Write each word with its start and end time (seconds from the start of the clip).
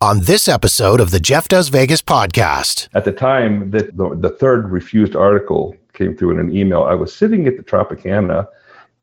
on 0.00 0.20
this 0.20 0.46
episode 0.46 1.00
of 1.00 1.10
the 1.10 1.18
Jeff 1.18 1.48
Does 1.48 1.70
Vegas 1.70 2.02
podcast. 2.02 2.88
At 2.94 3.04
the 3.04 3.10
time 3.10 3.72
that 3.72 3.96
the, 3.96 4.14
the 4.14 4.30
third 4.30 4.70
refused 4.70 5.16
article 5.16 5.76
came 5.92 6.16
through 6.16 6.30
in 6.30 6.38
an 6.38 6.56
email, 6.56 6.84
I 6.84 6.94
was 6.94 7.12
sitting 7.12 7.48
at 7.48 7.56
the 7.56 7.64
Tropicana 7.64 8.46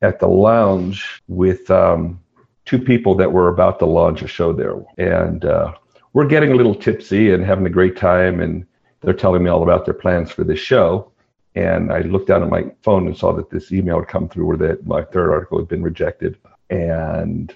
at 0.01 0.19
the 0.19 0.27
lounge 0.27 1.21
with 1.27 1.69
um, 1.69 2.21
two 2.63 2.79
people 2.79 3.13
that 3.15 3.33
were 3.33 3.49
about 3.49 3.77
to 3.79 3.85
launch 3.85 4.21
a 4.21 4.27
show 4.27 4.53
there. 4.53 4.75
And 4.97 5.43
uh, 5.43 5.73
we're 6.13 6.27
getting 6.27 6.53
a 6.53 6.55
little 6.55 6.75
tipsy 6.75 7.33
and 7.33 7.43
having 7.43 7.65
a 7.65 7.69
great 7.69 7.97
time. 7.97 8.39
And 8.39 8.65
they're 9.01 9.13
telling 9.13 9.43
me 9.43 9.49
all 9.49 9.63
about 9.63 9.83
their 9.83 9.93
plans 9.93 10.31
for 10.31 10.45
this 10.45 10.59
show. 10.59 11.11
And 11.55 11.91
I 11.91 11.99
looked 12.01 12.27
down 12.27 12.41
at 12.41 12.49
my 12.49 12.71
phone 12.83 13.05
and 13.05 13.17
saw 13.17 13.33
that 13.33 13.49
this 13.49 13.73
email 13.73 13.99
had 13.99 14.07
come 14.07 14.29
through 14.29 14.45
where 14.45 14.57
that 14.57 14.85
my 14.85 15.03
third 15.03 15.29
article 15.29 15.57
had 15.57 15.67
been 15.67 15.83
rejected. 15.83 16.37
And 16.69 17.53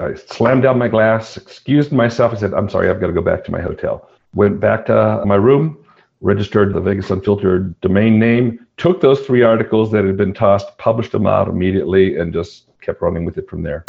I 0.00 0.14
slammed 0.14 0.62
down 0.62 0.78
my 0.78 0.88
glass, 0.88 1.36
excused 1.36 1.92
myself. 1.92 2.32
I 2.32 2.36
said, 2.36 2.54
I'm 2.54 2.68
sorry, 2.68 2.88
I've 2.88 3.00
got 3.00 3.08
to 3.08 3.12
go 3.12 3.22
back 3.22 3.44
to 3.44 3.50
my 3.50 3.60
hotel. 3.60 4.08
Went 4.34 4.60
back 4.60 4.86
to 4.86 5.22
my 5.26 5.34
room, 5.34 5.78
registered 6.20 6.74
the 6.74 6.80
Vegas 6.80 7.10
Unfiltered 7.10 7.78
domain 7.80 8.18
name, 8.18 8.66
took 8.76 9.00
those 9.00 9.20
three 9.20 9.42
articles 9.42 9.90
that 9.92 10.04
had 10.04 10.16
been 10.16 10.34
tossed, 10.34 10.76
published 10.78 11.12
them 11.12 11.26
out 11.26 11.48
immediately, 11.48 12.16
and 12.16 12.32
just 12.32 12.64
kept 12.80 13.02
running 13.02 13.24
with 13.24 13.38
it 13.38 13.48
from 13.48 13.62
there. 13.62 13.84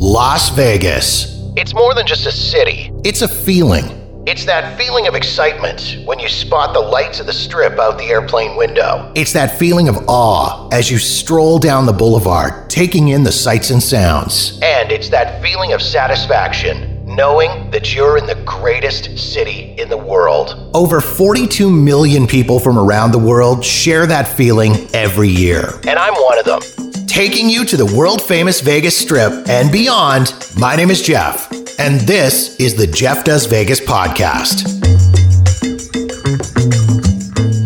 Las 0.00 0.50
Vegas. 0.50 1.34
It's 1.56 1.74
more 1.74 1.94
than 1.94 2.06
just 2.06 2.26
a 2.26 2.32
city. 2.32 2.92
It's 3.04 3.22
a 3.22 3.28
feeling. 3.28 3.97
It's 4.28 4.44
that 4.44 4.76
feeling 4.76 5.06
of 5.06 5.14
excitement 5.14 5.96
when 6.04 6.18
you 6.18 6.28
spot 6.28 6.74
the 6.74 6.80
lights 6.80 7.18
of 7.18 7.24
the 7.24 7.32
strip 7.32 7.78
out 7.78 7.96
the 7.96 8.10
airplane 8.10 8.58
window. 8.58 9.10
It's 9.14 9.32
that 9.32 9.58
feeling 9.58 9.88
of 9.88 9.96
awe 10.06 10.68
as 10.68 10.90
you 10.90 10.98
stroll 10.98 11.58
down 11.58 11.86
the 11.86 11.94
boulevard, 11.94 12.68
taking 12.68 13.08
in 13.08 13.22
the 13.22 13.32
sights 13.32 13.70
and 13.70 13.82
sounds. 13.82 14.60
And 14.60 14.92
it's 14.92 15.08
that 15.08 15.40
feeling 15.40 15.72
of 15.72 15.80
satisfaction 15.80 17.02
knowing 17.06 17.70
that 17.70 17.94
you're 17.94 18.18
in 18.18 18.26
the 18.26 18.34
greatest 18.44 19.18
city 19.18 19.74
in 19.78 19.88
the 19.88 19.96
world. 19.96 20.70
Over 20.74 21.00
42 21.00 21.70
million 21.70 22.26
people 22.26 22.60
from 22.60 22.78
around 22.78 23.12
the 23.12 23.18
world 23.18 23.64
share 23.64 24.06
that 24.08 24.28
feeling 24.28 24.74
every 24.92 25.30
year. 25.30 25.80
And 25.88 25.98
I'm 25.98 26.12
one 26.12 26.38
of 26.38 26.44
them. 26.44 26.60
Taking 27.06 27.48
you 27.48 27.64
to 27.64 27.78
the 27.78 27.96
world 27.96 28.20
famous 28.20 28.60
Vegas 28.60 28.94
Strip 28.94 29.48
and 29.48 29.72
beyond, 29.72 30.34
my 30.58 30.76
name 30.76 30.90
is 30.90 31.00
Jeff, 31.00 31.50
and 31.78 32.00
this 32.00 32.58
is 32.58 32.74
the 32.74 32.86
Jeff 32.86 33.24
Does 33.24 33.46
Vegas 33.46 33.80
podcast. 33.80 34.66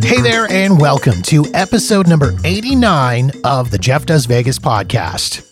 Hey 0.05 0.21
there, 0.21 0.47
and 0.51 0.79
welcome 0.79 1.23
to 1.23 1.47
episode 1.55 2.07
number 2.07 2.35
89 2.45 3.31
of 3.45 3.71
the 3.71 3.79
Jeff 3.79 4.05
Does 4.05 4.27
Vegas 4.27 4.59
podcast. 4.59 5.49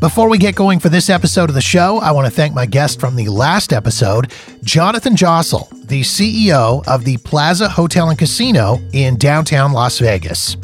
Before 0.00 0.30
we 0.30 0.38
get 0.38 0.54
going 0.54 0.80
for 0.80 0.88
this 0.88 1.10
episode 1.10 1.50
of 1.50 1.54
the 1.54 1.60
show, 1.60 1.98
I 1.98 2.12
want 2.12 2.26
to 2.26 2.30
thank 2.30 2.54
my 2.54 2.64
guest 2.64 2.98
from 2.98 3.16
the 3.16 3.28
last 3.28 3.70
episode, 3.70 4.32
Jonathan 4.64 5.14
Jossel, 5.14 5.68
the 5.86 6.00
CEO 6.00 6.82
of 6.88 7.04
the 7.04 7.18
Plaza 7.18 7.68
Hotel 7.68 8.08
and 8.08 8.18
Casino 8.18 8.80
in 8.94 9.18
downtown 9.18 9.72
Las 9.72 9.98
Vegas. 9.98 10.56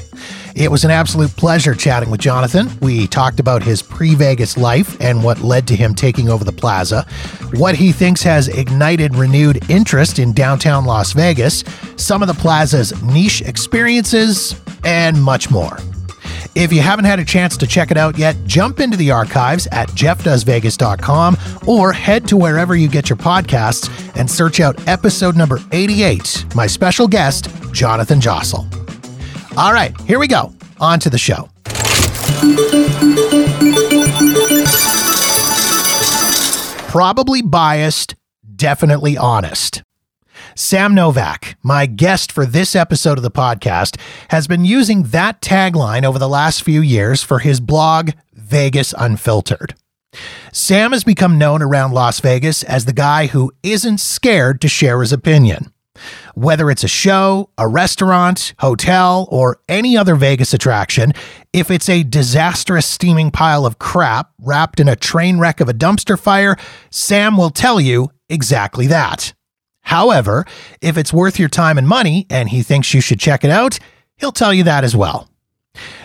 It 0.56 0.70
was 0.70 0.84
an 0.84 0.90
absolute 0.90 1.36
pleasure 1.36 1.74
chatting 1.74 2.08
with 2.08 2.20
Jonathan. 2.20 2.70
We 2.80 3.06
talked 3.08 3.40
about 3.40 3.62
his 3.62 3.82
pre 3.82 4.14
Vegas 4.14 4.56
life 4.56 4.98
and 5.02 5.22
what 5.22 5.42
led 5.42 5.68
to 5.68 5.76
him 5.76 5.94
taking 5.94 6.30
over 6.30 6.44
the 6.44 6.52
plaza, 6.52 7.06
what 7.56 7.76
he 7.76 7.92
thinks 7.92 8.22
has 8.22 8.48
ignited 8.48 9.16
renewed 9.16 9.70
interest 9.70 10.18
in 10.18 10.32
downtown 10.32 10.86
Las 10.86 11.12
Vegas, 11.12 11.62
some 11.96 12.22
of 12.22 12.28
the 12.28 12.34
plaza's 12.34 13.02
niche 13.02 13.42
experiences, 13.42 14.58
and 14.82 15.22
much 15.22 15.50
more. 15.50 15.76
If 16.54 16.72
you 16.72 16.80
haven't 16.80 17.04
had 17.04 17.18
a 17.18 17.24
chance 17.24 17.58
to 17.58 17.66
check 17.66 17.90
it 17.90 17.98
out 17.98 18.16
yet, 18.16 18.34
jump 18.46 18.80
into 18.80 18.96
the 18.96 19.10
archives 19.10 19.68
at 19.72 19.90
jeffdoesvegas.com 19.90 21.36
or 21.66 21.92
head 21.92 22.26
to 22.28 22.36
wherever 22.38 22.74
you 22.74 22.88
get 22.88 23.10
your 23.10 23.18
podcasts 23.18 23.90
and 24.16 24.30
search 24.30 24.60
out 24.60 24.88
episode 24.88 25.36
number 25.36 25.60
88, 25.72 26.46
my 26.54 26.66
special 26.66 27.06
guest, 27.08 27.50
Jonathan 27.74 28.20
Jossel. 28.22 28.85
All 29.56 29.72
right, 29.72 29.98
here 30.02 30.18
we 30.18 30.28
go. 30.28 30.52
On 30.80 31.00
to 31.00 31.08
the 31.08 31.16
show. 31.16 31.48
Probably 36.90 37.40
biased, 37.40 38.14
definitely 38.54 39.16
honest. 39.16 39.82
Sam 40.54 40.94
Novak, 40.94 41.56
my 41.62 41.86
guest 41.86 42.32
for 42.32 42.44
this 42.44 42.76
episode 42.76 43.16
of 43.18 43.22
the 43.22 43.30
podcast, 43.30 43.98
has 44.28 44.46
been 44.46 44.64
using 44.64 45.04
that 45.04 45.40
tagline 45.40 46.04
over 46.04 46.18
the 46.18 46.28
last 46.28 46.62
few 46.62 46.82
years 46.82 47.22
for 47.22 47.38
his 47.38 47.60
blog, 47.60 48.10
Vegas 48.34 48.94
Unfiltered. 48.98 49.74
Sam 50.52 50.92
has 50.92 51.04
become 51.04 51.38
known 51.38 51.62
around 51.62 51.92
Las 51.92 52.20
Vegas 52.20 52.62
as 52.62 52.84
the 52.84 52.92
guy 52.92 53.26
who 53.26 53.52
isn't 53.62 53.98
scared 53.98 54.60
to 54.60 54.68
share 54.68 55.00
his 55.00 55.12
opinion. 55.12 55.72
Whether 56.34 56.70
it's 56.70 56.84
a 56.84 56.88
show, 56.88 57.50
a 57.58 57.68
restaurant, 57.68 58.54
hotel, 58.58 59.28
or 59.30 59.60
any 59.68 59.96
other 59.96 60.14
Vegas 60.14 60.54
attraction, 60.54 61.12
if 61.52 61.70
it's 61.70 61.88
a 61.88 62.02
disastrous 62.02 62.86
steaming 62.86 63.30
pile 63.30 63.66
of 63.66 63.78
crap 63.78 64.30
wrapped 64.38 64.80
in 64.80 64.88
a 64.88 64.96
train 64.96 65.38
wreck 65.38 65.60
of 65.60 65.68
a 65.68 65.74
dumpster 65.74 66.18
fire, 66.18 66.56
Sam 66.90 67.36
will 67.36 67.50
tell 67.50 67.80
you 67.80 68.10
exactly 68.28 68.86
that. 68.88 69.32
However, 69.82 70.44
if 70.80 70.98
it's 70.98 71.12
worth 71.12 71.38
your 71.38 71.48
time 71.48 71.78
and 71.78 71.86
money 71.86 72.26
and 72.28 72.48
he 72.48 72.62
thinks 72.62 72.92
you 72.92 73.00
should 73.00 73.20
check 73.20 73.44
it 73.44 73.50
out, 73.50 73.78
he'll 74.16 74.32
tell 74.32 74.52
you 74.52 74.64
that 74.64 74.82
as 74.82 74.96
well. 74.96 75.28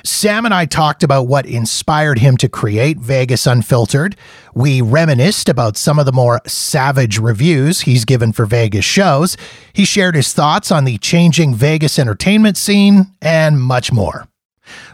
Sam 0.03 0.45
and 0.45 0.53
I 0.53 0.65
talked 0.65 1.03
about 1.03 1.27
what 1.27 1.45
inspired 1.45 2.19
him 2.19 2.37
to 2.37 2.49
create 2.49 2.97
Vegas 2.97 3.45
Unfiltered. 3.47 4.15
We 4.53 4.81
reminisced 4.81 5.49
about 5.49 5.77
some 5.77 5.99
of 5.99 6.05
the 6.05 6.11
more 6.11 6.41
savage 6.45 7.19
reviews 7.19 7.81
he's 7.81 8.05
given 8.05 8.33
for 8.33 8.45
Vegas 8.45 8.85
shows. 8.85 9.37
He 9.73 9.85
shared 9.85 10.15
his 10.15 10.33
thoughts 10.33 10.71
on 10.71 10.85
the 10.85 10.97
changing 10.97 11.55
Vegas 11.55 11.97
entertainment 11.97 12.57
scene 12.57 13.07
and 13.21 13.61
much 13.61 13.91
more. 13.91 14.27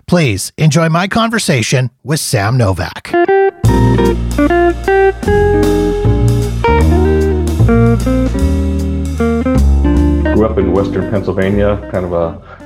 Please 0.07 0.51
enjoy 0.57 0.89
my 0.89 1.07
conversation 1.07 1.91
with 2.03 2.19
Sam 2.19 2.57
Novak. 2.57 3.11
Grew 10.33 10.45
up 10.45 10.57
in 10.57 10.71
western 10.71 11.09
Pennsylvania, 11.09 11.77
kind 11.91 12.05
of 12.05 12.13
a 12.13 12.56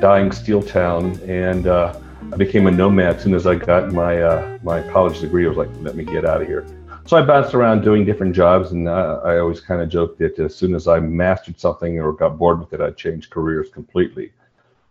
dying 0.00 0.32
steel 0.32 0.62
town, 0.62 1.18
and 1.26 1.66
uh, 1.66 1.98
I 2.32 2.36
became 2.36 2.66
a 2.66 2.70
nomad 2.70 3.16
as 3.16 3.22
soon 3.22 3.34
as 3.34 3.46
I 3.46 3.54
got 3.54 3.92
my 3.92 4.22
uh, 4.22 4.58
my 4.62 4.82
college 4.88 5.20
degree. 5.20 5.44
I 5.46 5.48
was 5.48 5.56
like, 5.56 5.70
let 5.80 5.96
me 5.96 6.04
get 6.04 6.24
out 6.24 6.42
of 6.42 6.46
here. 6.46 6.66
So 7.06 7.16
I 7.16 7.22
bounced 7.22 7.54
around 7.54 7.82
doing 7.82 8.04
different 8.04 8.34
jobs, 8.34 8.72
and 8.72 8.88
I 8.88 9.38
always 9.38 9.60
kind 9.60 9.80
of 9.80 9.88
joked 9.88 10.18
that 10.18 10.38
as 10.38 10.54
soon 10.54 10.74
as 10.74 10.86
I 10.86 11.00
mastered 11.00 11.58
something 11.58 11.98
or 11.98 12.12
got 12.12 12.38
bored 12.38 12.60
with 12.60 12.72
it, 12.72 12.80
I'd 12.80 12.96
change 12.96 13.30
careers 13.30 13.68
completely. 13.70 14.32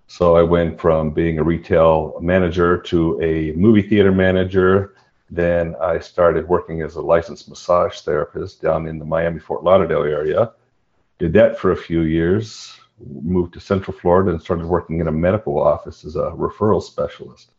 So 0.07 0.35
I 0.35 0.41
went 0.41 0.79
from 0.81 1.11
being 1.11 1.37
a 1.37 1.43
retail 1.43 2.17
manager 2.19 2.77
to 2.77 3.21
a 3.21 3.51
movie 3.53 3.83
theater 3.83 4.11
manager. 4.11 4.95
Then 5.29 5.75
I 5.79 5.99
started 5.99 6.47
working 6.47 6.81
as 6.81 6.95
a 6.95 7.01
licensed 7.01 7.47
massage 7.47 8.01
therapist 8.01 8.61
down 8.61 8.87
in 8.87 8.97
the 8.97 9.05
Miami 9.05 9.39
Fort 9.39 9.63
Lauderdale 9.63 10.03
area 10.03 10.51
did 11.19 11.33
that 11.33 11.59
for 11.59 11.71
a 11.71 11.77
few 11.77 12.01
years, 12.01 12.78
moved 13.05 13.53
to 13.53 13.59
Central 13.59 13.95
Florida 13.97 14.31
and 14.31 14.41
started 14.41 14.65
working 14.65 14.99
in 14.99 15.07
a 15.07 15.11
medical 15.11 15.59
office 15.59 16.05
as 16.05 16.15
a 16.15 16.31
referral 16.31 16.81
specialist. 16.81 17.51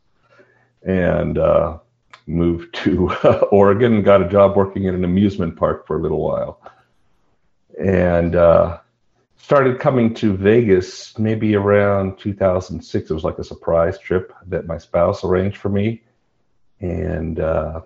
And 0.82 1.38
uh, 1.38 1.78
moved 2.26 2.74
to 2.84 3.10
Oregon 3.52 3.94
and 3.94 4.04
got 4.04 4.22
a 4.22 4.28
job 4.28 4.56
working 4.56 4.84
in 4.84 4.94
an 4.94 5.04
amusement 5.04 5.56
park 5.56 5.86
for 5.86 5.98
a 5.98 6.02
little 6.02 6.22
while. 6.22 6.60
And 7.82 8.34
uh, 8.34 8.78
started 9.36 9.80
coming 9.80 10.14
to 10.14 10.36
Vegas 10.36 11.18
maybe 11.18 11.54
around 11.54 12.18
2006. 12.18 13.10
It 13.10 13.14
was 13.14 13.24
like 13.24 13.38
a 13.38 13.44
surprise 13.44 13.98
trip 13.98 14.32
that 14.46 14.66
my 14.66 14.78
spouse 14.78 15.24
arranged 15.24 15.58
for 15.58 15.68
me. 15.68 16.02
And 16.80 17.40
uh, 17.40 17.82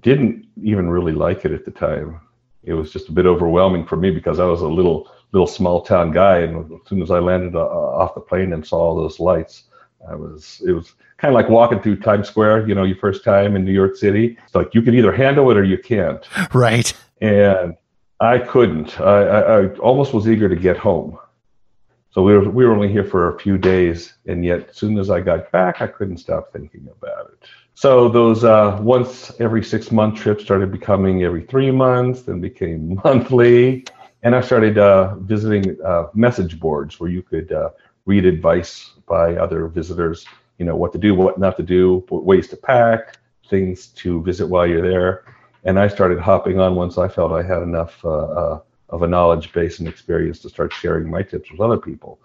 didn't 0.00 0.46
even 0.62 0.88
really 0.88 1.12
like 1.12 1.44
it 1.44 1.52
at 1.52 1.64
the 1.64 1.70
time 1.72 2.20
it 2.68 2.74
was 2.74 2.92
just 2.92 3.08
a 3.08 3.12
bit 3.12 3.26
overwhelming 3.26 3.86
for 3.86 3.96
me 3.96 4.10
because 4.10 4.38
I 4.38 4.44
was 4.44 4.60
a 4.60 4.68
little 4.68 5.10
little 5.32 5.46
small 5.46 5.82
town 5.82 6.10
guy, 6.10 6.38
and 6.38 6.72
as 6.72 6.88
soon 6.88 7.02
as 7.02 7.10
I 7.10 7.18
landed 7.18 7.54
uh, 7.54 7.66
off 7.66 8.14
the 8.14 8.20
plane 8.20 8.52
and 8.52 8.66
saw 8.66 8.78
all 8.78 8.96
those 8.96 9.20
lights, 9.20 9.64
I 10.08 10.14
was 10.14 10.62
it 10.66 10.72
was 10.72 10.94
kind 11.18 11.34
of 11.34 11.34
like 11.34 11.48
walking 11.48 11.80
through 11.80 11.96
Times 11.96 12.28
Square. 12.28 12.68
You 12.68 12.74
know, 12.74 12.84
your 12.84 12.96
first 12.96 13.24
time 13.24 13.56
in 13.56 13.64
New 13.64 13.72
York 13.72 13.96
City. 13.96 14.38
It's 14.44 14.54
like 14.54 14.74
you 14.74 14.82
can 14.82 14.94
either 14.94 15.12
handle 15.12 15.50
it 15.50 15.56
or 15.56 15.64
you 15.64 15.78
can't. 15.78 16.24
Right. 16.54 16.92
And 17.20 17.76
I 18.20 18.38
couldn't. 18.38 19.00
I, 19.00 19.22
I, 19.22 19.60
I 19.60 19.66
almost 19.76 20.12
was 20.14 20.28
eager 20.28 20.48
to 20.48 20.56
get 20.56 20.76
home. 20.76 21.18
So 22.10 22.22
we 22.22 22.32
were 22.32 22.48
we 22.48 22.64
were 22.64 22.72
only 22.72 22.90
here 22.90 23.04
for 23.04 23.34
a 23.34 23.38
few 23.38 23.58
days, 23.58 24.14
and 24.26 24.44
yet 24.44 24.70
as 24.70 24.76
soon 24.76 24.98
as 24.98 25.10
I 25.10 25.20
got 25.20 25.52
back, 25.52 25.82
I 25.82 25.86
couldn't 25.86 26.18
stop 26.18 26.52
thinking 26.52 26.88
about 26.90 27.30
it. 27.32 27.48
So 27.74 28.08
those 28.08 28.42
uh, 28.42 28.78
once 28.82 29.30
every 29.38 29.62
six 29.62 29.92
month 29.92 30.18
trips 30.18 30.42
started 30.42 30.72
becoming 30.72 31.22
every 31.22 31.42
three 31.42 31.70
months, 31.70 32.22
then 32.22 32.40
became 32.40 33.00
monthly, 33.04 33.84
and 34.22 34.34
I 34.34 34.40
started 34.40 34.78
uh, 34.78 35.14
visiting 35.16 35.76
uh, 35.84 36.08
message 36.14 36.58
boards 36.58 36.98
where 36.98 37.10
you 37.10 37.22
could 37.22 37.52
uh, 37.52 37.70
read 38.06 38.24
advice 38.24 38.92
by 39.06 39.36
other 39.36 39.68
visitors. 39.68 40.26
You 40.58 40.66
know 40.66 40.76
what 40.76 40.92
to 40.92 40.98
do, 40.98 41.14
what 41.14 41.38
not 41.38 41.56
to 41.58 41.62
do, 41.62 42.04
ways 42.10 42.48
to 42.48 42.56
pack, 42.56 43.18
things 43.48 43.88
to 43.88 44.22
visit 44.22 44.46
while 44.46 44.66
you're 44.66 44.82
there, 44.82 45.24
and 45.64 45.78
I 45.78 45.88
started 45.88 46.18
hopping 46.18 46.58
on 46.58 46.74
once 46.74 46.98
I 46.98 47.08
felt 47.08 47.32
I 47.32 47.42
had 47.42 47.62
enough 47.62 48.04
uh, 48.04 48.08
uh, 48.08 48.60
of 48.88 49.02
a 49.02 49.06
knowledge 49.06 49.52
base 49.52 49.78
and 49.78 49.88
experience 49.88 50.40
to 50.40 50.48
start 50.48 50.72
sharing 50.72 51.10
my 51.10 51.22
tips 51.22 51.50
with 51.50 51.60
other 51.60 51.76
people. 51.76 52.18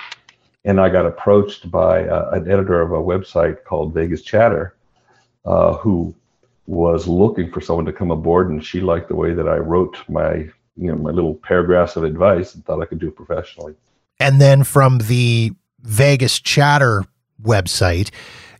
And 0.65 0.79
I 0.79 0.89
got 0.89 1.05
approached 1.05 1.69
by 1.69 2.07
uh, 2.07 2.29
an 2.31 2.49
editor 2.49 2.81
of 2.81 2.91
a 2.91 2.95
website 2.95 3.63
called 3.65 3.93
Vegas 3.93 4.21
Chatter, 4.21 4.75
uh, 5.45 5.73
who 5.73 6.15
was 6.65 7.07
looking 7.07 7.51
for 7.51 7.59
someone 7.59 7.85
to 7.85 7.93
come 7.93 8.11
aboard, 8.11 8.49
and 8.49 8.63
she 8.63 8.79
liked 8.79 9.09
the 9.09 9.15
way 9.15 9.33
that 9.33 9.47
I 9.47 9.57
wrote 9.57 9.97
my 10.07 10.49
you 10.75 10.91
know 10.91 10.95
my 10.95 11.11
little 11.11 11.35
paragraphs 11.35 11.95
of 11.95 12.03
advice 12.03 12.55
and 12.55 12.65
thought 12.65 12.81
I 12.81 12.85
could 12.85 12.99
do 12.99 13.07
it 13.09 13.15
professionally. 13.15 13.75
And 14.19 14.39
then 14.39 14.63
from 14.63 14.99
the 14.99 15.51
Vegas 15.81 16.39
Chatter 16.39 17.03
website, 17.41 18.09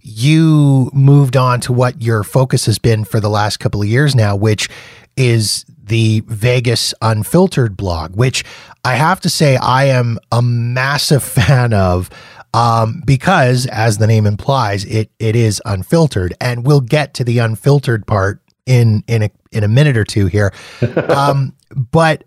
you 0.01 0.92
moved 0.94 1.38
on 1.38 1.62
to 1.62 1.74
what 1.74 2.01
your 2.01 2.24
focus 2.24 2.65
has 2.65 2.77
been 2.77 3.06
for 3.06 3.19
the 3.19 3.30
last 3.30 3.57
couple 3.57 3.81
of 3.81 3.88
years 3.88 4.15
now, 4.15 4.36
which 4.36 4.69
is 5.15 5.65
the 5.81 6.21
Vegas 6.27 6.94
Unfiltered 7.01 7.77
blog, 7.77 8.15
which 8.15 8.44
I 8.83 8.95
have 8.95 9.19
to 9.21 9.30
say 9.30 9.57
I 9.57 9.86
am 9.86 10.19
a 10.31 10.42
massive 10.42 11.24
fan 11.24 11.74
of. 11.74 12.10
Um, 12.56 13.01
because 13.04 13.65
as 13.68 13.98
the 13.98 14.06
name 14.06 14.27
implies, 14.27 14.86
it 14.86 15.10
it 15.18 15.36
is 15.36 15.60
unfiltered, 15.65 16.36
and 16.39 16.63
we'll 16.63 16.81
get 16.81 17.15
to 17.15 17.24
the 17.24 17.39
unfiltered 17.39 18.06
part 18.06 18.43
in 18.65 19.04
in 19.07 19.24
a 19.24 19.31
in 19.51 19.63
a 19.63 19.68
minute 19.68 19.98
or 19.98 20.04
two 20.04 20.27
here. 20.27 20.54
um, 21.10 21.56
but 21.92 22.24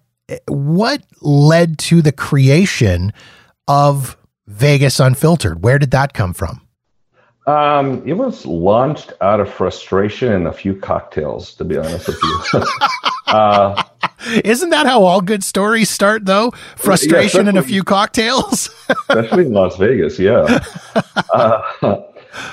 what 0.49 1.03
led 1.21 1.79
to 1.79 2.03
the 2.03 2.13
creation 2.13 3.13
of 3.69 4.17
Vegas 4.47 5.01
Unfiltered? 5.01 5.63
Where 5.63 5.79
did 5.79 5.91
that 5.93 6.13
come 6.15 6.33
from? 6.33 6.61
Um, 7.47 8.03
it 8.05 8.15
was 8.15 8.45
launched 8.45 9.13
out 9.21 9.39
of 9.39 9.49
frustration 9.53 10.33
and 10.33 10.49
a 10.49 10.53
few 10.53 10.75
cocktails, 10.75 11.55
to 11.55 11.65
be 11.65 11.77
honest 11.79 12.09
with 12.09 12.19
you. 12.21 12.63
uh, 13.29 13.85
Isn't 14.45 14.71
that 14.71 14.87
how 14.87 15.05
all 15.05 15.21
good 15.21 15.45
stories 15.45 15.89
start, 15.89 16.25
though? 16.25 16.51
Frustration 16.77 17.45
yeah, 17.45 17.51
and 17.51 17.59
a 17.59 17.63
few 17.63 17.85
cocktails? 17.85 18.69
especially 18.89 19.47
in 19.47 19.53
Las 19.53 19.77
Vegas, 19.77 20.19
yeah. 20.19 20.59
Uh, 21.33 22.03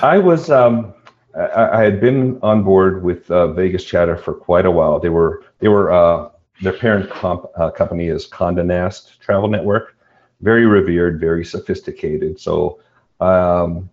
I 0.00 0.18
was, 0.18 0.48
um, 0.48 0.93
I, 1.36 1.80
I, 1.80 1.82
had 1.82 2.00
been 2.00 2.38
on 2.42 2.62
board 2.62 3.02
with 3.02 3.30
uh, 3.30 3.52
Vegas 3.52 3.84
Chatter 3.84 4.16
for 4.16 4.34
quite 4.34 4.66
a 4.66 4.70
while. 4.70 5.00
They 5.00 5.08
were, 5.08 5.44
they 5.58 5.68
were, 5.68 5.92
uh, 5.92 6.30
their 6.62 6.72
parent 6.72 7.10
comp, 7.10 7.46
uh, 7.56 7.70
company 7.70 8.08
is 8.08 8.28
Condé 8.28 8.64
Nast 8.64 9.20
Travel 9.20 9.48
Network, 9.48 9.96
very 10.40 10.66
revered, 10.66 11.18
very 11.20 11.44
sophisticated. 11.44 12.38
So, 12.38 12.80
um, 13.20 13.90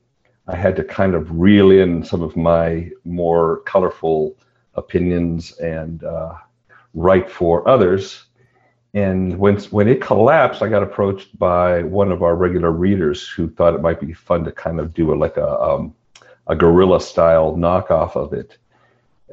I 0.47 0.55
had 0.55 0.75
to 0.75 0.83
kind 0.83 1.15
of 1.15 1.31
reel 1.31 1.71
in 1.71 2.03
some 2.03 2.21
of 2.21 2.35
my 2.35 2.89
more 3.05 3.61
colorful 3.61 4.35
opinions 4.75 5.53
and 5.59 6.03
uh, 6.03 6.33
write 6.93 7.29
for 7.29 7.67
others. 7.67 8.25
And 8.93 9.37
when 9.39 9.57
when 9.69 9.87
it 9.87 10.01
collapsed, 10.01 10.61
I 10.61 10.67
got 10.67 10.83
approached 10.83 11.37
by 11.39 11.83
one 11.83 12.11
of 12.11 12.23
our 12.23 12.35
regular 12.35 12.71
readers 12.71 13.27
who 13.27 13.49
thought 13.49 13.75
it 13.75 13.81
might 13.81 14.01
be 14.01 14.11
fun 14.11 14.43
to 14.43 14.51
kind 14.51 14.79
of 14.79 14.93
do 14.93 15.13
a, 15.13 15.15
like 15.15 15.37
a 15.37 15.59
um, 15.61 15.95
a 16.51 16.55
guerrilla 16.55 16.99
style 17.01 17.55
knockoff 17.55 18.15
of 18.15 18.33
it. 18.33 18.57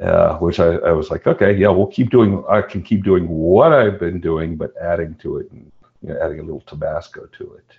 Uh, 0.00 0.38
which 0.38 0.60
I, 0.60 0.76
I, 0.76 0.92
was 0.92 1.10
like, 1.10 1.26
okay, 1.26 1.52
yeah, 1.56 1.70
we'll 1.70 1.88
keep 1.88 2.10
doing. 2.10 2.44
I 2.48 2.62
can 2.62 2.84
keep 2.84 3.02
doing 3.02 3.26
what 3.28 3.72
I've 3.72 3.98
been 3.98 4.20
doing, 4.20 4.54
but 4.54 4.72
adding 4.80 5.16
to 5.16 5.38
it 5.38 5.50
and 5.50 5.72
you 6.02 6.10
know, 6.10 6.20
adding 6.22 6.38
a 6.38 6.42
little 6.44 6.60
Tabasco 6.60 7.26
to 7.26 7.54
it 7.54 7.78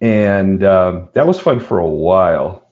and 0.00 0.62
um, 0.64 1.08
that 1.14 1.26
was 1.26 1.40
fun 1.40 1.60
for 1.60 1.78
a 1.78 1.88
while 1.88 2.64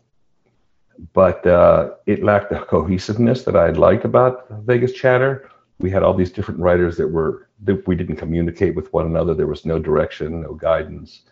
but 1.13 1.47
uh, 1.47 1.91
it 2.07 2.23
lacked 2.23 2.51
the 2.51 2.59
cohesiveness 2.61 3.43
that 3.43 3.57
i'd 3.57 3.77
like 3.77 4.05
about 4.05 4.49
vegas 4.65 4.93
chatter 4.93 5.51
we 5.79 5.91
had 5.91 6.03
all 6.03 6.15
these 6.15 6.31
different 6.31 6.61
writers 6.61 6.97
that 6.97 7.09
were 7.09 7.49
that 7.63 7.87
we 7.87 7.97
didn't 7.97 8.17
communicate 8.17 8.75
with 8.75 8.93
one 8.93 9.07
another 9.07 9.35
there 9.35 9.47
was 9.47 9.65
no 9.65 9.79
direction 9.79 10.43
no 10.43 10.55
guidance 10.55 11.23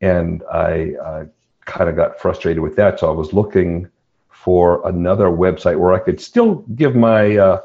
and 0.00 0.42
i, 0.52 0.92
I 1.04 1.26
kind 1.66 1.88
of 1.88 1.96
got 1.96 2.20
frustrated 2.20 2.62
with 2.62 2.76
that 2.76 3.00
so 3.00 3.08
i 3.08 3.12
was 3.12 3.32
looking 3.32 3.88
for 4.30 4.86
another 4.88 5.26
website 5.26 5.78
where 5.78 5.92
i 5.92 5.98
could 5.98 6.20
still 6.20 6.56
give 6.74 6.94
my 6.94 7.36
uh, 7.36 7.60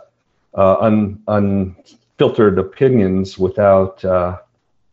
uh, 0.56 0.78
un, 0.80 1.22
unfiltered 1.28 2.58
opinions 2.58 3.38
without 3.38 4.04
uh, 4.06 4.38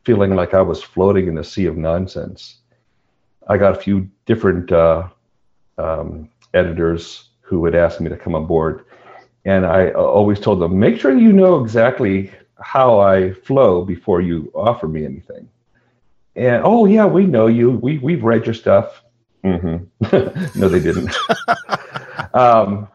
feeling 0.05 0.35
like 0.35 0.55
i 0.55 0.61
was 0.61 0.83
floating 0.83 1.29
in 1.29 1.39
a 1.39 1.45
sea 1.45 1.67
of 1.67 1.77
nonsense 1.77 2.59
I 3.49 3.59
got 3.59 3.77
a 3.77 3.81
few 3.81 4.09
different 4.27 4.73
uh, 4.73 5.09
um, 5.79 6.29
editors 6.55 7.29
who 7.43 7.61
would 7.61 7.75
ask 7.75 8.01
me 8.01 8.09
to 8.09 8.17
come 8.17 8.35
on 8.35 8.47
board. 8.47 8.85
And 9.45 9.65
I 9.65 9.91
always 9.91 10.41
told 10.41 10.61
them, 10.61 10.79
make 10.79 10.99
sure 10.99 11.17
you 11.17 11.33
know 11.33 11.63
exactly 11.63 12.33
how 12.61 12.99
I 12.99 13.33
flow 13.33 13.85
before 13.85 14.21
you 14.21 14.51
offer 14.55 14.89
me 14.89 15.05
anything. 15.05 15.49
And 16.37 16.63
oh 16.65 16.85
yeah, 16.85 17.07
we 17.07 17.27
know 17.27 17.47
you. 17.47 17.71
We 17.71 17.99
we've 17.99 18.23
read 18.23 18.45
your 18.45 18.55
stuff. 18.55 19.03
Mm-hmm. 19.43 20.61
no, 20.61 20.69
they 20.69 20.81
didn't. 20.81 21.15
um, 22.35 22.89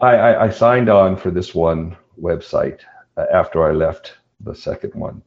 I, 0.00 0.14
I, 0.16 0.44
I, 0.44 0.50
signed 0.50 0.88
on 0.88 1.16
for 1.16 1.30
this 1.30 1.54
one 1.54 1.96
website 2.20 2.80
uh, 3.16 3.24
after 3.32 3.66
I 3.66 3.72
left 3.72 4.14
the 4.40 4.54
second 4.54 4.94
one, 4.94 5.22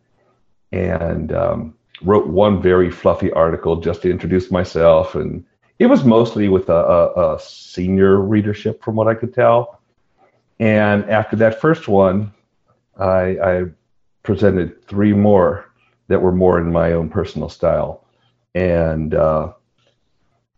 and 0.71 1.33
um, 1.33 1.75
wrote 2.03 2.27
one 2.27 2.61
very 2.61 2.91
fluffy 2.91 3.31
article 3.31 3.77
just 3.77 4.03
to 4.03 4.11
introduce 4.11 4.51
myself, 4.51 5.15
and 5.15 5.43
it 5.79 5.87
was 5.87 6.03
mostly 6.03 6.49
with 6.49 6.69
a, 6.69 6.73
a, 6.73 7.35
a 7.35 7.39
senior 7.39 8.21
readership, 8.21 8.83
from 8.83 8.95
what 8.95 9.07
I 9.07 9.15
could 9.15 9.33
tell. 9.33 9.81
And 10.59 11.09
after 11.09 11.35
that 11.37 11.59
first 11.59 11.87
one, 11.87 12.31
I, 12.97 13.37
I 13.43 13.63
presented 14.23 14.85
three 14.87 15.13
more 15.13 15.66
that 16.07 16.21
were 16.21 16.31
more 16.31 16.59
in 16.59 16.71
my 16.71 16.93
own 16.93 17.09
personal 17.09 17.49
style, 17.49 18.05
and 18.55 19.13
uh, 19.13 19.53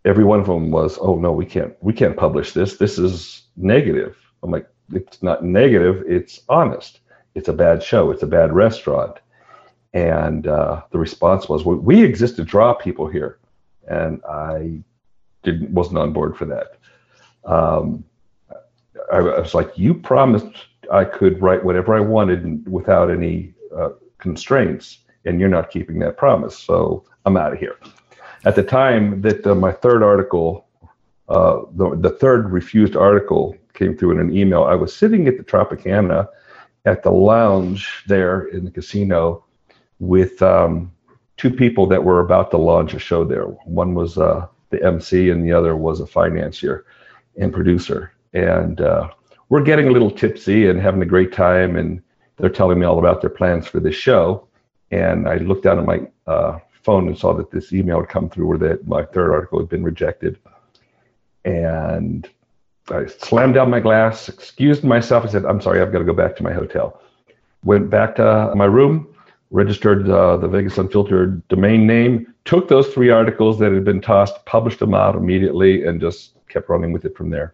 every 0.06 0.24
one 0.24 0.40
of 0.40 0.48
them 0.48 0.72
was, 0.72 0.98
"Oh 1.00 1.16
no, 1.16 1.32
we 1.32 1.46
can't, 1.46 1.76
we 1.82 1.94
can't 1.94 2.18
publish 2.18 2.54
this. 2.54 2.78
This 2.78 2.98
is 2.98 3.44
negative." 3.58 4.16
I'm 4.44 4.52
like, 4.52 4.68
"It's 4.94 5.22
not 5.24 5.44
negative. 5.44 6.04
It's 6.08 6.42
honest. 6.50 7.00
It's 7.36 7.48
a 7.48 7.54
bad 7.54 7.84
show. 7.84 8.12
It's 8.12 8.24
a 8.24 8.28
bad 8.28 8.54
restaurant." 8.54 9.18
And 9.94 10.46
uh, 10.48 10.84
the 10.92 11.00
response 11.00 11.50
was, 11.50 11.66
"We 11.66 12.04
exist 12.04 12.36
to 12.38 12.44
draw 12.44 12.74
people 12.74 13.08
here," 13.08 13.40
and 13.88 14.24
I 14.26 14.82
didn't 15.44 15.72
wasn't 15.72 15.98
on 15.98 16.14
board 16.14 16.38
for 16.38 16.46
that. 16.46 16.78
Um, 17.46 18.04
I, 19.12 19.18
I, 19.18 19.40
was 19.40 19.56
like, 19.56 19.78
"You 19.78 19.94
promised 19.94 20.68
I 20.92 21.06
could 21.06 21.42
write 21.42 21.64
whatever 21.64 21.96
I 21.96 22.02
wanted 22.02 22.70
without 22.70 23.10
any 23.10 23.54
uh, 23.76 23.90
constraints, 24.18 25.00
and 25.26 25.40
you're 25.40 25.50
not 25.50 25.70
keeping 25.70 26.00
that 26.00 26.18
promise. 26.18 26.58
So 26.58 27.06
I'm 27.26 27.38
out 27.38 27.54
of 27.54 27.60
here." 27.60 27.76
At 28.46 28.56
the 28.56 28.64
time 28.64 29.22
that 29.22 29.46
uh, 29.46 29.56
my 29.56 29.72
third 29.72 30.02
article, 30.02 30.66
uh, 31.28 31.62
the, 31.74 31.96
the 31.96 32.10
third 32.10 32.52
refused 32.52 32.96
article 32.96 33.56
came 33.74 33.98
through 33.98 34.12
in 34.12 34.20
an 34.20 34.36
email, 34.36 34.64
I 34.64 34.76
was 34.76 34.96
sitting 34.96 35.28
at 35.28 35.38
the 35.38 35.44
Tropicana 35.44 36.28
at 36.86 37.04
the 37.04 37.12
lounge 37.12 38.04
there 38.08 38.48
in 38.48 38.66
the 38.66 38.72
casino 38.72 39.44
with 40.00 40.42
um, 40.42 40.92
two 41.38 41.50
people 41.50 41.86
that 41.88 42.04
were 42.04 42.20
about 42.20 42.52
to 42.52 42.58
launch 42.58 42.94
a 42.94 43.00
show 43.00 43.24
there. 43.24 43.44
One 43.44 43.94
was 43.94 44.18
uh, 44.18 44.48
the 44.70 44.84
MC, 44.84 45.30
and 45.30 45.46
the 45.46 45.54
other 45.54 45.76
was 45.76 46.00
a 46.00 46.08
financier 46.08 46.86
and 47.38 47.54
producer. 47.54 48.12
And 48.34 48.82
uh, 48.82 49.10
we're 49.50 49.64
getting 49.64 49.88
a 49.88 49.92
little 49.92 50.12
tipsy 50.12 50.68
and 50.68 50.80
having 50.80 51.02
a 51.02 51.06
great 51.06 51.32
time, 51.32 51.76
and 51.76 52.02
they're 52.38 52.50
telling 52.50 52.80
me 52.80 52.86
all 52.86 53.00
about 53.00 53.22
their 53.22 53.30
plans 53.30 53.68
for 53.68 53.80
this 53.80 53.96
show. 53.96 54.48
And 54.92 55.28
I 55.28 55.36
looked 55.38 55.64
down 55.64 55.80
at 55.80 55.86
my 55.86 56.02
uh, 56.28 56.60
phone 56.84 57.08
and 57.08 57.18
saw 57.18 57.34
that 57.34 57.52
this 57.52 57.72
email 57.74 58.00
had 58.00 58.10
come 58.10 58.30
through 58.30 58.48
where 58.48 58.58
that 58.58 58.88
my 58.88 59.04
third 59.04 59.32
article 59.32 59.60
had 59.60 59.70
been 59.70 59.84
rejected. 59.84 60.40
And 61.46 62.28
I 62.90 63.06
slammed 63.06 63.54
down 63.54 63.70
my 63.70 63.80
glass, 63.80 64.30
excused 64.30 64.84
myself. 64.84 65.26
I 65.26 65.28
said, 65.30 65.46
I'm 65.46 65.62
sorry, 65.62 65.82
I've 65.82 65.92
got 65.92 66.00
to 66.00 66.06
go 66.06 66.14
back 66.14 66.36
to 66.38 66.44
my 66.44 66.54
hotel. 66.54 67.02
Went 67.64 67.90
back 67.90 68.16
to 68.16 68.54
my 68.56 68.66
room, 68.66 69.08
registered 69.52 70.10
uh, 70.10 70.38
the 70.38 70.48
Vegas 70.48 70.78
Unfiltered 70.78 71.48
domain 71.50 71.86
name, 71.86 72.34
took 72.46 72.68
those 72.68 72.88
three 72.88 73.10
articles 73.10 73.60
that 73.60 73.72
had 73.72 73.84
been 73.84 74.02
tossed, 74.02 74.44
published 74.46 74.80
them 74.80 74.94
out 74.94 75.16
immediately, 75.16 75.86
and 75.86 76.02
just 76.02 76.34
kept 76.48 76.70
running 76.70 76.92
with 76.92 77.06
it 77.06 77.16
from 77.16 77.30
there. 77.30 77.54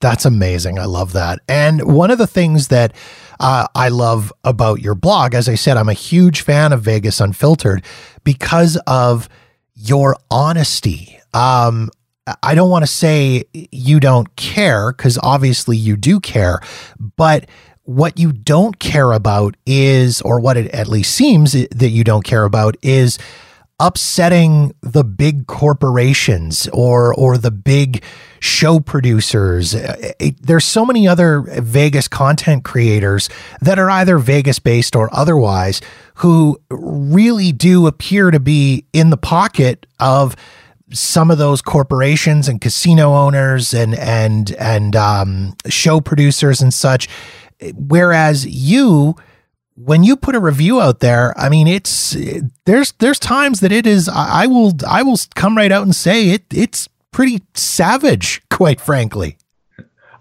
That's 0.00 0.24
amazing. 0.24 0.78
I 0.78 0.84
love 0.86 1.12
that. 1.12 1.40
And 1.48 1.94
one 1.94 2.10
of 2.10 2.18
the 2.18 2.26
things 2.26 2.68
that 2.68 2.94
uh, 3.40 3.66
I 3.74 3.88
love 3.88 4.32
about 4.44 4.80
your 4.80 4.94
blog, 4.94 5.34
as 5.34 5.48
I 5.48 5.54
said, 5.54 5.76
I'm 5.76 5.88
a 5.88 5.94
huge 5.94 6.42
fan 6.42 6.72
of 6.72 6.82
Vegas 6.82 7.20
Unfiltered 7.20 7.84
because 8.22 8.76
of 8.86 9.28
your 9.74 10.16
honesty. 10.30 11.18
Um, 11.32 11.90
I 12.42 12.54
don't 12.54 12.70
want 12.70 12.84
to 12.84 12.90
say 12.90 13.44
you 13.52 14.00
don't 14.00 14.34
care 14.36 14.92
because 14.92 15.18
obviously 15.22 15.76
you 15.76 15.96
do 15.96 16.20
care, 16.20 16.60
but 17.16 17.46
what 17.82 18.18
you 18.18 18.32
don't 18.32 18.78
care 18.78 19.12
about 19.12 19.56
is, 19.66 20.22
or 20.22 20.40
what 20.40 20.56
it 20.56 20.74
at 20.74 20.88
least 20.88 21.14
seems 21.14 21.52
that 21.52 21.90
you 21.90 22.02
don't 22.02 22.24
care 22.24 22.44
about 22.44 22.76
is 22.82 23.18
upsetting 23.84 24.74
the 24.80 25.04
big 25.04 25.46
corporations 25.46 26.66
or 26.72 27.14
or 27.14 27.36
the 27.36 27.50
big 27.50 28.02
show 28.40 28.80
producers. 28.80 29.76
There's 30.40 30.64
so 30.64 30.86
many 30.86 31.06
other 31.06 31.40
Vegas 31.40 32.08
content 32.08 32.64
creators 32.64 33.28
that 33.60 33.78
are 33.78 33.90
either 33.90 34.16
Vegas 34.16 34.58
based 34.58 34.96
or 34.96 35.10
otherwise 35.12 35.82
who 36.14 36.58
really 36.70 37.52
do 37.52 37.86
appear 37.86 38.30
to 38.30 38.40
be 38.40 38.86
in 38.94 39.10
the 39.10 39.18
pocket 39.18 39.84
of 40.00 40.34
some 40.90 41.30
of 41.30 41.36
those 41.36 41.60
corporations 41.60 42.48
and 42.48 42.60
casino 42.62 43.12
owners 43.12 43.74
and 43.74 43.94
and 43.96 44.52
and 44.52 44.96
um, 44.96 45.54
show 45.68 46.00
producers 46.00 46.62
and 46.62 46.72
such. 46.72 47.06
Whereas 47.74 48.46
you, 48.46 49.16
when 49.76 50.04
you 50.04 50.16
put 50.16 50.34
a 50.34 50.40
review 50.40 50.80
out 50.80 51.00
there, 51.00 51.38
I 51.38 51.48
mean, 51.48 51.66
it's 51.66 52.16
there's 52.64 52.92
there's 52.92 53.18
times 53.18 53.60
that 53.60 53.72
it 53.72 53.86
is. 53.86 54.08
I 54.08 54.46
will 54.46 54.72
I 54.88 55.02
will 55.02 55.18
come 55.34 55.56
right 55.56 55.72
out 55.72 55.82
and 55.82 55.94
say 55.94 56.30
it. 56.30 56.44
It's 56.52 56.88
pretty 57.10 57.42
savage, 57.54 58.42
quite 58.50 58.80
frankly. 58.80 59.36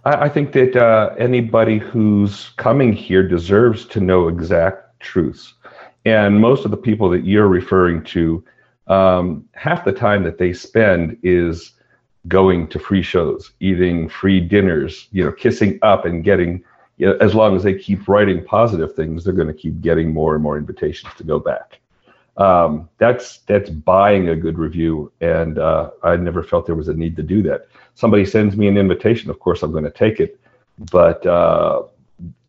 I, 0.06 0.26
I 0.26 0.30
think 0.30 0.54
that 0.54 0.76
uh, 0.76 1.14
anybody 1.18 1.78
who's 1.78 2.50
coming 2.58 2.94
here 2.94 3.28
deserves 3.28 3.86
to 3.88 4.00
know 4.00 4.28
exact 4.28 5.00
truths, 5.00 5.54
and 6.06 6.40
most 6.40 6.66
of 6.66 6.72
the 6.72 6.78
people 6.78 7.10
that 7.10 7.26
you're 7.26 7.48
referring 7.48 8.04
to 8.06 8.44
um, 8.88 9.48
half 9.54 9.86
the 9.86 9.94
time 9.94 10.24
that 10.24 10.38
they 10.38 10.54
spend 10.54 11.18
is 11.24 11.72
going 12.28 12.68
to 12.70 12.80
free 12.80 13.02
shows, 13.02 13.52
eating 13.60 14.10
free 14.10 14.40
dinners, 14.40 15.08
you 15.12 15.24
know, 15.24 15.32
kissing 15.32 15.78
up 15.82 16.06
and 16.06 16.24
getting, 16.24 16.64
you 16.98 17.08
know, 17.08 17.18
as 17.18 17.34
long 17.34 17.56
as 17.56 17.64
they 17.64 17.74
keep 17.74 18.08
writing 18.08 18.44
positive 18.44 18.96
things, 18.96 19.24
they're 19.24 19.34
going 19.34 19.48
to 19.48 19.54
keep 19.54 19.82
getting 19.82 20.14
more 20.14 20.36
and 20.36 20.44
more 20.44 20.58
invitations 20.58 21.14
to 21.18 21.24
go 21.24 21.40
back. 21.40 21.80
Um, 22.38 22.90
that's 22.98 23.40
that's 23.40 23.70
buying 23.70 24.30
a 24.30 24.36
good 24.36 24.58
review, 24.58 25.12
and 25.22 25.60
uh, 25.60 25.92
I 26.04 26.16
never 26.16 26.42
felt 26.42 26.66
there 26.66 26.76
was 26.76 26.88
a 26.88 26.94
need 26.94 27.16
to 27.18 27.24
do 27.24 27.44
that. 27.44 27.68
Somebody 27.94 28.26
sends 28.26 28.58
me 28.58 28.68
an 28.68 28.78
invitation, 28.78 29.30
of 29.30 29.40
course 29.40 29.62
I'm 29.62 29.72
going 29.72 29.84
to 29.84 29.92
take 29.92 30.20
it, 30.20 30.40
but 30.92 31.24
uh, 31.26 31.84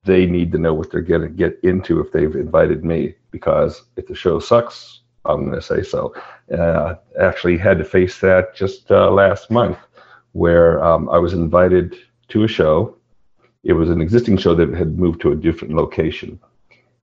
they 0.05 0.25
need 0.25 0.53
to 0.53 0.59
know 0.59 0.73
what 0.73 0.91
they're 0.91 1.03
going 1.03 1.23
to 1.23 1.29
get 1.29 1.59
into 1.63 2.01
if 2.01 2.13
they've 2.13 2.35
invited 2.35 2.85
me. 2.85 3.15
Because 3.31 3.83
if 3.97 4.07
the 4.07 4.15
show 4.15 4.39
sucks, 4.39 5.01
I'm 5.27 5.47
going 5.47 5.61
to 5.61 5.63
say 5.63 5.83
so. 5.83 6.15
Uh, 6.57 6.95
actually, 7.21 7.59
had 7.59 7.79
to 7.79 7.85
face 7.85 8.21
that 8.21 8.55
just 8.55 8.91
uh, 8.91 9.11
last 9.11 9.51
month, 9.51 9.79
where 10.33 10.83
um, 10.83 11.09
I 11.11 11.19
was 11.19 11.35
invited 11.35 11.97
to 12.29 12.45
a 12.45 12.49
show. 12.49 12.97
It 13.65 13.73
was 13.73 13.91
an 13.91 14.01
existing 14.01 14.37
show 14.37 14.55
that 14.55 14.73
had 14.75 14.99
moved 14.99 15.21
to 15.23 15.33
a 15.33 15.37
different 15.37 15.75
location. 15.75 16.39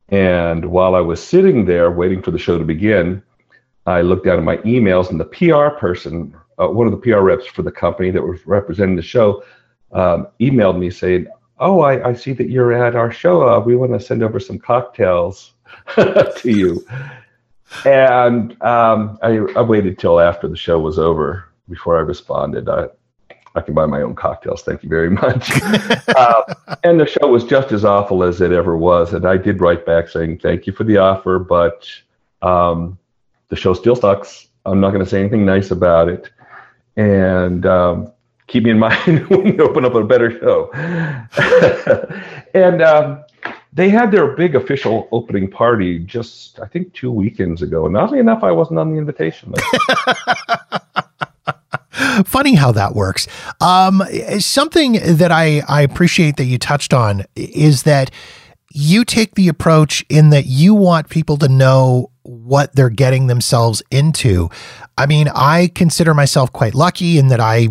And 0.09 0.65
while 0.65 0.93
I 0.93 0.99
was 0.99 1.21
sitting 1.21 1.65
there 1.65 1.89
waiting 1.89 2.21
for 2.21 2.31
the 2.31 2.37
show 2.37 2.57
to 2.57 2.63
begin, 2.63 3.23
I 3.87 4.01
looked 4.01 4.25
down 4.25 4.37
at 4.37 4.43
my 4.43 4.57
emails, 4.57 5.09
and 5.09 5.19
the 5.19 5.25
PR 5.25 5.75
person, 5.79 6.35
uh, 6.59 6.67
one 6.67 6.85
of 6.85 6.91
the 6.91 6.97
PR 6.97 7.21
reps 7.21 7.47
for 7.47 7.63
the 7.63 7.71
company 7.71 8.11
that 8.11 8.21
was 8.21 8.45
representing 8.45 8.95
the 8.95 9.01
show, 9.01 9.43
um, 9.91 10.27
emailed 10.39 10.77
me 10.77 10.89
saying, 10.91 11.27
"Oh, 11.59 11.81
I, 11.81 12.09
I, 12.09 12.13
see 12.13 12.33
that 12.33 12.49
you're 12.49 12.73
at 12.73 12.95
our 12.95 13.11
show. 13.11 13.47
Uh, 13.47 13.59
we 13.59 13.75
want 13.75 13.93
to 13.93 13.99
send 13.99 14.21
over 14.21 14.39
some 14.39 14.59
cocktails 14.59 15.53
to 15.95 16.31
you." 16.51 16.85
and 17.85 18.61
um, 18.61 19.17
I, 19.21 19.37
I, 19.55 19.61
waited 19.61 19.97
till 19.97 20.19
after 20.19 20.47
the 20.47 20.57
show 20.57 20.79
was 20.79 20.99
over 20.99 21.45
before 21.69 21.97
I 21.97 22.01
responded. 22.01 22.69
I, 22.69 22.87
I 23.55 23.61
can 23.61 23.73
buy 23.73 23.85
my 23.85 24.01
own 24.01 24.15
cocktails. 24.15 24.63
Thank 24.63 24.83
you 24.83 24.89
very 24.89 25.09
much. 25.09 25.51
uh, 26.15 26.43
and 26.83 26.99
the 26.99 27.05
show 27.05 27.27
was 27.27 27.43
just 27.43 27.71
as 27.71 27.83
awful 27.83 28.23
as 28.23 28.39
it 28.39 28.51
ever 28.51 28.77
was. 28.77 29.13
And 29.13 29.25
I 29.25 29.37
did 29.37 29.59
write 29.59 29.85
back 29.85 30.07
saying, 30.07 30.39
thank 30.39 30.67
you 30.67 30.73
for 30.73 30.83
the 30.83 30.97
offer, 30.97 31.37
but 31.37 31.89
um, 32.41 32.97
the 33.49 33.55
show 33.55 33.73
still 33.73 33.95
sucks. 33.95 34.47
I'm 34.65 34.79
not 34.79 34.91
going 34.91 35.03
to 35.03 35.09
say 35.09 35.19
anything 35.19 35.45
nice 35.45 35.71
about 35.71 36.07
it. 36.07 36.29
And 36.95 37.65
um, 37.65 38.11
keep 38.47 38.63
me 38.63 38.71
in 38.71 38.79
mind 38.87 39.27
when 39.27 39.47
you 39.47 39.59
open 39.59 39.83
up 39.83 39.95
a 39.95 40.03
better 40.03 40.31
show. 40.39 40.71
and 42.53 42.81
um, 42.81 43.23
they 43.73 43.89
had 43.89 44.11
their 44.11 44.27
big 44.35 44.55
official 44.55 45.09
opening 45.11 45.49
party 45.49 45.99
just 45.99 46.59
I 46.59 46.67
think 46.67 46.93
two 46.93 47.11
weekends 47.11 47.61
ago. 47.61 47.85
And 47.85 47.97
oddly 47.97 48.19
enough, 48.19 48.43
I 48.43 48.51
wasn't 48.51 48.79
on 48.79 48.91
the 48.91 48.97
invitation 48.97 49.51
list. 49.51 50.80
Funny 52.25 52.55
how 52.55 52.71
that 52.71 52.95
works. 52.95 53.27
Um, 53.59 54.03
something 54.39 54.93
that 54.93 55.31
I, 55.31 55.61
I 55.67 55.81
appreciate 55.81 56.37
that 56.37 56.45
you 56.45 56.57
touched 56.57 56.93
on 56.93 57.23
is 57.35 57.83
that 57.83 58.11
you 58.73 59.03
take 59.03 59.35
the 59.35 59.47
approach 59.47 60.05
in 60.09 60.29
that 60.29 60.45
you 60.45 60.73
want 60.73 61.09
people 61.09 61.37
to 61.37 61.49
know 61.49 62.11
what 62.23 62.75
they're 62.75 62.89
getting 62.89 63.27
themselves 63.27 63.83
into. 63.91 64.49
I 64.97 65.05
mean, 65.05 65.27
I 65.33 65.71
consider 65.73 66.13
myself 66.13 66.51
quite 66.51 66.75
lucky 66.75 67.17
in 67.17 67.27
that 67.29 67.39
I 67.39 67.69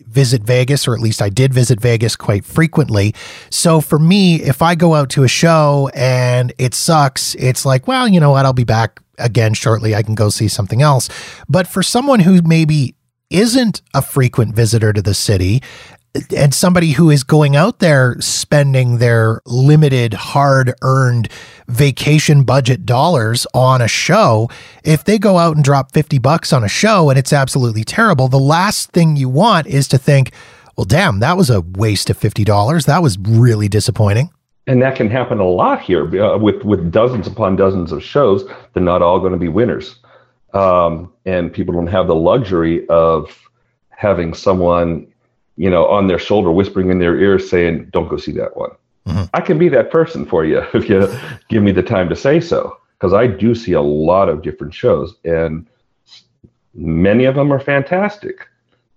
visit 0.00 0.42
Vegas, 0.42 0.86
or 0.86 0.94
at 0.94 1.00
least 1.00 1.22
I 1.22 1.30
did 1.30 1.54
visit 1.54 1.80
Vegas 1.80 2.16
quite 2.16 2.44
frequently. 2.44 3.14
So 3.48 3.80
for 3.80 3.98
me, 3.98 4.42
if 4.42 4.60
I 4.60 4.74
go 4.74 4.94
out 4.94 5.08
to 5.10 5.24
a 5.24 5.28
show 5.28 5.90
and 5.94 6.52
it 6.58 6.74
sucks, 6.74 7.34
it's 7.36 7.64
like, 7.64 7.88
well, 7.88 8.06
you 8.06 8.20
know 8.20 8.30
what? 8.30 8.44
I'll 8.44 8.52
be 8.52 8.64
back 8.64 9.00
again 9.18 9.54
shortly. 9.54 9.94
I 9.94 10.02
can 10.02 10.14
go 10.14 10.28
see 10.28 10.48
something 10.48 10.82
else. 10.82 11.08
But 11.48 11.66
for 11.66 11.82
someone 11.82 12.20
who 12.20 12.42
maybe 12.42 12.94
isn't 13.32 13.82
a 13.94 14.02
frequent 14.02 14.54
visitor 14.54 14.92
to 14.92 15.02
the 15.02 15.14
city 15.14 15.62
and 16.36 16.52
somebody 16.52 16.92
who 16.92 17.10
is 17.10 17.24
going 17.24 17.56
out 17.56 17.78
there 17.78 18.16
spending 18.20 18.98
their 18.98 19.40
limited 19.46 20.12
hard 20.12 20.74
earned 20.82 21.28
vacation 21.68 22.42
budget 22.44 22.84
dollars 22.84 23.46
on 23.54 23.80
a 23.80 23.88
show 23.88 24.48
if 24.84 25.04
they 25.04 25.18
go 25.18 25.38
out 25.38 25.56
and 25.56 25.64
drop 25.64 25.92
50 25.92 26.18
bucks 26.18 26.52
on 26.52 26.62
a 26.62 26.68
show 26.68 27.08
and 27.08 27.18
it's 27.18 27.32
absolutely 27.32 27.84
terrible 27.84 28.28
the 28.28 28.38
last 28.38 28.90
thing 28.90 29.16
you 29.16 29.28
want 29.28 29.66
is 29.66 29.88
to 29.88 29.96
think 29.96 30.32
well 30.76 30.84
damn 30.84 31.20
that 31.20 31.36
was 31.36 31.48
a 31.48 31.62
waste 31.62 32.10
of 32.10 32.18
$50 32.18 32.86
that 32.86 33.02
was 33.02 33.18
really 33.18 33.68
disappointing. 33.68 34.30
And 34.68 34.80
that 34.80 34.94
can 34.94 35.10
happen 35.10 35.40
a 35.40 35.48
lot 35.48 35.80
here 35.80 36.04
uh, 36.22 36.38
with 36.38 36.62
with 36.62 36.92
dozens 36.92 37.26
upon 37.26 37.56
dozens 37.56 37.90
of 37.90 38.02
shows 38.02 38.44
they're 38.74 38.82
not 38.82 39.02
all 39.02 39.18
going 39.18 39.32
to 39.32 39.38
be 39.38 39.48
winners 39.48 39.96
um, 40.52 41.12
and 41.24 41.52
people 41.52 41.74
don't 41.74 41.86
have 41.86 42.06
the 42.06 42.14
luxury 42.14 42.86
of 42.88 43.48
having 43.90 44.34
someone 44.34 45.12
you 45.56 45.70
know, 45.70 45.86
on 45.86 46.06
their 46.06 46.18
shoulder, 46.18 46.50
whispering 46.50 46.90
in 46.90 46.98
their 46.98 47.16
ear, 47.18 47.38
saying, 47.38 47.88
"Don't 47.92 48.08
go 48.08 48.16
see 48.16 48.32
that 48.32 48.56
one." 48.56 48.70
Mm-hmm. 49.06 49.24
I 49.34 49.40
can 49.40 49.58
be 49.58 49.68
that 49.68 49.90
person 49.90 50.24
for 50.24 50.44
you 50.44 50.58
if 50.74 50.88
you 50.88 51.08
give 51.48 51.62
me 51.62 51.72
the 51.72 51.82
time 51.82 52.08
to 52.08 52.16
say 52.16 52.40
so, 52.40 52.76
because 52.98 53.12
I 53.12 53.26
do 53.26 53.54
see 53.54 53.72
a 53.72 53.82
lot 53.82 54.28
of 54.28 54.42
different 54.42 54.74
shows, 54.74 55.14
and 55.24 55.66
many 56.74 57.24
of 57.24 57.34
them 57.34 57.52
are 57.52 57.60
fantastic. 57.60 58.48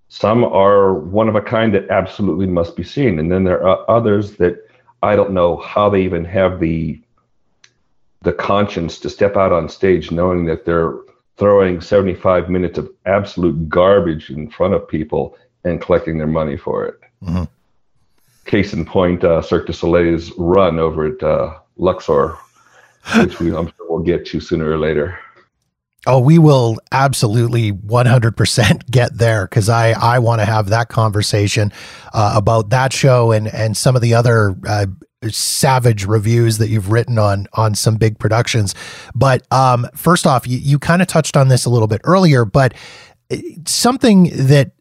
Some 0.07 0.43
are 0.43 0.93
one 0.93 1.27
of 1.27 1.35
a 1.35 1.41
kind 1.41 1.73
that 1.73 1.89
absolutely 1.89 2.47
must 2.47 2.75
be 2.75 2.83
seen, 2.83 3.19
and 3.19 3.31
then 3.31 3.43
there 3.43 3.65
are 3.67 3.89
others 3.89 4.37
that 4.37 4.57
I 5.03 5.15
don't 5.15 5.31
know 5.31 5.57
how 5.57 5.89
they 5.89 6.01
even 6.03 6.25
have 6.25 6.59
the 6.59 6.99
the 8.21 8.33
conscience 8.33 8.97
to 8.99 9.09
step 9.09 9.35
out 9.35 9.51
on 9.51 9.69
stage 9.69 10.09
knowing 10.09 10.45
that 10.45 10.65
they're 10.65 10.95
throwing 11.37 11.81
75 11.81 12.49
minutes 12.49 12.77
of 12.77 12.89
absolute 13.05 13.67
garbage 13.69 14.29
in 14.29 14.49
front 14.49 14.73
of 14.73 14.87
people 14.87 15.37
and 15.63 15.81
collecting 15.81 16.17
their 16.17 16.27
money 16.27 16.57
for 16.57 16.85
it. 16.85 16.99
Mm-hmm. 17.23 17.43
Case 18.45 18.73
in 18.73 18.85
point, 18.85 19.23
uh, 19.23 19.41
Cirque 19.41 19.67
du 19.67 19.73
Soleil's 19.73 20.31
run 20.37 20.79
over 20.79 21.07
at 21.07 21.23
uh, 21.23 21.57
Luxor, 21.77 22.37
which 23.17 23.39
we, 23.39 23.55
I'm 23.55 23.67
sure 23.67 23.89
we'll 23.89 24.03
get 24.03 24.25
to 24.27 24.39
sooner 24.39 24.69
or 24.69 24.77
later. 24.77 25.19
Oh, 26.07 26.19
we 26.19 26.37
will 26.37 26.77
absolutely 26.91 27.71
100% 27.71 28.91
get 28.91 29.17
there 29.17 29.45
because 29.47 29.69
I, 29.69 29.91
I 29.91 30.19
want 30.19 30.41
to 30.41 30.45
have 30.45 30.69
that 30.69 30.89
conversation 30.89 31.71
uh, 32.13 32.33
about 32.35 32.69
that 32.69 32.93
show 32.93 33.31
and, 33.31 33.47
and 33.47 33.75
some 33.75 33.95
of 33.95 34.01
the 34.01 34.13
other 34.13 34.55
uh, 34.67 34.85
savage 35.29 36.05
reviews 36.05 36.59
that 36.59 36.69
you've 36.69 36.91
written 36.91 37.17
on 37.17 37.47
on 37.53 37.75
some 37.75 37.95
big 37.95 38.19
productions. 38.19 38.75
But 39.15 39.51
um, 39.51 39.87
first 39.95 40.27
off, 40.27 40.47
you, 40.47 40.57
you 40.57 40.79
kind 40.79 41.01
of 41.01 41.07
touched 41.07 41.35
on 41.35 41.47
this 41.47 41.65
a 41.65 41.69
little 41.69 41.87
bit 41.87 42.01
earlier, 42.03 42.45
but 42.45 42.73
uh, 43.31 43.37
something 43.65 44.29
that 44.47 44.71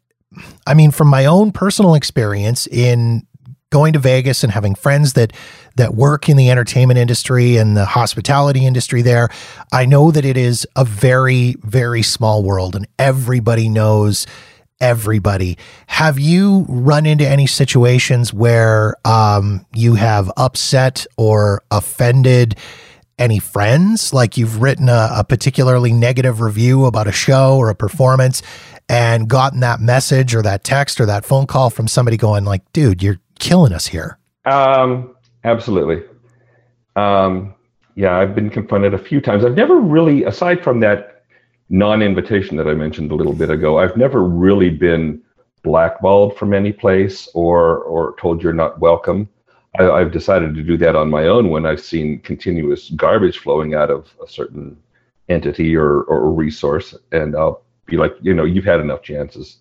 I 0.66 0.74
mean, 0.74 0.90
from 0.90 1.08
my 1.08 1.26
own 1.26 1.52
personal 1.52 1.94
experience 1.94 2.66
in 2.66 3.26
going 3.74 3.92
to 3.92 3.98
Vegas 3.98 4.44
and 4.44 4.52
having 4.52 4.76
friends 4.76 5.14
that 5.14 5.32
that 5.74 5.96
work 5.96 6.28
in 6.28 6.36
the 6.36 6.48
entertainment 6.48 6.96
industry 6.96 7.56
and 7.56 7.76
the 7.76 7.84
hospitality 7.84 8.64
industry 8.64 9.02
there, 9.02 9.28
I 9.72 9.84
know 9.84 10.12
that 10.12 10.24
it 10.24 10.36
is 10.36 10.64
a 10.76 10.84
very 10.84 11.56
very 11.64 12.02
small 12.02 12.44
world 12.44 12.76
and 12.76 12.86
everybody 13.00 13.68
knows 13.68 14.28
everybody. 14.80 15.58
Have 15.88 16.20
you 16.20 16.66
run 16.68 17.04
into 17.04 17.28
any 17.28 17.48
situations 17.48 18.32
where 18.32 18.94
um, 19.04 19.66
you 19.74 19.94
have 19.94 20.30
upset 20.36 21.04
or 21.16 21.60
offended 21.72 22.56
any 23.18 23.40
friends? 23.40 24.14
Like 24.14 24.36
you've 24.36 24.62
written 24.62 24.88
a, 24.88 25.08
a 25.16 25.24
particularly 25.24 25.92
negative 25.92 26.40
review 26.40 26.84
about 26.84 27.08
a 27.08 27.12
show 27.12 27.56
or 27.56 27.70
a 27.70 27.74
performance 27.74 28.40
and 28.88 29.28
gotten 29.28 29.60
that 29.60 29.80
message 29.80 30.32
or 30.32 30.42
that 30.42 30.62
text 30.62 31.00
or 31.00 31.06
that 31.06 31.24
phone 31.24 31.46
call 31.46 31.70
from 31.70 31.88
somebody 31.88 32.16
going 32.16 32.44
like, 32.44 32.62
dude, 32.72 33.02
you're 33.02 33.18
killing 33.44 33.72
us 33.72 33.86
here? 33.86 34.18
Um, 34.44 35.16
absolutely. 35.44 36.02
Um, 36.96 37.54
yeah, 37.94 38.16
I've 38.16 38.34
been 38.34 38.50
confronted 38.50 38.94
a 38.94 38.98
few 38.98 39.20
times. 39.20 39.44
I've 39.44 39.56
never 39.56 39.80
really, 39.80 40.24
aside 40.24 40.62
from 40.62 40.80
that 40.80 41.24
non-invitation 41.68 42.56
that 42.56 42.68
I 42.68 42.74
mentioned 42.74 43.12
a 43.12 43.14
little 43.14 43.32
bit 43.32 43.50
ago. 43.50 43.78
I've 43.78 43.96
never 43.96 44.22
really 44.24 44.70
been 44.70 45.22
blackballed 45.62 46.36
from 46.36 46.52
any 46.52 46.72
place 46.72 47.28
or 47.34 47.78
or 47.78 48.14
told 48.20 48.42
you're 48.42 48.52
not 48.52 48.80
welcome. 48.80 49.28
I, 49.78 49.98
have 49.98 50.12
decided 50.12 50.54
to 50.54 50.62
do 50.62 50.76
that 50.76 50.94
on 50.94 51.10
my 51.10 51.26
own 51.26 51.50
when 51.50 51.66
I've 51.66 51.80
seen 51.80 52.20
continuous 52.20 52.90
garbage 52.90 53.38
flowing 53.38 53.74
out 53.74 53.90
of 53.90 54.08
a 54.24 54.28
certain 54.28 54.76
entity 55.28 55.74
or, 55.74 56.02
or 56.02 56.30
resource, 56.30 56.94
and 57.10 57.34
I'll 57.34 57.62
be 57.86 57.96
like, 57.96 58.14
you 58.20 58.34
know, 58.34 58.44
you've 58.44 58.64
had 58.64 58.78
enough 58.78 59.02
chances. 59.02 59.58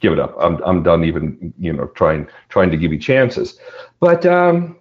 Give 0.00 0.12
it 0.12 0.18
up. 0.18 0.34
I'm 0.38 0.62
I'm 0.64 0.82
done 0.82 1.04
even 1.04 1.54
you 1.58 1.72
know 1.72 1.86
trying 1.88 2.28
trying 2.48 2.70
to 2.70 2.76
give 2.76 2.92
you 2.92 2.98
chances. 2.98 3.58
But 4.00 4.26
um, 4.26 4.76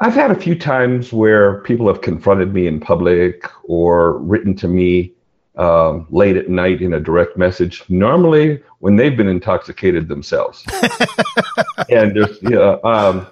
I've 0.00 0.14
had 0.14 0.30
a 0.30 0.34
few 0.34 0.58
times 0.58 1.12
where 1.12 1.60
people 1.62 1.86
have 1.88 2.00
confronted 2.00 2.52
me 2.52 2.66
in 2.66 2.80
public 2.80 3.44
or 3.64 4.18
written 4.18 4.54
to 4.56 4.68
me 4.68 5.12
um, 5.56 6.06
late 6.10 6.36
at 6.36 6.48
night 6.48 6.80
in 6.80 6.94
a 6.94 7.00
direct 7.00 7.36
message. 7.36 7.84
Normally, 7.88 8.62
when 8.78 8.96
they've 8.96 9.16
been 9.16 9.28
intoxicated 9.28 10.08
themselves, 10.08 10.64
and 11.90 12.16
there's 12.16 12.38
yeah, 12.42 12.76
um, 12.84 13.26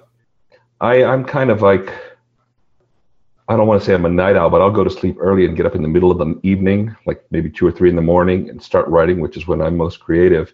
I 0.79 1.03
I'm 1.03 1.25
kind 1.25 1.49
of 1.49 1.61
like 1.61 1.91
I 3.49 3.57
don't 3.57 3.65
want 3.65 3.81
to 3.81 3.85
say 3.85 3.95
I'm 3.95 4.05
a 4.05 4.09
night 4.09 4.35
owl, 4.35 4.51
but 4.51 4.61
I'll 4.61 4.69
go 4.69 4.83
to 4.83 4.91
sleep 4.91 5.17
early 5.19 5.43
and 5.43 5.57
get 5.57 5.65
up 5.65 5.73
in 5.73 5.81
the 5.81 5.87
middle 5.87 6.11
of 6.11 6.19
the 6.19 6.39
evening, 6.43 6.95
like 7.07 7.25
maybe 7.31 7.49
two 7.49 7.65
or 7.65 7.71
three 7.71 7.89
in 7.89 7.95
the 7.95 8.01
morning, 8.01 8.47
and 8.47 8.61
start 8.61 8.87
writing, 8.87 9.19
which 9.19 9.35
is 9.35 9.47
when 9.47 9.59
I'm 9.59 9.75
most 9.75 9.99
creative. 9.99 10.53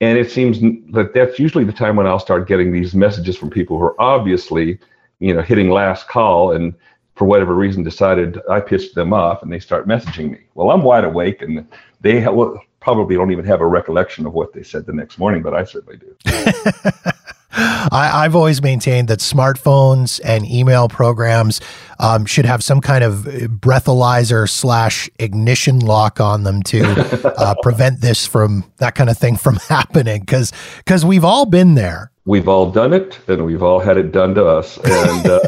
And 0.00 0.18
it 0.18 0.28
seems 0.28 0.58
that 0.92 1.14
that's 1.14 1.38
usually 1.38 1.62
the 1.62 1.72
time 1.72 1.94
when 1.94 2.08
I'll 2.08 2.18
start 2.18 2.48
getting 2.48 2.72
these 2.72 2.96
messages 2.96 3.36
from 3.36 3.48
people 3.48 3.78
who 3.78 3.84
are 3.84 4.00
obviously, 4.00 4.80
you 5.20 5.32
know, 5.32 5.40
hitting 5.40 5.70
last 5.70 6.08
call 6.08 6.50
and 6.50 6.74
for 7.14 7.26
whatever 7.26 7.54
reason 7.54 7.84
decided 7.84 8.40
I 8.50 8.58
pissed 8.58 8.96
them 8.96 9.12
off 9.12 9.44
and 9.44 9.52
they 9.52 9.60
start 9.60 9.86
messaging 9.86 10.32
me. 10.32 10.40
Well, 10.54 10.72
I'm 10.72 10.82
wide 10.82 11.04
awake 11.04 11.42
and 11.42 11.64
they 12.00 12.20
ha- 12.20 12.32
well, 12.32 12.60
probably 12.80 13.14
don't 13.14 13.30
even 13.30 13.44
have 13.44 13.60
a 13.60 13.66
recollection 13.66 14.26
of 14.26 14.32
what 14.32 14.52
they 14.52 14.64
said 14.64 14.86
the 14.86 14.92
next 14.92 15.16
morning, 15.16 15.42
but 15.42 15.54
I 15.54 15.62
certainly 15.62 15.98
do. 15.98 16.16
I, 17.54 18.22
have 18.22 18.34
always 18.34 18.62
maintained 18.62 19.08
that 19.08 19.18
smartphones 19.18 20.20
and 20.24 20.46
email 20.46 20.88
programs 20.88 21.60
um, 22.02 22.26
should 22.26 22.44
have 22.44 22.62
some 22.62 22.80
kind 22.80 23.04
of 23.04 23.14
breathalyzer 23.14 24.50
slash 24.50 25.08
ignition 25.18 25.78
lock 25.78 26.20
on 26.20 26.42
them 26.42 26.62
to 26.64 26.82
uh, 27.38 27.54
prevent 27.62 28.00
this 28.00 28.26
from 28.26 28.64
that 28.78 28.94
kind 28.94 29.08
of 29.08 29.16
thing 29.16 29.36
from 29.36 29.56
happening. 29.68 30.20
Because 30.20 30.52
because 30.78 31.06
we've 31.06 31.24
all 31.24 31.46
been 31.46 31.74
there. 31.74 32.10
We've 32.24 32.48
all 32.48 32.70
done 32.70 32.92
it, 32.92 33.18
and 33.28 33.46
we've 33.46 33.62
all 33.62 33.80
had 33.80 33.96
it 33.96 34.12
done 34.12 34.34
to 34.34 34.46
us. 34.46 34.78
And 34.84 35.26
uh... 35.26 35.40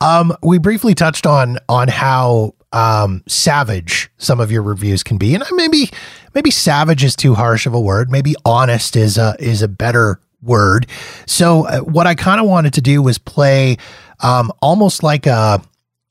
um, 0.00 0.36
we 0.42 0.58
briefly 0.58 0.94
touched 0.94 1.26
on 1.26 1.58
on 1.68 1.88
how 1.88 2.54
um, 2.72 3.22
savage 3.28 4.10
some 4.18 4.40
of 4.40 4.50
your 4.50 4.62
reviews 4.62 5.02
can 5.02 5.16
be, 5.16 5.34
and 5.34 5.44
maybe 5.52 5.90
maybe 6.34 6.50
savage 6.50 7.04
is 7.04 7.14
too 7.14 7.34
harsh 7.34 7.66
of 7.66 7.74
a 7.74 7.80
word. 7.80 8.10
Maybe 8.10 8.34
honest 8.44 8.96
is 8.96 9.16
a 9.16 9.36
is 9.38 9.62
a 9.62 9.68
better 9.68 10.20
word. 10.42 10.86
So 11.26 11.66
uh, 11.66 11.80
what 11.80 12.06
I 12.06 12.14
kind 12.14 12.40
of 12.40 12.46
wanted 12.46 12.74
to 12.74 12.80
do 12.80 13.02
was 13.02 13.18
play 13.18 13.76
um, 14.20 14.52
almost 14.60 15.02
like 15.02 15.26
a 15.26 15.62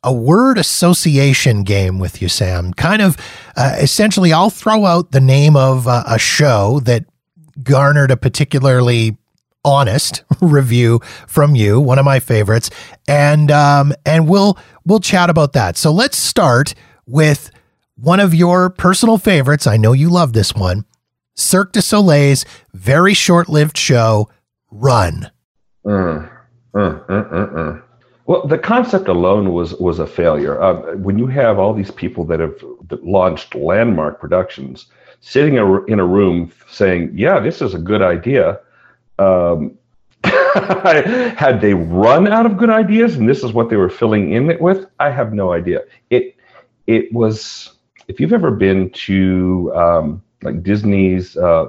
a 0.03 0.13
word 0.13 0.57
association 0.57 1.63
game 1.63 1.99
with 1.99 2.21
you, 2.21 2.29
Sam. 2.29 2.73
Kind 2.73 3.01
of 3.01 3.17
uh, 3.55 3.75
essentially, 3.79 4.31
I'll 4.31 4.49
throw 4.49 4.85
out 4.85 5.11
the 5.11 5.19
name 5.19 5.55
of 5.55 5.87
uh, 5.87 6.03
a 6.07 6.19
show 6.19 6.79
that 6.81 7.05
garnered 7.63 8.11
a 8.11 8.17
particularly 8.17 9.17
honest 9.65 10.23
review 10.41 11.01
from 11.27 11.55
you, 11.55 11.79
one 11.79 11.99
of 11.99 12.05
my 12.05 12.19
favorites, 12.19 12.69
and 13.07 13.51
um, 13.51 13.93
and 14.05 14.27
we'll 14.29 14.57
we'll 14.85 14.99
chat 14.99 15.29
about 15.29 15.53
that. 15.53 15.77
So 15.77 15.91
let's 15.91 16.17
start 16.17 16.73
with 17.05 17.51
one 17.95 18.19
of 18.19 18.33
your 18.33 18.69
personal 18.69 19.17
favorites. 19.17 19.67
I 19.67 19.77
know 19.77 19.93
you 19.93 20.09
love 20.09 20.33
this 20.33 20.53
one. 20.53 20.85
Cirque 21.35 21.73
du 21.73 21.81
Soleil's 21.81 22.45
very 22.73 23.13
short-lived 23.13 23.77
show, 23.77 24.29
Run. 24.71 25.29
Uh, 25.85 26.27
uh, 26.73 26.99
uh, 27.09 27.81
well, 28.27 28.45
the 28.45 28.57
concept 28.57 29.07
alone 29.07 29.53
was 29.53 29.73
was 29.75 29.99
a 29.99 30.07
failure. 30.07 30.61
Uh, 30.61 30.95
when 30.97 31.17
you 31.17 31.27
have 31.27 31.57
all 31.57 31.73
these 31.73 31.91
people 31.91 32.23
that 32.25 32.39
have 32.39 32.55
launched 33.01 33.55
landmark 33.55 34.19
productions 34.19 34.85
sitting 35.21 35.55
in 35.55 35.99
a 35.99 36.05
room 36.05 36.51
saying, 36.69 37.11
"Yeah, 37.13 37.39
this 37.39 37.61
is 37.61 37.73
a 37.73 37.79
good 37.79 38.01
idea," 38.01 38.59
um, 39.17 39.77
had 40.23 41.61
they 41.61 41.73
run 41.73 42.27
out 42.27 42.45
of 42.45 42.57
good 42.57 42.69
ideas 42.69 43.15
and 43.15 43.29
this 43.29 43.43
is 43.43 43.53
what 43.53 43.69
they 43.69 43.75
were 43.75 43.89
filling 43.89 44.33
in 44.33 44.49
it 44.49 44.59
with 44.59 44.87
i 44.99 45.09
have 45.09 45.33
no 45.33 45.53
idea 45.53 45.81
it 46.09 46.35
it 46.87 47.11
was 47.13 47.73
if 48.07 48.19
you've 48.19 48.33
ever 48.33 48.51
been 48.51 48.89
to 48.91 49.71
um, 49.75 50.21
like 50.41 50.63
disney's 50.63 51.37
uh, 51.37 51.67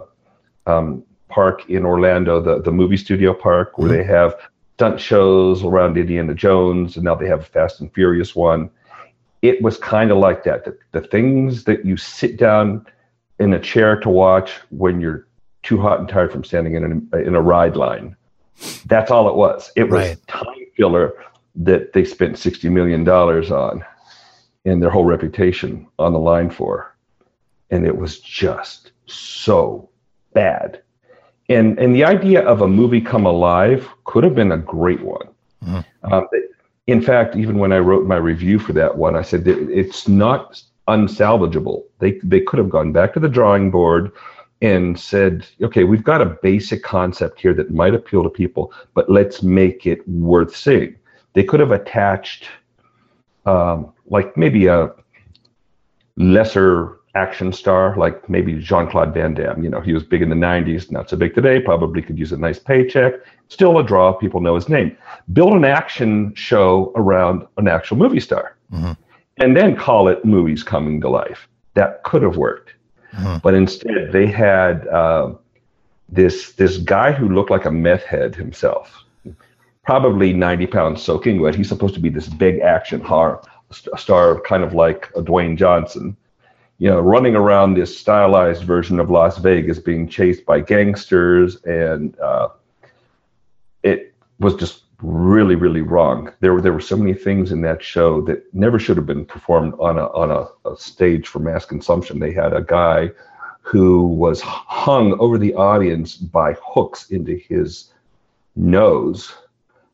um, 0.67 1.05
park 1.29 1.69
in 1.69 1.85
orlando 1.85 2.41
the, 2.41 2.63
the 2.63 2.73
movie 2.73 2.97
studio 2.97 3.35
park 3.35 3.77
where 3.77 3.91
mm-hmm. 3.91 3.99
they 3.99 4.05
have 4.05 4.35
stunt 4.79 5.01
shows 5.01 5.65
around 5.65 5.99
indiana 5.99 6.35
jones 6.35 6.97
and 6.97 7.05
now 7.05 7.15
they 7.15 7.27
have 7.27 7.41
a 7.41 7.45
fast 7.45 7.81
and 7.81 7.93
furious 7.93 8.35
one 8.35 8.71
it 9.43 9.61
was 9.63 9.77
kind 9.79 10.11
of 10.11 10.19
like 10.19 10.45
that 10.45 10.65
the, 10.65 10.77
the 10.93 11.01
things 11.01 11.65
that 11.65 11.85
you 11.85 11.97
sit 11.97 12.37
down 12.37 12.87
in 13.39 13.53
a 13.53 13.61
chair 13.61 13.99
to 14.01 14.09
watch 14.09 14.53
when 14.71 15.01
you're 15.01 15.27
too 15.63 15.81
hot 15.81 16.01
and 16.01 16.09
tired 16.09 16.33
from 16.33 16.45
standing 16.45 16.75
in, 16.75 17.09
a 17.13 17.19
in 17.19 17.35
a 17.35 17.43
ride 17.43 17.77
line. 17.77 18.17
That's 18.87 19.11
all 19.11 19.29
it 19.29 19.37
was. 19.37 19.71
It 19.77 19.85
was 19.85 20.09
right. 20.09 20.27
time 20.27 20.67
filler 20.77 21.13
that 21.55 21.93
they 21.93 22.05
spent 22.05 22.37
$60 22.37 22.71
million 22.71 23.09
on 23.09 23.85
and 24.65 24.83
their 24.83 24.91
whole 24.91 25.05
reputation 25.05 25.87
on 25.99 26.13
the 26.13 26.19
line 26.19 26.51
for. 26.51 26.97
And 27.71 27.87
it 27.87 27.97
was 27.97 28.19
just 28.21 28.93
so 29.07 29.89
bad. 30.33 30.83
And, 31.49 31.79
and 31.79 31.95
the 31.95 32.05
idea 32.05 32.43
of 32.47 32.61
a 32.61 32.69
movie 32.69 33.01
come 33.01 33.25
alive 33.25 33.89
could 34.05 34.23
have 34.25 34.35
been 34.35 34.53
a 34.53 34.59
great 34.59 35.01
one. 35.01 35.29
Mm-hmm. 35.65 36.13
Um, 36.13 36.29
in 36.87 37.03
fact, 37.03 37.37
even 37.37 37.59
when 37.59 37.73
I 37.73 37.79
wrote 37.79 38.07
my 38.07 38.17
review 38.17 38.59
for 38.59 38.73
that 38.75 38.97
one, 38.97 39.17
I 39.17 39.23
said 39.23 39.47
it's 39.47 40.09
not 40.09 40.63
unsalvageable. 40.89 41.85
They, 41.99 42.13
they 42.23 42.41
could 42.41 42.59
have 42.59 42.71
gone 42.71 42.93
back 42.93 43.13
to 43.15 43.21
the 43.21 43.29
drawing 43.29 43.71
board 43.71 44.13
and 44.61 44.99
said, 44.99 45.47
okay, 45.63 45.85
we've 45.85 46.03
got 46.03 46.21
a 46.21 46.37
basic 46.43 46.83
concept 46.83 47.41
here 47.41 47.55
that 47.55 47.71
might 47.71 47.95
appeal 47.95 48.23
to 48.25 48.31
people, 48.31 48.73
but 48.95 49.09
let's 49.09 49.43
make 49.43 49.87
it 49.87 50.07
worth 50.09 50.57
seeing. 50.57 50.97
They 51.35 51.45
could 51.45 51.61
have 51.61 51.71
attached, 51.71 52.49
um, 53.47 53.93
like 54.07 54.37
maybe 54.37 54.67
a 54.67 54.93
lesser 56.17 56.98
action 57.25 57.53
star, 57.53 57.97
like 57.97 58.29
maybe 58.29 58.55
Jean 58.55 58.89
Claude 58.91 59.13
Van 59.15 59.35
Damme. 59.35 59.63
You 59.65 59.71
know, 59.71 59.81
he 59.81 59.93
was 59.93 60.03
big 60.03 60.23
in 60.23 60.29
the 60.29 60.37
90s, 60.37 60.91
not 60.91 61.11
so 61.11 61.17
big 61.17 61.35
today, 61.35 61.61
probably 61.61 62.03
could 62.03 62.19
use 62.19 62.33
a 62.33 62.37
nice 62.37 62.59
paycheck. 62.59 63.15
Still 63.49 63.79
a 63.79 63.85
draw, 63.85 64.13
people 64.13 64.41
know 64.41 64.55
his 64.55 64.69
name. 64.69 64.97
Build 65.33 65.55
an 65.55 65.65
action 65.65 66.35
show 66.35 66.93
around 66.95 67.47
an 67.57 67.67
actual 67.69 67.97
movie 67.97 68.21
star 68.21 68.57
mm-hmm. 68.73 68.93
and 69.39 69.57
then 69.57 69.77
call 69.77 70.09
it 70.09 70.25
Movies 70.25 70.63
Coming 70.63 71.01
to 71.01 71.09
Life. 71.09 71.49
That 71.75 72.03
could 72.05 72.23
have 72.23 72.37
worked 72.37 72.75
uh-huh. 73.13 73.41
But 73.43 73.55
instead, 73.55 74.13
they 74.13 74.27
had 74.27 74.87
uh, 74.89 75.35
this 76.09 76.53
this 76.53 76.79
guy 76.79 77.13
who 77.13 77.29
looked 77.29 77.51
like 77.51 77.65
a 77.65 77.71
meth 77.71 78.05
head 78.05 78.35
himself, 78.35 79.05
probably 79.85 80.33
90 80.33 80.67
pounds 80.67 81.03
soaking 81.03 81.41
wet. 81.41 81.55
He's 81.55 81.69
supposed 81.69 81.95
to 81.95 82.01
be 82.01 82.11
this 82.11 82.29
big 82.29 82.61
action 82.61 83.01
horror 83.01 83.41
star, 83.71 84.41
kind 84.43 84.63
of 84.63 84.75
like 84.75 85.11
a 85.17 85.23
Dwayne 85.23 85.57
Johnson. 85.57 86.17
You 86.79 86.91
know, 86.91 87.01
running 87.01 87.35
around 87.35 87.75
this 87.75 87.99
stylized 87.99 88.63
version 88.63 89.01
of 89.01 89.11
Las 89.11 89.39
Vegas, 89.39 89.79
being 89.79 90.09
chased 90.09 90.47
by 90.47 90.61
gangsters, 90.61 91.57
and 91.65 92.19
uh, 92.21 92.51
it 93.83 94.15
was 94.39 94.55
just 94.55 94.85
really, 95.03 95.55
really 95.55 95.81
wrong. 95.81 96.33
There 96.41 96.55
were 96.55 96.61
there 96.61 96.73
were 96.73 96.81
so 96.81 96.97
many 96.97 97.15
things 97.15 97.53
in 97.53 97.63
that 97.63 97.83
show 97.83 98.21
that 98.23 98.43
never 98.55 98.79
should 98.79 98.97
have 98.97 99.07
been 99.07 99.25
performed 99.25 99.75
on 99.81 99.99
a 99.99 100.07
on 100.09 100.31
a, 100.31 100.69
a 100.69 100.77
stage 100.77 101.27
for 101.29 101.41
mass 101.41 101.65
consumption. 101.65 102.19
They 102.19 102.33
had 102.33 102.53
a 102.53 102.63
guy 102.63 103.11
who 103.63 104.07
was 104.07 104.41
hung 104.41 105.19
over 105.21 105.37
the 105.37 105.55
audience 105.55 106.17
by 106.17 106.57
hooks 106.63 107.11
into 107.11 107.37
his 107.37 107.93
nose. 108.57 109.35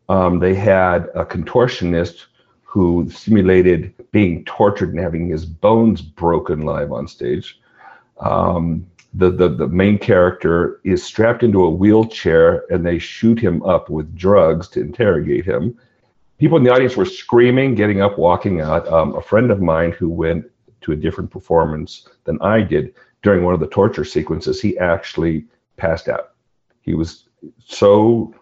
Um, 0.09 0.38
they 0.38 0.55
had 0.55 1.09
a 1.14 1.25
contortionist 1.25 2.27
who 2.75 3.09
simulated 3.09 3.95
being 4.11 4.45
tortured 4.47 4.91
and 4.91 4.99
having 4.99 5.29
his 5.29 5.47
bones 5.47 6.03
broken 6.03 6.63
live 6.63 6.91
on 6.91 7.07
stage. 7.07 7.61
Um, 8.19 8.85
the, 9.13 9.31
the, 9.31 9.49
the 9.49 9.69
main 9.69 9.97
character 9.97 10.81
is 10.83 11.01
strapped 11.01 11.45
into 11.45 11.63
a 11.63 11.71
wheelchair 11.71 12.65
and 12.73 12.85
they 12.85 12.99
shoot 12.99 13.39
him 13.39 13.63
up 13.63 13.91
with 13.91 14.17
drugs 14.17 14.67
to 14.71 14.81
interrogate 14.81 15.45
him. 15.45 15.79
People 16.39 16.59
in 16.59 16.65
the 16.65 16.73
audience 16.73 16.97
were 16.97 17.05
screaming, 17.05 17.77
getting 17.77 18.03
up, 18.03 18.19
walking 18.19 18.61
out. 18.61 18.89
Um, 18.89 19.15
a 19.15 19.23
friend 19.23 19.53
of 19.53 19.63
mine 19.63 19.93
who 19.93 20.09
went 20.09 20.45
to 20.81 20.91
a 20.91 20.97
different 20.97 21.31
performance 21.31 22.09
than 22.25 22.43
I 22.43 22.61
did 22.61 22.93
during 23.23 23.45
one 23.45 23.55
of 23.55 23.61
the 23.61 23.69
torture 23.69 24.05
sequences, 24.05 24.61
he 24.61 24.77
actually 24.79 25.45
passed 25.77 26.09
out. 26.09 26.33
He 26.81 26.95
was 26.95 27.29
so 27.65 28.35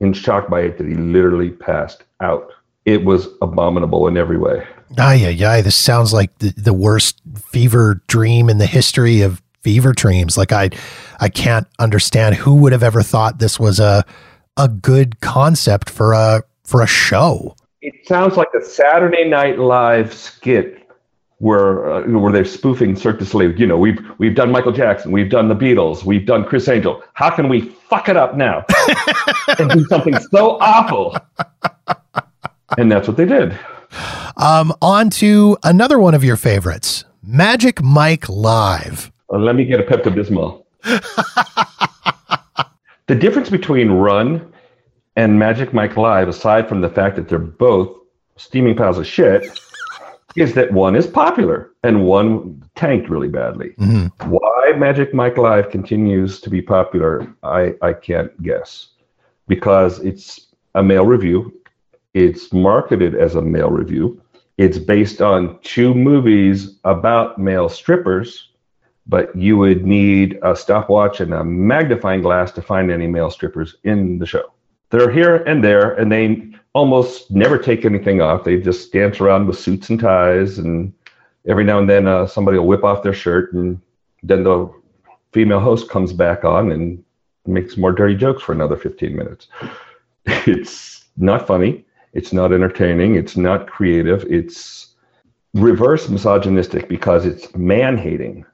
in 0.00 0.14
shock 0.14 0.48
by 0.48 0.62
it 0.62 0.78
that 0.78 0.86
he 0.86 0.94
literally 0.94 1.50
passed 1.50 2.04
out. 2.22 2.50
It 2.84 3.04
was 3.04 3.28
abominable 3.40 4.06
in 4.08 4.16
every 4.16 4.38
way. 4.38 4.66
Ay, 4.98 5.26
ay, 5.26 5.44
ay. 5.44 5.60
This 5.62 5.76
sounds 5.76 6.12
like 6.12 6.36
the, 6.38 6.50
the 6.50 6.72
worst 6.72 7.20
fever 7.50 8.02
dream 8.06 8.48
in 8.48 8.58
the 8.58 8.66
history 8.66 9.22
of 9.22 9.42
fever 9.62 9.92
dreams. 9.92 10.36
Like 10.36 10.52
I, 10.52 10.70
I 11.20 11.28
can't 11.28 11.66
understand 11.78 12.34
who 12.34 12.54
would 12.56 12.72
have 12.72 12.82
ever 12.82 13.02
thought 13.02 13.38
this 13.38 13.58
was 13.58 13.80
a, 13.80 14.04
a 14.56 14.68
good 14.68 15.20
concept 15.20 15.88
for 15.88 16.12
a, 16.12 16.42
for 16.64 16.82
a 16.82 16.86
show. 16.86 17.56
It 17.80 18.06
sounds 18.06 18.36
like 18.36 18.48
a 18.58 18.64
Saturday 18.64 19.28
Night 19.28 19.58
Live 19.58 20.12
skit 20.12 20.84
where 21.38 21.90
uh, 21.90 22.08
where 22.18 22.32
they're 22.32 22.44
spoofing 22.44 22.96
Cirque 22.96 23.18
du 23.18 23.26
Soleil. 23.26 23.52
You 23.58 23.66
know, 23.66 23.76
we've 23.76 23.98
we've 24.18 24.34
done 24.34 24.50
Michael 24.50 24.72
Jackson, 24.72 25.12
we've 25.12 25.28
done 25.28 25.48
the 25.48 25.54
Beatles, 25.54 26.04
we've 26.04 26.24
done 26.24 26.44
Criss 26.44 26.68
Angel. 26.68 27.02
How 27.12 27.28
can 27.28 27.48
we 27.48 27.60
fuck 27.90 28.08
it 28.08 28.16
up 28.16 28.36
now 28.36 28.64
and 29.58 29.68
do 29.70 29.84
something 29.86 30.18
so 30.30 30.58
awful? 30.60 31.14
And 32.78 32.90
that's 32.90 33.08
what 33.08 33.16
they 33.16 33.26
did. 33.26 33.58
Um, 34.36 34.72
on 34.82 35.10
to 35.10 35.56
another 35.62 35.98
one 35.98 36.14
of 36.14 36.24
your 36.24 36.36
favorites, 36.36 37.04
Magic 37.22 37.82
Mike 37.82 38.28
Live. 38.28 39.12
Uh, 39.32 39.38
let 39.38 39.54
me 39.54 39.64
get 39.64 39.80
a 39.80 39.82
Pepto 39.82 40.12
Bismol. 40.12 40.64
the 43.06 43.14
difference 43.14 43.50
between 43.50 43.90
Run 43.90 44.52
and 45.16 45.38
Magic 45.38 45.72
Mike 45.72 45.96
Live, 45.96 46.28
aside 46.28 46.68
from 46.68 46.80
the 46.80 46.88
fact 46.88 47.16
that 47.16 47.28
they're 47.28 47.38
both 47.38 47.96
steaming 48.36 48.76
piles 48.76 48.98
of 48.98 49.06
shit, 49.06 49.60
is 50.36 50.54
that 50.54 50.72
one 50.72 50.96
is 50.96 51.06
popular 51.06 51.70
and 51.84 52.04
one 52.04 52.62
tanked 52.74 53.08
really 53.08 53.28
badly. 53.28 53.70
Mm-hmm. 53.78 54.30
Why 54.30 54.72
Magic 54.76 55.14
Mike 55.14 55.38
Live 55.38 55.70
continues 55.70 56.40
to 56.40 56.50
be 56.50 56.60
popular, 56.60 57.32
I, 57.44 57.74
I 57.82 57.92
can't 57.92 58.42
guess. 58.42 58.88
Because 59.46 60.00
it's 60.00 60.48
a 60.74 60.82
male 60.82 61.06
revue, 61.06 61.52
it's 62.14 62.52
marketed 62.52 63.14
as 63.14 63.34
a 63.34 63.42
male 63.42 63.70
revue, 63.70 64.20
it's 64.56 64.78
based 64.78 65.20
on 65.20 65.58
two 65.62 65.94
movies 65.94 66.78
about 66.84 67.38
male 67.38 67.68
strippers, 67.68 68.50
but 69.06 69.34
you 69.36 69.58
would 69.58 69.84
need 69.84 70.38
a 70.42 70.54
stopwatch 70.54 71.20
and 71.20 71.34
a 71.34 71.44
magnifying 71.44 72.22
glass 72.22 72.52
to 72.52 72.62
find 72.62 72.90
any 72.90 73.06
male 73.06 73.30
strippers 73.30 73.76
in 73.84 74.18
the 74.18 74.26
show. 74.26 74.52
They're 74.90 75.10
here 75.10 75.36
and 75.36 75.62
there, 75.62 75.94
and 75.94 76.10
they 76.10 76.52
almost 76.72 77.30
never 77.30 77.58
take 77.58 77.84
anything 77.84 78.20
off. 78.20 78.44
They 78.44 78.60
just 78.60 78.92
dance 78.92 79.20
around 79.20 79.46
with 79.48 79.58
suits 79.58 79.90
and 79.90 79.98
ties, 79.98 80.58
and 80.58 80.92
every 81.46 81.64
now 81.64 81.80
and 81.80 81.90
then 81.90 82.06
uh, 82.06 82.26
somebody 82.26 82.58
will 82.58 82.66
whip 82.66 82.84
off 82.84 83.02
their 83.02 83.12
shirt, 83.12 83.52
and 83.52 83.80
then 84.22 84.44
the 84.44 84.72
female 85.32 85.60
host 85.60 85.90
comes 85.90 86.12
back 86.12 86.44
on 86.44 86.70
and 86.70 87.02
makes 87.44 87.76
more 87.76 87.92
dirty 87.92 88.14
jokes 88.14 88.42
for 88.42 88.52
another 88.52 88.76
15 88.76 89.14
minutes. 89.14 89.48
it's 90.26 91.04
not 91.16 91.46
funny. 91.46 91.84
It's 92.14 92.32
not 92.32 92.52
entertaining. 92.52 93.16
It's 93.16 93.36
not 93.36 93.66
creative. 93.66 94.24
It's 94.30 94.94
reverse 95.52 96.08
misogynistic 96.08 96.88
because 96.88 97.26
it's 97.26 97.54
man 97.54 97.98
hating. 97.98 98.44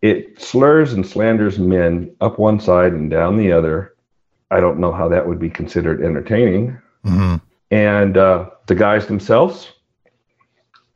It 0.00 0.40
slurs 0.40 0.92
and 0.92 1.06
slanders 1.06 1.58
men 1.58 2.14
up 2.20 2.38
one 2.38 2.58
side 2.58 2.92
and 2.92 3.10
down 3.10 3.36
the 3.36 3.52
other. 3.52 3.94
I 4.50 4.60
don't 4.60 4.78
know 4.78 4.92
how 4.92 5.08
that 5.08 5.26
would 5.26 5.38
be 5.38 5.48
considered 5.48 6.02
entertaining. 6.02 6.76
Mm-hmm. 7.04 7.36
And 7.70 8.16
uh, 8.16 8.50
the 8.66 8.74
guys 8.74 9.06
themselves, 9.06 9.72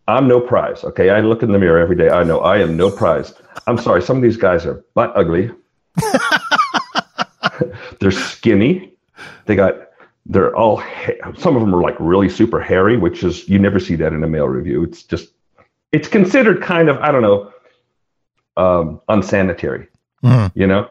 I'm 0.09 0.29
no 0.29 0.41
prize. 0.41 0.85
Okay. 0.85 1.11
I 1.11 1.21
look 1.21 1.43
in 1.43 1.53
the 1.53 1.59
mirror 1.59 1.79
every 1.79 1.97
day. 1.97 2.11
I 2.11 2.23
know 2.23 2.41
I 2.41 2.59
am 2.59 2.77
no 2.77 2.91
prize. 2.91 3.35
I'm 3.67 3.79
sorry. 3.79 4.03
Some 4.03 4.17
of 4.17 4.23
these 4.23 4.37
guys 4.37 4.67
are 4.67 4.85
butt 4.95 5.13
ugly. 5.17 5.51
they're 8.01 8.11
skinny. 8.11 8.93
They 9.47 9.57
got, 9.57 9.89
they're 10.29 10.55
all, 10.57 10.77
ha- 10.77 11.33
some 11.37 11.57
of 11.57 11.63
them 11.63 11.75
are 11.75 11.83
like 11.83 11.97
really 11.99 12.29
super 12.29 12.61
hairy, 12.61 12.97
which 12.97 13.23
is, 13.23 13.49
you 13.49 13.59
never 13.59 13.79
see 13.79 13.95
that 13.97 14.13
in 14.13 14.23
a 14.23 14.29
male 14.29 14.49
revue. 14.49 14.83
It's 14.83 15.03
just, 15.03 15.29
it's 15.93 16.09
considered 16.09 16.63
kind 16.63 16.89
of, 16.89 16.99
I 16.99 17.11
don't 17.13 17.23
know, 17.23 17.53
um, 18.57 19.01
unsanitary, 19.09 19.89
mm-hmm. 20.23 20.59
you 20.59 20.67
know? 20.67 20.91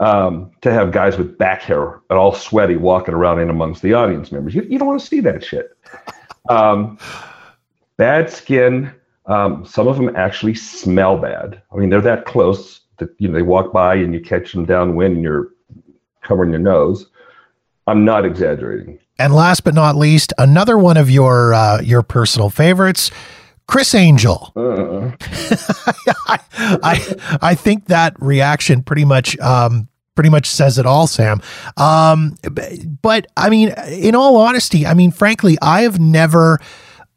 um, 0.00 0.50
to 0.62 0.72
have 0.72 0.92
guys 0.92 1.18
with 1.18 1.36
back 1.38 1.62
hair 1.62 2.00
and 2.08 2.18
all 2.18 2.32
sweaty 2.32 2.76
walking 2.76 3.14
around 3.14 3.38
in 3.38 3.50
amongst 3.50 3.82
the 3.82 3.92
audience 3.92 4.32
members. 4.32 4.54
You, 4.54 4.62
you 4.62 4.78
don't 4.78 4.88
want 4.88 5.00
to 5.00 5.06
see 5.06 5.20
that 5.20 5.44
shit. 5.44 5.76
Um, 6.48 6.98
bad 7.98 8.30
skin. 8.30 8.92
Um, 9.26 9.64
some 9.66 9.86
of 9.86 9.96
them 9.96 10.16
actually 10.16 10.54
smell 10.54 11.18
bad. 11.18 11.62
I 11.70 11.76
mean, 11.76 11.90
they're 11.90 12.00
that 12.00 12.24
close 12.24 12.80
that 12.96 13.10
you 13.18 13.28
know 13.28 13.34
they 13.34 13.42
walk 13.42 13.72
by 13.72 13.94
and 13.94 14.14
you 14.14 14.20
catch 14.20 14.52
them 14.52 14.64
downwind 14.64 15.14
and 15.14 15.22
you're 15.22 15.48
covering 16.22 16.50
your 16.50 16.58
nose. 16.58 17.06
I'm 17.90 18.04
not 18.04 18.24
exaggerating. 18.24 19.00
And 19.18 19.34
last 19.34 19.64
but 19.64 19.74
not 19.74 19.96
least, 19.96 20.32
another 20.38 20.78
one 20.78 20.96
of 20.96 21.10
your 21.10 21.52
uh, 21.52 21.80
your 21.82 22.02
personal 22.02 22.48
favorites, 22.48 23.10
Criss 23.66 23.94
Angel. 23.94 24.52
Uh. 24.60 25.12
I, 26.28 26.38
I, 26.82 27.38
I 27.42 27.54
think 27.54 27.86
that 27.86 28.14
reaction 28.20 28.82
pretty 28.82 29.04
much 29.04 29.36
um, 29.40 29.88
pretty 30.14 30.30
much 30.30 30.46
says 30.46 30.78
it 30.78 30.86
all, 30.86 31.06
Sam. 31.06 31.40
Um, 31.76 32.36
but 33.02 33.26
I 33.36 33.50
mean, 33.50 33.74
in 33.88 34.14
all 34.14 34.36
honesty, 34.36 34.86
I 34.86 34.94
mean, 34.94 35.10
frankly, 35.10 35.58
I 35.60 35.82
have 35.82 35.98
never 35.98 36.60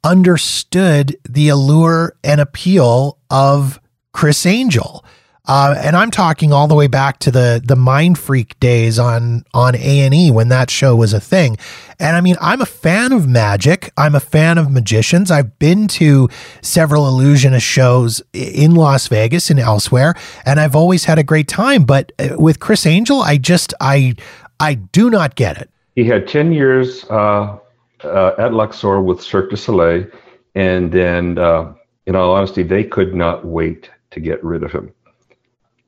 understood 0.04 1.16
the 1.30 1.50
allure 1.50 2.16
and 2.24 2.42
appeal 2.42 3.20
of 3.30 3.80
Criss 4.14 4.46
Angel. 4.46 5.06
Uh, 5.45 5.75
and 5.77 5.97
I'm 5.97 6.10
talking 6.10 6.53
all 6.53 6.69
the 6.69 6.75
way 6.75 6.88
back 6.88 7.19
to 7.19 7.32
the 7.32 7.62
the 7.62 7.75
Mindfreak 7.75 8.58
days 8.62 8.97
on 8.97 9.43
on 9.53 9.75
A 9.75 9.99
and 9.99 10.13
E 10.13 10.32
when 10.32 10.47
that 10.47 10.69
show 10.69 10.95
was 10.95 11.12
a 11.12 11.19
thing. 11.19 11.58
And 11.99 12.15
I 12.15 12.21
mean, 12.21 12.38
I'm 12.39 12.62
a 12.62 12.65
fan 12.65 13.12
of 13.12 13.27
magic. 13.27 13.91
I'm 13.97 14.15
a 14.15 14.21
fan 14.21 14.58
of 14.58 14.71
magicians. 14.71 15.32
I've 15.32 15.60
been 15.60 15.89
to 15.89 16.29
several 16.62 17.10
illusionist 17.10 17.65
shows 17.65 18.21
in 18.32 18.75
Las 18.75 19.10
Vegas 19.10 19.49
and 19.49 19.60
elsewhere, 19.60 20.15
and 20.45 20.62
I've 20.62 20.77
always 20.77 21.03
had 21.03 21.19
a 21.19 21.23
great 21.23 21.49
time. 21.49 21.84
But 21.84 22.13
uh, 22.19 22.38
with 22.38 22.62
Criss 22.62 22.86
Angel, 22.86 23.21
I 23.21 23.38
just 23.38 23.73
I 23.82 24.15
I 24.62 24.75
do 24.75 25.10
not 25.10 25.36
get 25.36 25.58
it. 25.58 25.69
He 25.95 26.06
had 26.06 26.25
ten 26.25 26.53
years 26.53 27.03
uh, 27.10 27.58
uh, 28.06 28.32
at 28.38 28.53
Luxor 28.53 29.01
with 29.01 29.21
Cirque 29.21 29.49
du 29.49 29.58
Soleil, 29.58 30.06
and 30.56 30.93
then, 30.93 31.38
uh, 31.38 31.73
in 32.06 32.15
all 32.15 32.34
honesty, 32.34 32.63
they 32.63 32.86
could 32.86 33.13
not 33.13 33.45
wait 33.45 33.89
to 34.12 34.21
get 34.21 34.41
rid 34.41 34.63
of 34.63 34.71
him 34.71 34.89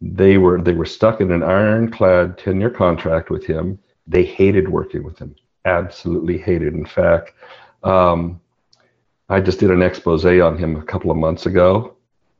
they 0.01 0.38
were 0.38 0.62
they 0.62 0.73
were 0.73 0.86
stuck 0.86 1.21
in 1.21 1.31
an 1.31 1.43
ironclad 1.43 2.38
10-year 2.38 2.69
contract 2.69 3.29
with 3.29 3.45
him. 3.45 3.79
They 4.08 4.23
hated 4.23 4.69
working 4.69 5.03
with 5.03 5.17
him, 5.17 5.36
absolutely 5.65 6.38
hated. 6.38 6.73
In 6.73 6.86
fact, 6.86 7.31
um, 7.84 8.39
I 9.29 9.41
just 9.41 9.60
did 9.60 9.71
an 9.71 9.81
expose 9.81 10.25
on 10.25 10.58
him 10.58 10.75
a 10.75 10.84
couple 10.84 11.12
of 11.12 11.17
months 11.17 11.45
ago, 11.45 11.95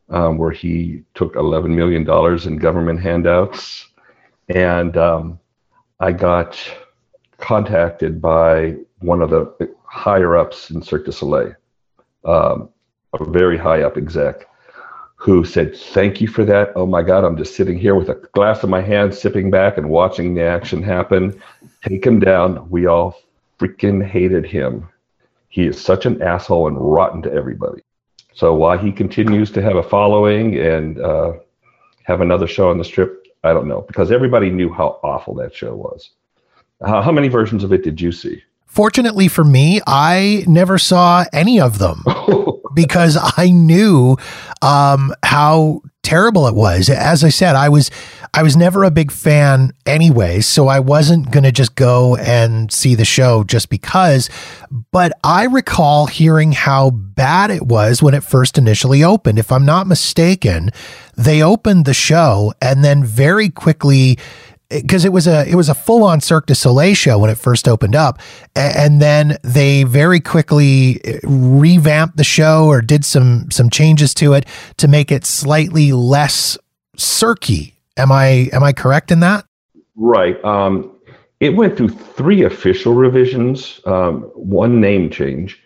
um, 0.10 0.38
where 0.38 0.52
he 0.52 1.04
took 1.14 1.36
11 1.36 1.76
million 1.76 2.04
dollars 2.04 2.46
in 2.46 2.58
government 2.58 3.02
handouts, 3.02 3.88
and 4.50 4.96
um, 4.98 5.40
I 6.00 6.12
got 6.12 6.60
contacted 7.38 8.22
by 8.22 8.76
one 9.00 9.22
of 9.22 9.30
the 9.30 9.74
higher 9.84 10.36
ups 10.36 10.70
in 10.70 10.82
Cirque 10.82 11.06
du 11.06 11.12
Soleil, 11.12 11.56
um, 12.26 12.70
a 13.20 13.26
very 13.26 13.58
high 13.58 13.82
up 13.82 13.98
exec 13.98 14.46
who 15.26 15.44
said, 15.44 15.76
Thank 15.76 16.22
you 16.22 16.28
for 16.28 16.46
that. 16.46 16.72
Oh 16.76 16.86
my 16.86 17.02
God, 17.02 17.24
I'm 17.24 17.36
just 17.36 17.56
sitting 17.56 17.80
here 17.80 17.96
with 17.96 18.10
a 18.10 18.16
glass 18.34 18.64
in 18.64 18.70
my 18.70 18.82
hand, 18.82 19.14
sipping 19.16 19.50
back 19.50 19.76
and 19.76 19.90
watching 19.90 20.36
the 20.36 20.44
action 20.44 20.84
happen. 20.84 21.42
Take 21.84 22.06
him 22.06 22.20
down. 22.20 22.70
We 22.70 22.86
all 22.86 23.18
freaking 23.60 24.06
hated 24.06 24.46
him. 24.46 24.88
He 25.50 25.66
is 25.66 25.82
such 25.82 26.06
an 26.06 26.22
asshole 26.22 26.68
and 26.68 26.78
rotten 26.80 27.24
to 27.24 27.34
everybody. 27.34 27.82
So 28.36 28.54
why 28.54 28.78
he 28.78 28.92
continues 28.92 29.50
to 29.52 29.64
have 29.64 29.78
a 29.78 29.84
following 29.84 30.60
and 30.60 31.00
uh, 31.00 31.34
have 32.04 32.22
another 32.22 32.46
show 32.46 32.70
on 32.70 32.78
the 32.78 32.84
strip, 32.84 33.26
I 33.44 33.52
don't 33.52 33.68
know, 33.68 33.82
because 33.88 34.12
everybody 34.12 34.52
knew 34.52 34.72
how 34.72 35.00
awful 35.02 35.34
that 35.36 35.56
show 35.56 35.74
was. 35.74 36.12
Uh, 36.82 37.02
how 37.02 37.12
many 37.12 37.30
versions 37.30 37.64
of 37.64 37.74
it 37.74 37.84
did 37.84 38.00
you 38.00 38.12
see? 38.12 38.44
Fortunately 38.68 39.30
for 39.30 39.44
me, 39.44 39.82
I 39.88 40.44
never 40.48 40.78
saw 40.78 41.26
any 41.34 41.60
of 41.60 41.80
them. 41.80 42.04
because 42.76 43.18
I 43.38 43.50
knew 43.50 44.18
um, 44.62 45.14
how 45.24 45.82
terrible 46.04 46.48
it 46.48 46.56
was. 46.56 46.90
As 46.90 47.24
I 47.24 47.30
said, 47.30 47.56
I 47.56 47.70
was 47.70 47.90
I 48.34 48.44
was 48.44 48.56
never 48.56 48.84
a 48.84 48.92
big 48.92 49.12
fan 49.12 49.72
anyway, 49.86 50.42
so 50.42 50.68
I 50.68 50.80
wasn't 50.80 51.32
going 51.32 51.46
to 51.46 51.52
just 51.52 51.76
go 51.76 52.16
and 52.18 52.72
see 52.72 52.94
the 52.94 53.06
show 53.06 53.44
just 53.44 53.70
because. 53.70 54.30
But 54.92 55.14
I 55.24 55.46
recall 55.46 56.06
hearing 56.06 56.52
how 56.52 56.92
bad 56.92 57.50
it 57.50 57.64
was 57.66 58.04
when 58.04 58.14
it 58.14 58.24
first 58.24 58.58
initially 58.58 59.04
opened. 59.04 59.40
If 59.40 59.52
I'm 59.52 59.66
not 59.66 59.88
mistaken, 59.88 60.70
they 61.18 61.42
opened 61.42 61.86
the 61.86 61.94
show 61.94 62.54
and 62.62 62.84
then 62.84 63.04
very 63.04 63.50
quickly 63.50 64.20
because 64.82 65.06
it 65.06 65.12
was 65.12 65.28
a 65.28 65.48
it 65.50 65.56
was 65.56 65.70
a 65.70 65.74
full 65.74 66.04
on 66.04 66.22
Cirque 66.22 66.48
du 66.48 66.56
Soleil 66.56 66.94
show 66.94 67.18
when 67.18 67.30
it 67.30 67.38
first 67.38 67.68
opened 67.68 67.96
up, 67.96 68.20
and 68.56 69.02
then 69.02 69.38
they 69.44 69.84
very 69.84 70.20
quickly 70.20 71.02
uh, 71.06 71.20
revamped 71.24 72.18
the 72.18 72.24
show 72.24 72.66
or 72.66 72.82
did 72.82 73.06
some 73.06 73.50
some 73.52 73.70
changes 73.70 74.14
to 74.16 74.34
it 74.34 74.46
to 74.78 74.88
make 74.88 75.12
it 75.12 75.26
slightly 75.26 75.92
less 75.92 76.58
cirky. 76.96 77.76
Am 77.98 78.12
I 78.12 78.50
am 78.54 78.64
I 78.64 78.74
correct 78.74 79.12
in 79.12 79.20
that? 79.22 79.46
Right. 79.96 80.44
Um, 80.44 80.92
it 81.40 81.56
went 81.56 81.78
through 81.78 81.90
three 81.90 82.44
official 82.44 82.94
revisions, 82.94 83.82
um, 83.86 84.24
one 84.34 84.80
name 84.80 85.10
change. 85.10 85.62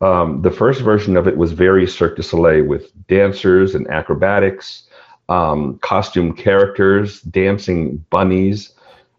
Um, 0.00 0.42
the 0.42 0.50
first 0.50 0.80
version 0.80 1.16
of 1.16 1.28
it 1.28 1.36
was 1.36 1.52
very 1.52 1.86
Cirque 1.86 2.16
du 2.16 2.22
Soleil 2.22 2.64
with 2.64 2.90
dancers 3.06 3.74
and 3.76 3.88
acrobatics, 3.88 4.82
um, 5.28 5.78
costume 5.78 6.34
characters, 6.34 7.20
dancing 7.22 7.98
bunnies. 8.10 8.72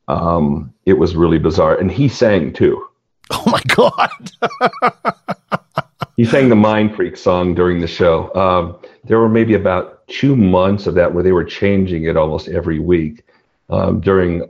Um, 0.08 0.74
it 0.86 0.94
was 0.94 1.16
really 1.16 1.40
bizarre. 1.40 1.78
And 1.78 1.92
he 1.92 2.08
sang 2.08 2.54
too. 2.54 2.86
Oh 3.32 3.44
my 3.48 3.62
God. 3.68 4.10
he 6.18 6.26
sang 6.26 6.50
the 6.50 6.56
Mindfreak 6.56 7.18
song 7.18 7.56
during 7.56 7.80
the 7.80 7.88
show. 7.88 8.34
Um, 8.36 8.78
there 9.06 9.18
were 9.18 9.30
maybe 9.30 9.56
about 9.56 10.08
two 10.08 10.36
months 10.36 10.88
of 10.88 10.94
that 10.96 11.14
where 11.14 11.24
they 11.24 11.32
were 11.32 11.44
changing 11.44 12.04
it 12.04 12.18
almost 12.18 12.48
every 12.50 12.80
week 12.80 13.26
um, 13.70 14.02
during 14.02 14.46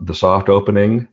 the 0.00 0.14
soft 0.14 0.48
opening. 0.48 1.06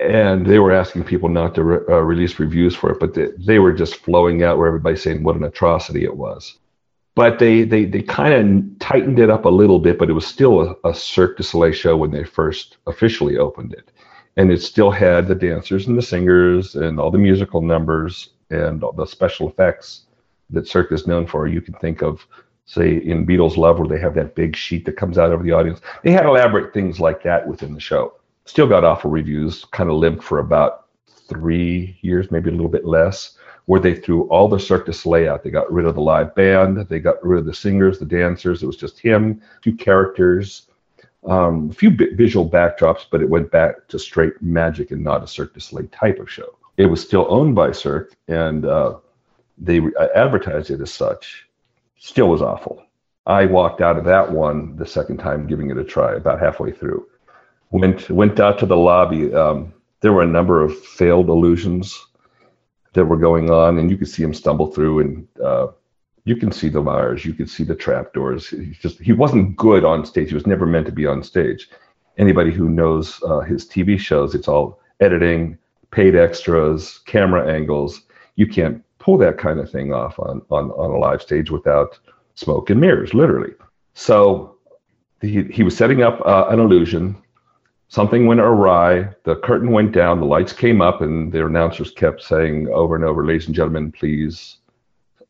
And 0.00 0.46
they 0.46 0.58
were 0.58 0.72
asking 0.72 1.04
people 1.04 1.28
not 1.28 1.54
to 1.54 1.64
re- 1.64 1.86
uh, 1.88 2.00
release 2.00 2.38
reviews 2.38 2.76
for 2.76 2.90
it, 2.92 3.00
but 3.00 3.14
they, 3.14 3.28
they 3.38 3.58
were 3.58 3.72
just 3.72 3.96
flowing 3.96 4.42
out 4.42 4.58
where 4.58 4.68
everybody's 4.68 5.02
saying 5.02 5.22
what 5.22 5.36
an 5.36 5.44
atrocity 5.44 6.04
it 6.04 6.16
was. 6.16 6.58
But 7.14 7.38
they 7.38 7.64
they, 7.64 7.84
they 7.84 8.02
kind 8.02 8.34
of 8.34 8.78
tightened 8.78 9.18
it 9.18 9.30
up 9.30 9.44
a 9.44 9.50
little 9.50 9.78
bit, 9.78 9.98
but 9.98 10.08
it 10.08 10.14
was 10.14 10.26
still 10.26 10.60
a, 10.84 10.88
a 10.88 10.94
Cirque 10.94 11.36
du 11.36 11.42
Soleil 11.42 11.72
show 11.72 11.96
when 11.96 12.10
they 12.10 12.24
first 12.24 12.78
officially 12.86 13.36
opened 13.36 13.74
it 13.74 13.90
and 14.36 14.50
it 14.50 14.62
still 14.62 14.90
had 14.90 15.26
the 15.26 15.34
dancers 15.34 15.86
and 15.86 15.96
the 15.96 16.02
singers 16.02 16.74
and 16.74 16.98
all 16.98 17.10
the 17.10 17.18
musical 17.18 17.60
numbers 17.60 18.30
and 18.50 18.82
all 18.82 18.92
the 18.92 19.06
special 19.06 19.48
effects 19.48 20.06
that 20.50 20.68
Cirque 20.68 20.92
is 20.92 21.06
known 21.06 21.26
for. 21.26 21.46
You 21.46 21.60
can 21.60 21.74
think 21.74 22.02
of, 22.02 22.26
say, 22.66 22.96
in 22.96 23.26
Beatles 23.26 23.56
Love, 23.56 23.78
where 23.78 23.88
they 23.88 23.98
have 23.98 24.14
that 24.14 24.34
big 24.34 24.56
sheet 24.56 24.84
that 24.86 24.96
comes 24.96 25.18
out 25.18 25.32
over 25.32 25.42
the 25.42 25.52
audience. 25.52 25.80
They 26.02 26.12
had 26.12 26.26
elaborate 26.26 26.72
things 26.72 27.00
like 27.00 27.22
that 27.24 27.46
within 27.46 27.74
the 27.74 27.80
show. 27.80 28.14
Still 28.44 28.66
got 28.66 28.84
awful 28.84 29.10
reviews, 29.10 29.64
kind 29.66 29.90
of 29.90 29.96
lived 29.96 30.22
for 30.22 30.38
about 30.38 30.86
three 31.28 31.98
years, 32.02 32.30
maybe 32.30 32.50
a 32.50 32.52
little 32.52 32.68
bit 32.68 32.84
less, 32.84 33.36
where 33.66 33.80
they 33.80 33.94
threw 33.94 34.28
all 34.28 34.48
the 34.48 34.58
Cirque 34.58 34.86
du 34.86 34.92
Soleil 34.92 35.32
out. 35.32 35.42
They 35.42 35.50
got 35.50 35.72
rid 35.72 35.86
of 35.86 35.94
the 35.94 36.00
live 36.00 36.34
band, 36.34 36.88
they 36.88 36.98
got 36.98 37.24
rid 37.24 37.40
of 37.40 37.46
the 37.46 37.54
singers, 37.54 37.98
the 37.98 38.04
dancers. 38.04 38.62
It 38.62 38.66
was 38.66 38.76
just 38.76 38.98
him, 38.98 39.40
two 39.62 39.74
characters 39.74 40.66
um, 41.28 41.70
a 41.70 41.74
few 41.74 41.90
visual 41.90 42.48
backdrops, 42.48 43.06
but 43.10 43.22
it 43.22 43.28
went 43.28 43.50
back 43.50 43.86
to 43.88 43.98
straight 43.98 44.40
magic 44.42 44.90
and 44.90 45.04
not 45.04 45.22
a 45.22 45.26
Cirque 45.26 45.54
du 45.54 45.60
Soleil 45.60 45.86
type 45.88 46.18
of 46.18 46.30
show. 46.30 46.56
It 46.76 46.86
was 46.86 47.02
still 47.02 47.26
owned 47.28 47.54
by 47.54 47.72
Cirque, 47.72 48.14
and 48.28 48.64
uh, 48.64 48.96
they 49.58 49.78
uh, 49.78 50.08
advertised 50.14 50.70
it 50.70 50.80
as 50.80 50.92
such. 50.92 51.48
Still 51.98 52.28
was 52.28 52.42
awful. 52.42 52.82
I 53.26 53.46
walked 53.46 53.80
out 53.80 53.98
of 53.98 54.04
that 54.06 54.32
one 54.32 54.74
the 54.76 54.86
second 54.86 55.18
time, 55.18 55.46
giving 55.46 55.70
it 55.70 55.78
a 55.78 55.84
try, 55.84 56.14
about 56.14 56.40
halfway 56.40 56.72
through. 56.72 57.06
Went 57.70 58.10
went 58.10 58.40
out 58.40 58.58
to 58.58 58.66
the 58.66 58.76
lobby. 58.76 59.32
Um, 59.32 59.72
there 60.00 60.12
were 60.12 60.22
a 60.22 60.26
number 60.26 60.62
of 60.62 60.76
failed 60.76 61.28
illusions 61.28 62.04
that 62.92 63.06
were 63.06 63.16
going 63.16 63.50
on, 63.50 63.78
and 63.78 63.90
you 63.90 63.96
could 63.96 64.08
see 64.08 64.22
him 64.22 64.34
stumble 64.34 64.66
through 64.66 65.00
and 65.00 65.28
uh, 65.42 65.68
you 66.24 66.36
can 66.36 66.52
see 66.52 66.68
the 66.68 66.80
wires, 66.80 67.24
you 67.24 67.34
can 67.34 67.46
see 67.46 67.64
the 67.64 67.74
trapdoors. 67.74 68.48
He 68.48 68.76
just 68.80 69.00
he 69.00 69.12
wasn't 69.12 69.56
good 69.56 69.84
on 69.84 70.04
stage. 70.06 70.28
He 70.28 70.34
was 70.34 70.46
never 70.46 70.66
meant 70.66 70.86
to 70.86 70.92
be 70.92 71.06
on 71.06 71.22
stage. 71.22 71.68
Anybody 72.18 72.52
who 72.52 72.68
knows 72.68 73.20
uh, 73.24 73.40
his 73.40 73.66
TV 73.66 73.98
shows, 73.98 74.34
it's 74.34 74.48
all 74.48 74.78
editing, 75.00 75.58
paid 75.90 76.14
extras, 76.14 77.00
camera 77.06 77.50
angles. 77.52 78.02
You 78.36 78.46
can't 78.46 78.84
pull 78.98 79.18
that 79.18 79.38
kind 79.38 79.58
of 79.58 79.70
thing 79.70 79.92
off 79.92 80.18
on 80.18 80.42
on, 80.50 80.70
on 80.72 80.90
a 80.90 80.98
live 80.98 81.22
stage 81.22 81.50
without 81.50 81.98
smoke 82.34 82.70
and 82.70 82.80
mirrors, 82.80 83.14
literally. 83.14 83.54
So 83.94 84.56
he, 85.20 85.42
he 85.44 85.62
was 85.62 85.76
setting 85.76 86.02
up 86.02 86.20
uh, 86.24 86.46
an 86.48 86.60
illusion. 86.60 87.16
Something 87.92 88.24
went 88.24 88.40
awry. 88.40 89.10
The 89.24 89.36
curtain 89.36 89.70
went 89.70 89.92
down. 89.92 90.18
The 90.18 90.24
lights 90.24 90.54
came 90.54 90.80
up, 90.80 91.02
and 91.02 91.30
the 91.30 91.44
announcers 91.44 91.90
kept 91.90 92.22
saying 92.22 92.68
over 92.68 92.96
and 92.96 93.04
over, 93.04 93.22
"Ladies 93.22 93.44
and 93.48 93.54
gentlemen, 93.54 93.92
please 93.92 94.56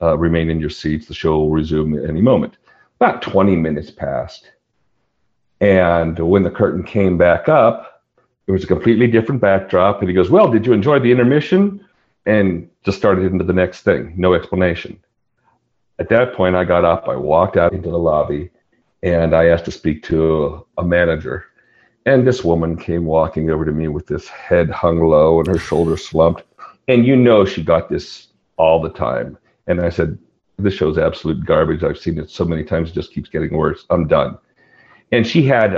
uh, 0.00 0.16
remain 0.16 0.48
in 0.48 0.60
your 0.60 0.70
seats. 0.70 1.06
The 1.06 1.14
show 1.14 1.38
will 1.38 1.50
resume 1.50 1.98
at 1.98 2.08
any 2.08 2.20
moment. 2.20 2.58
About 3.00 3.20
20 3.20 3.56
minutes 3.56 3.90
passed. 3.90 4.52
And 5.60 6.16
when 6.20 6.44
the 6.44 6.52
curtain 6.52 6.84
came 6.84 7.18
back 7.18 7.48
up, 7.48 8.04
it 8.46 8.52
was 8.52 8.62
a 8.62 8.68
completely 8.68 9.08
different 9.08 9.40
backdrop. 9.40 9.98
And 9.98 10.08
he 10.08 10.14
goes, 10.14 10.30
Well, 10.30 10.48
did 10.48 10.64
you 10.64 10.72
enjoy 10.72 11.00
the 11.00 11.10
intermission? 11.10 11.84
And 12.26 12.70
just 12.84 12.96
started 12.96 13.24
into 13.24 13.42
the 13.42 13.52
next 13.52 13.80
thing, 13.80 14.14
no 14.16 14.34
explanation. 14.34 15.02
At 15.98 16.10
that 16.10 16.34
point, 16.34 16.54
I 16.54 16.64
got 16.64 16.84
up, 16.84 17.08
I 17.08 17.16
walked 17.16 17.56
out 17.56 17.72
into 17.72 17.90
the 17.90 17.98
lobby, 17.98 18.50
and 19.02 19.34
I 19.34 19.46
asked 19.46 19.64
to 19.64 19.72
speak 19.72 20.04
to 20.04 20.64
a, 20.78 20.82
a 20.82 20.84
manager. 20.84 21.46
And 22.04 22.26
this 22.26 22.42
woman 22.42 22.76
came 22.76 23.04
walking 23.04 23.50
over 23.50 23.64
to 23.64 23.72
me 23.72 23.88
with 23.88 24.06
this 24.06 24.28
head 24.28 24.70
hung 24.70 25.06
low 25.06 25.38
and 25.38 25.46
her 25.46 25.58
shoulders 25.58 26.04
slumped. 26.04 26.42
And 26.88 27.06
you 27.06 27.14
know, 27.14 27.44
she 27.44 27.62
got 27.62 27.88
this 27.88 28.28
all 28.56 28.80
the 28.82 28.90
time. 28.90 29.38
And 29.68 29.80
I 29.80 29.88
said, 29.88 30.18
This 30.58 30.74
show's 30.74 30.98
absolute 30.98 31.44
garbage. 31.44 31.84
I've 31.84 31.98
seen 31.98 32.18
it 32.18 32.30
so 32.30 32.44
many 32.44 32.64
times, 32.64 32.90
it 32.90 32.94
just 32.94 33.12
keeps 33.12 33.28
getting 33.28 33.56
worse. 33.56 33.86
I'm 33.90 34.08
done. 34.08 34.36
And 35.12 35.26
she 35.26 35.44
had 35.44 35.74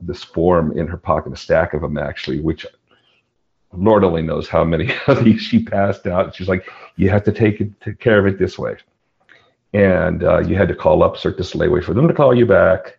this 0.00 0.22
form 0.22 0.76
in 0.76 0.86
her 0.86 0.96
pocket, 0.96 1.32
a 1.32 1.36
stack 1.36 1.74
of 1.74 1.80
them 1.80 1.96
actually, 1.96 2.40
which 2.40 2.66
Lord 3.72 4.04
only 4.04 4.22
knows 4.22 4.48
how 4.48 4.64
many 4.64 4.92
of 5.06 5.24
these 5.24 5.40
she 5.40 5.62
passed 5.62 6.06
out. 6.06 6.34
She's 6.34 6.48
like, 6.48 6.68
You 6.96 7.08
have 7.10 7.24
to 7.24 7.32
take, 7.32 7.60
it, 7.60 7.80
take 7.80 8.00
care 8.00 8.18
of 8.18 8.26
it 8.26 8.38
this 8.38 8.58
way. 8.58 8.76
And 9.72 10.24
uh, 10.24 10.40
you 10.40 10.56
had 10.56 10.68
to 10.68 10.74
call 10.74 11.02
up 11.02 11.16
Cirque 11.16 11.36
du 11.36 11.44
Soleil, 11.44 11.82
for 11.82 11.94
them 11.94 12.08
to 12.08 12.14
call 12.14 12.34
you 12.34 12.46
back. 12.46 12.97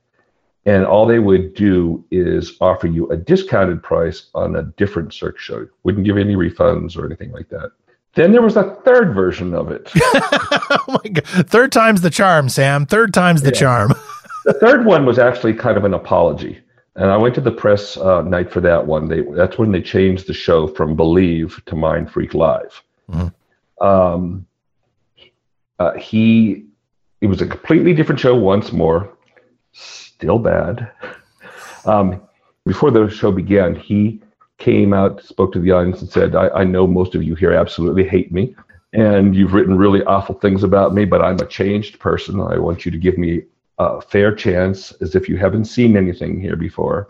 And 0.66 0.86
all 0.86 1.06
they 1.06 1.20
would 1.20 1.54
do 1.56 2.04
is 2.12 2.58
offer 2.60 2.88
you 2.88 3.10
a 3.10 3.18
discounted 3.18 3.82
price 3.82 4.30
on 4.36 4.56
a 4.56 4.64
different 4.64 5.14
Cirque 5.14 5.40
show. 5.40 5.68
Wouldn't 5.84 6.06
give 6.06 6.18
any 6.18 6.36
refunds 6.36 6.98
or 6.98 7.06
anything 7.06 7.32
like 7.32 7.50
that. 7.50 7.72
Then 8.16 8.32
there 8.32 8.42
was 8.42 8.58
a 8.58 8.76
third 8.84 9.14
version 9.14 9.54
of 9.54 9.72
it. 9.72 9.92
oh 9.96 10.80
my 10.88 11.10
god! 11.10 11.48
Third 11.48 11.72
time's 11.72 12.02
the 12.02 12.10
charm, 12.10 12.50
Sam. 12.50 12.86
Third 12.86 13.14
time's 13.14 13.44
the 13.44 13.52
yeah. 13.54 13.60
charm. 13.60 13.94
the 14.46 14.54
third 14.54 14.86
one 14.86 15.06
was 15.06 15.20
actually 15.20 15.54
kind 15.54 15.78
of 15.78 15.86
an 15.86 15.94
apology, 15.94 16.60
and 16.96 17.12
I 17.12 17.18
went 17.18 17.36
to 17.36 17.42
the 17.42 17.52
press 17.52 17.98
uh, 17.98 18.24
night 18.24 18.52
for 18.52 18.62
that 18.62 18.88
one. 18.88 19.08
They 19.08 19.22
that's 19.22 19.58
when 19.58 19.72
they 19.72 19.82
changed 19.82 20.28
the 20.28 20.34
show 20.34 20.68
from 20.68 20.96
Believe 20.96 21.62
to 21.68 21.76
Mindfreak 21.76 22.34
Live. 22.34 22.84
Mm-hmm. 23.12 23.86
Um, 23.86 24.48
uh, 25.78 25.94
he 25.94 26.66
it 27.22 27.28
was 27.28 27.42
a 27.42 27.48
completely 27.48 27.94
different 27.94 28.20
show 28.20 28.36
once 28.36 28.72
more, 28.72 29.16
still 30.20 30.38
bad. 30.38 30.92
Um, 31.86 32.22
before 32.66 32.92
the 32.92 33.10
show 33.10 33.32
began, 33.32 33.74
he 33.74 34.22
came 34.58 34.92
out, 34.92 35.24
spoke 35.24 35.54
to 35.54 35.60
the 35.60 35.72
audience, 35.72 36.02
and 36.02 36.10
said, 36.10 36.36
I, 36.36 36.50
I 36.50 36.64
know 36.66 36.86
most 36.86 37.16
of 37.16 37.24
you 37.24 37.36
here 37.36 37.54
absolutely 37.54 38.06
hate 38.06 38.30
me, 38.34 38.54
and 38.92 39.34
you've 39.34 39.54
written 39.54 39.78
really 39.78 40.04
awful 40.04 40.36
things 40.36 40.64
about 40.64 40.94
me, 40.94 41.06
but 41.06 41.22
I'm 41.22 41.40
a 41.40 41.46
changed 41.46 42.00
person. 42.00 42.42
I 42.42 42.58
want 42.58 42.84
you 42.86 42.92
to 42.92 42.98
give 42.98 43.18
me 43.18 43.44
a 43.78 44.02
fair 44.02 44.36
chance 44.36 44.92
as 45.00 45.16
if 45.16 45.30
you 45.30 45.38
haven't 45.38 45.66
seen 45.66 45.96
anything 45.96 46.42
here 46.42 46.58
before, 46.58 47.08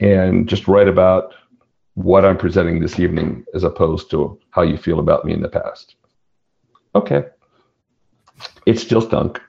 and 0.00 0.48
just 0.48 0.66
write 0.66 0.88
about 0.88 1.34
what 1.92 2.24
I'm 2.24 2.38
presenting 2.38 2.80
this 2.80 2.98
evening 2.98 3.44
as 3.52 3.64
opposed 3.64 4.10
to 4.12 4.40
how 4.48 4.62
you 4.62 4.78
feel 4.78 4.98
about 4.98 5.26
me 5.26 5.34
in 5.34 5.42
the 5.42 5.48
past. 5.48 5.96
Okay. 6.94 7.26
It 8.64 8.78
still 8.78 9.02
stunk. 9.02 9.42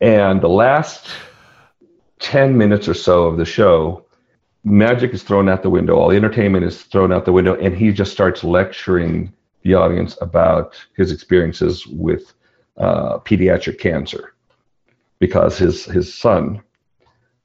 And 0.00 0.40
the 0.40 0.48
last 0.48 1.08
10 2.20 2.56
minutes 2.56 2.88
or 2.88 2.94
so 2.94 3.24
of 3.24 3.36
the 3.36 3.44
show, 3.44 4.04
magic 4.64 5.12
is 5.12 5.22
thrown 5.22 5.48
out 5.48 5.62
the 5.62 5.70
window, 5.70 5.96
all 5.96 6.08
the 6.08 6.16
entertainment 6.16 6.64
is 6.64 6.82
thrown 6.82 7.12
out 7.12 7.24
the 7.24 7.32
window, 7.32 7.54
and 7.56 7.76
he 7.76 7.92
just 7.92 8.12
starts 8.12 8.44
lecturing 8.44 9.32
the 9.62 9.74
audience 9.74 10.16
about 10.20 10.76
his 10.96 11.12
experiences 11.12 11.86
with 11.86 12.32
uh, 12.76 13.18
pediatric 13.18 13.78
cancer 13.78 14.34
because 15.18 15.58
his 15.58 15.84
his 15.84 16.14
son 16.14 16.62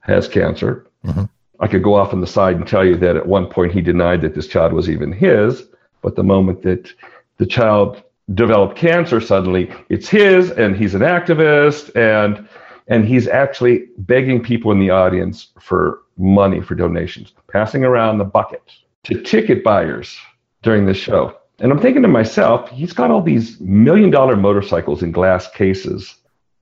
has 0.00 0.28
cancer. 0.28 0.86
Mm-hmm. 1.04 1.24
I 1.60 1.66
could 1.66 1.82
go 1.82 1.94
off 1.94 2.12
on 2.12 2.20
the 2.20 2.26
side 2.26 2.56
and 2.56 2.66
tell 2.66 2.84
you 2.84 2.96
that 2.96 3.16
at 3.16 3.26
one 3.26 3.46
point 3.46 3.72
he 3.72 3.80
denied 3.80 4.22
that 4.22 4.34
this 4.34 4.46
child 4.46 4.72
was 4.72 4.88
even 4.88 5.12
his, 5.12 5.64
but 6.02 6.16
the 6.16 6.22
moment 6.22 6.62
that 6.62 6.92
the 7.38 7.46
child 7.46 8.02
developed 8.32 8.76
cancer, 8.76 9.20
suddenly 9.20 9.72
it's 9.88 10.08
his, 10.08 10.50
and 10.50 10.76
he's 10.76 10.94
an 10.94 11.02
activist, 11.02 11.94
and 11.96 12.48
and 12.88 13.06
he's 13.06 13.26
actually 13.28 13.86
begging 13.98 14.42
people 14.42 14.70
in 14.72 14.78
the 14.78 14.90
audience 14.90 15.48
for 15.60 16.02
money 16.18 16.60
for 16.60 16.74
donations, 16.74 17.32
passing 17.50 17.84
around 17.84 18.18
the 18.18 18.24
bucket 18.24 18.62
to 19.04 19.20
ticket 19.22 19.64
buyers 19.64 20.16
during 20.62 20.86
this 20.86 20.96
show. 20.96 21.36
And 21.60 21.70
I'm 21.70 21.80
thinking 21.80 22.02
to 22.02 22.08
myself, 22.08 22.68
he's 22.70 22.92
got 22.92 23.10
all 23.10 23.22
these 23.22 23.60
million 23.60 24.10
dollar 24.10 24.36
motorcycles 24.36 25.02
in 25.02 25.12
glass 25.12 25.48
cases 25.50 26.16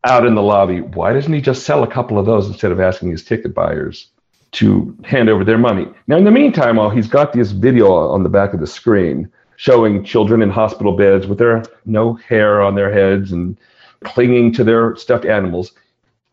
out 0.04 0.26
in 0.26 0.34
the 0.34 0.42
lobby. 0.42 0.80
Why 0.80 1.12
doesn't 1.12 1.32
he 1.32 1.40
just 1.40 1.64
sell 1.64 1.82
a 1.82 1.90
couple 1.90 2.18
of 2.18 2.26
those 2.26 2.46
instead 2.46 2.72
of 2.72 2.80
asking 2.80 3.10
his 3.10 3.24
ticket 3.24 3.54
buyers 3.54 4.08
to 4.52 4.96
hand 5.04 5.28
over 5.28 5.44
their 5.44 5.58
money? 5.58 5.86
Now, 6.08 6.16
in 6.16 6.24
the 6.24 6.30
meantime, 6.30 6.76
while 6.76 6.90
he's 6.90 7.08
got 7.08 7.32
this 7.32 7.52
video 7.52 7.92
on 7.92 8.22
the 8.22 8.28
back 8.28 8.52
of 8.52 8.60
the 8.60 8.66
screen 8.66 9.30
showing 9.56 10.04
children 10.04 10.42
in 10.42 10.50
hospital 10.50 10.96
beds 10.96 11.26
with 11.26 11.38
their 11.38 11.62
no 11.84 12.14
hair 12.14 12.60
on 12.60 12.74
their 12.74 12.92
heads 12.92 13.32
and 13.32 13.56
clinging 14.04 14.52
to 14.52 14.64
their 14.64 14.96
stuffed 14.96 15.24
animals, 15.24 15.72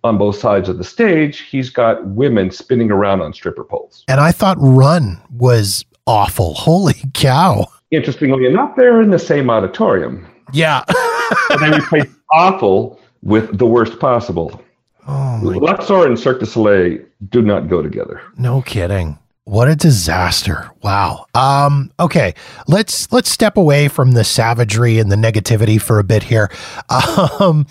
on 0.04 0.18
both 0.18 0.38
sides 0.38 0.70
of 0.70 0.78
the 0.78 0.84
stage, 0.84 1.42
he's 1.42 1.70
got 1.70 2.06
women 2.08 2.52
spinning 2.52 2.92
around 2.92 3.22
on 3.22 3.34
stripper 3.34 3.64
poles. 3.64 4.04
And 4.08 4.20
I 4.20 4.32
thought 4.32 4.58
Run 4.60 5.20
was 5.32 5.84
awful. 6.08 6.54
Holy 6.54 6.96
cow. 7.14 7.68
interestingly 7.92 8.46
enough, 8.46 8.76
they're 8.78 9.02
in 9.02 9.10
the 9.12 9.20
same 9.20 9.50
auditorium. 9.50 10.28
Yeah. 10.54 10.84
And 11.52 11.62
they 11.62 11.78
replaced 11.78 12.10
awful 12.32 13.00
with 13.22 13.58
the 13.60 13.66
worst 13.66 14.00
possible. 14.00 14.60
Oh 15.08 15.40
Luxor 15.44 16.08
and 16.08 16.18
Cirque 16.20 16.40
du 16.40 16.46
Soleil 16.48 16.98
do 17.30 17.42
not 17.44 17.68
go 17.68 17.84
together. 17.84 18.20
No 18.38 18.62
kidding. 18.64 19.18
What 19.50 19.68
a 19.68 19.76
disaster. 19.76 20.70
Wow. 20.84 21.26
Um, 21.34 21.92
okay. 22.00 22.36
Let's 22.68 23.12
let's 23.12 23.32
step 23.32 23.58
away 23.58 23.88
from 23.88 24.12
the 24.12 24.24
savagery 24.24 25.00
and 25.00 25.12
the 25.12 25.16
negativity 25.16 25.82
for 25.82 25.98
a 25.98 26.04
bit 26.04 26.22
here. 26.22 26.52
Um, 27.40 27.68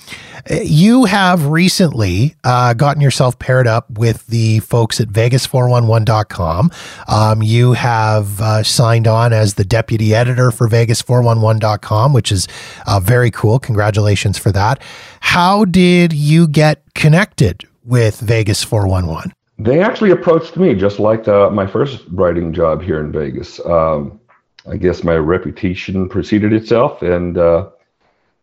you 0.51 1.05
have 1.05 1.47
recently 1.47 2.35
uh, 2.43 2.73
gotten 2.73 3.03
yourself 3.03 3.39
paired 3.39 3.67
up 3.67 3.91
with 3.91 4.27
the 4.27 4.61
folks 4.61 5.01
at 5.01 5.09
Vegas411.com. 5.09 6.71
Um, 7.07 7.43
you 7.43 7.75
have 7.75 8.41
uh, 8.41 8.63
signed 8.63 9.07
on 9.07 9.33
as 9.33 9.55
the 9.55 9.65
deputy 9.65 10.15
editor 10.15 10.51
for 10.51 10.69
Vegas411.com, 10.69 12.13
which 12.13 12.33
is 12.33 12.49
uh, 12.87 12.99
very 13.01 13.31
cool. 13.31 13.59
Congratulations 13.59 14.39
for 14.39 14.51
that. 14.53 14.83
How 15.21 15.65
did 15.65 16.13
you 16.13 16.49
get 16.49 16.83
connected 16.95 17.65
with 17.85 18.21
Vegas 18.21 18.65
411? 18.65 19.33
They 19.59 19.81
actually 19.81 20.13
approached 20.13 20.57
me 20.57 20.75
just 20.75 21.01
like 21.01 21.27
uh, 21.27 21.51
my 21.51 21.67
first 21.67 22.05
writing 22.13 22.53
job 22.53 22.81
here 22.81 23.01
in 23.01 23.11
Vegas. 23.11 23.59
Um, 23.67 24.21
I 24.71 24.77
guess 24.77 25.03
my 25.03 25.17
reputation 25.17 26.09
preceded 26.09 26.53
itself, 26.53 27.03
and 27.03 27.37
uh, 27.37 27.71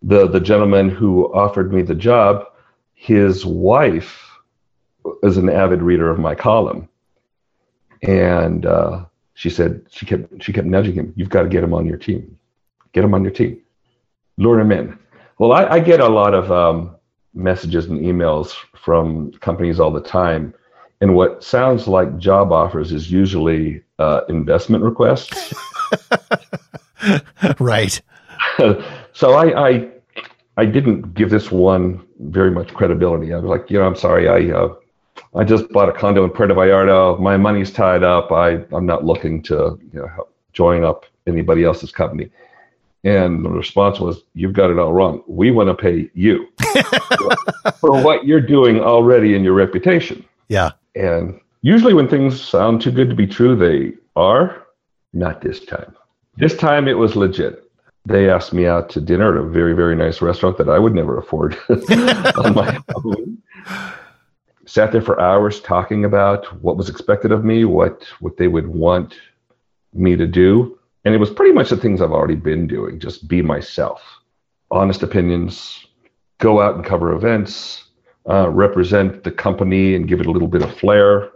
the 0.03 0.27
the 0.27 0.41
gentleman 0.41 0.89
who 0.89 1.33
offered 1.33 1.71
me 1.71 1.83
the 1.83 1.95
job, 1.95 2.45
his 2.95 3.45
wife 3.45 4.29
is 5.23 5.37
an 5.37 5.49
avid 5.49 5.81
reader 5.81 6.09
of 6.09 6.19
my 6.19 6.35
column, 6.35 6.89
and 8.01 8.65
uh, 8.65 9.05
she 9.35 9.49
said 9.49 9.85
she 9.89 10.05
kept 10.05 10.43
she 10.43 10.51
kept 10.51 10.67
nudging 10.67 10.95
him. 10.95 11.13
You've 11.15 11.29
got 11.29 11.43
to 11.43 11.49
get 11.49 11.63
him 11.63 11.73
on 11.73 11.85
your 11.85 11.97
team. 11.97 12.37
Get 12.91 13.05
him 13.05 13.13
on 13.13 13.23
your 13.23 13.33
team. 13.33 13.61
Lure 14.37 14.59
him 14.59 14.71
in. 14.71 14.99
Well, 15.37 15.53
I, 15.53 15.65
I 15.65 15.79
get 15.79 16.01
a 16.01 16.09
lot 16.09 16.33
of 16.33 16.51
um, 16.51 16.95
messages 17.33 17.85
and 17.85 18.01
emails 18.01 18.53
from 18.75 19.31
companies 19.33 19.79
all 19.79 19.91
the 19.91 20.01
time 20.01 20.53
and 21.01 21.15
what 21.15 21.43
sounds 21.43 21.87
like 21.87 22.17
job 22.17 22.51
offers 22.51 22.91
is 22.91 23.11
usually 23.11 23.81
uh, 23.99 24.21
investment 24.29 24.83
requests. 24.83 25.53
right. 27.59 28.01
so 29.13 29.33
I, 29.33 29.69
I, 29.69 29.89
I 30.57 30.65
didn't 30.65 31.13
give 31.13 31.29
this 31.29 31.51
one 31.51 32.05
very 32.19 32.51
much 32.51 32.73
credibility. 32.73 33.33
I 33.33 33.37
was 33.37 33.45
like, 33.45 33.69
you 33.69 33.77
know, 33.77 33.85
I'm 33.85 33.95
sorry, 33.95 34.29
I 34.29 34.55
uh, 34.57 34.73
I 35.33 35.43
just 35.43 35.69
bought 35.69 35.89
a 35.89 35.91
condo 35.91 36.23
in 36.23 36.29
Puerto 36.29 36.53
Vallarta. 36.53 37.19
My 37.19 37.37
money's 37.37 37.71
tied 37.71 38.03
up. 38.03 38.31
I 38.31 38.63
I'm 38.71 38.85
not 38.85 39.05
looking 39.05 39.41
to 39.43 39.79
you 39.93 39.99
know 39.99 40.27
join 40.53 40.83
up 40.83 41.05
anybody 41.27 41.63
else's 41.63 41.91
company. 41.91 42.29
And 43.03 43.45
the 43.45 43.49
response 43.49 43.99
was, 43.99 44.23
You've 44.33 44.53
got 44.53 44.71
it 44.71 44.79
all 44.79 44.91
wrong. 44.91 45.23
We 45.27 45.51
want 45.51 45.69
to 45.69 45.75
pay 45.75 46.09
you 46.13 46.47
for 47.79 48.01
what 48.01 48.25
you're 48.25 48.41
doing 48.41 48.79
already 48.79 49.35
in 49.35 49.43
your 49.43 49.53
reputation. 49.53 50.25
Yeah. 50.47 50.71
And 50.95 51.39
usually, 51.61 51.93
when 51.93 52.07
things 52.07 52.41
sound 52.41 52.81
too 52.81 52.91
good 52.91 53.09
to 53.09 53.15
be 53.15 53.27
true, 53.27 53.55
they 53.55 53.93
are. 54.15 54.63
Not 55.13 55.41
this 55.41 55.63
time. 55.63 55.95
This 56.37 56.57
time 56.57 56.87
it 56.87 56.97
was 56.97 57.15
legit. 57.15 57.63
They 58.05 58.29
asked 58.29 58.53
me 58.53 58.67
out 58.67 58.89
to 58.91 59.01
dinner 59.01 59.35
at 59.35 59.43
a 59.43 59.47
very, 59.47 59.73
very 59.73 59.95
nice 59.95 60.21
restaurant 60.21 60.57
that 60.57 60.69
I 60.69 60.77
would 60.77 60.93
never 60.93 61.17
afford 61.17 61.57
on 61.69 62.53
my 62.53 62.79
own. 62.95 63.41
Sat 64.65 64.91
there 64.91 65.01
for 65.01 65.19
hours 65.19 65.61
talking 65.61 66.05
about 66.05 66.45
what 66.61 66.77
was 66.77 66.89
expected 66.89 67.31
of 67.31 67.45
me, 67.45 67.65
what 67.65 68.05
what 68.19 68.37
they 68.37 68.47
would 68.47 68.67
want 68.67 69.15
me 69.93 70.15
to 70.15 70.27
do, 70.27 70.77
and 71.05 71.15
it 71.15 71.19
was 71.19 71.29
pretty 71.29 71.53
much 71.53 71.69
the 71.69 71.77
things 71.77 72.01
I've 72.01 72.11
already 72.11 72.35
been 72.35 72.67
doing. 72.67 72.99
Just 72.99 73.27
be 73.27 73.41
myself, 73.41 74.01
honest 74.69 75.01
opinions, 75.01 75.87
go 76.39 76.61
out 76.61 76.75
and 76.75 76.83
cover 76.83 77.13
events, 77.13 77.84
uh, 78.29 78.49
represent 78.49 79.23
the 79.23 79.31
company 79.31 79.95
and 79.95 80.07
give 80.07 80.19
it 80.19 80.25
a 80.25 80.31
little 80.31 80.47
bit 80.47 80.61
of 80.61 80.75
flair. 80.77 81.29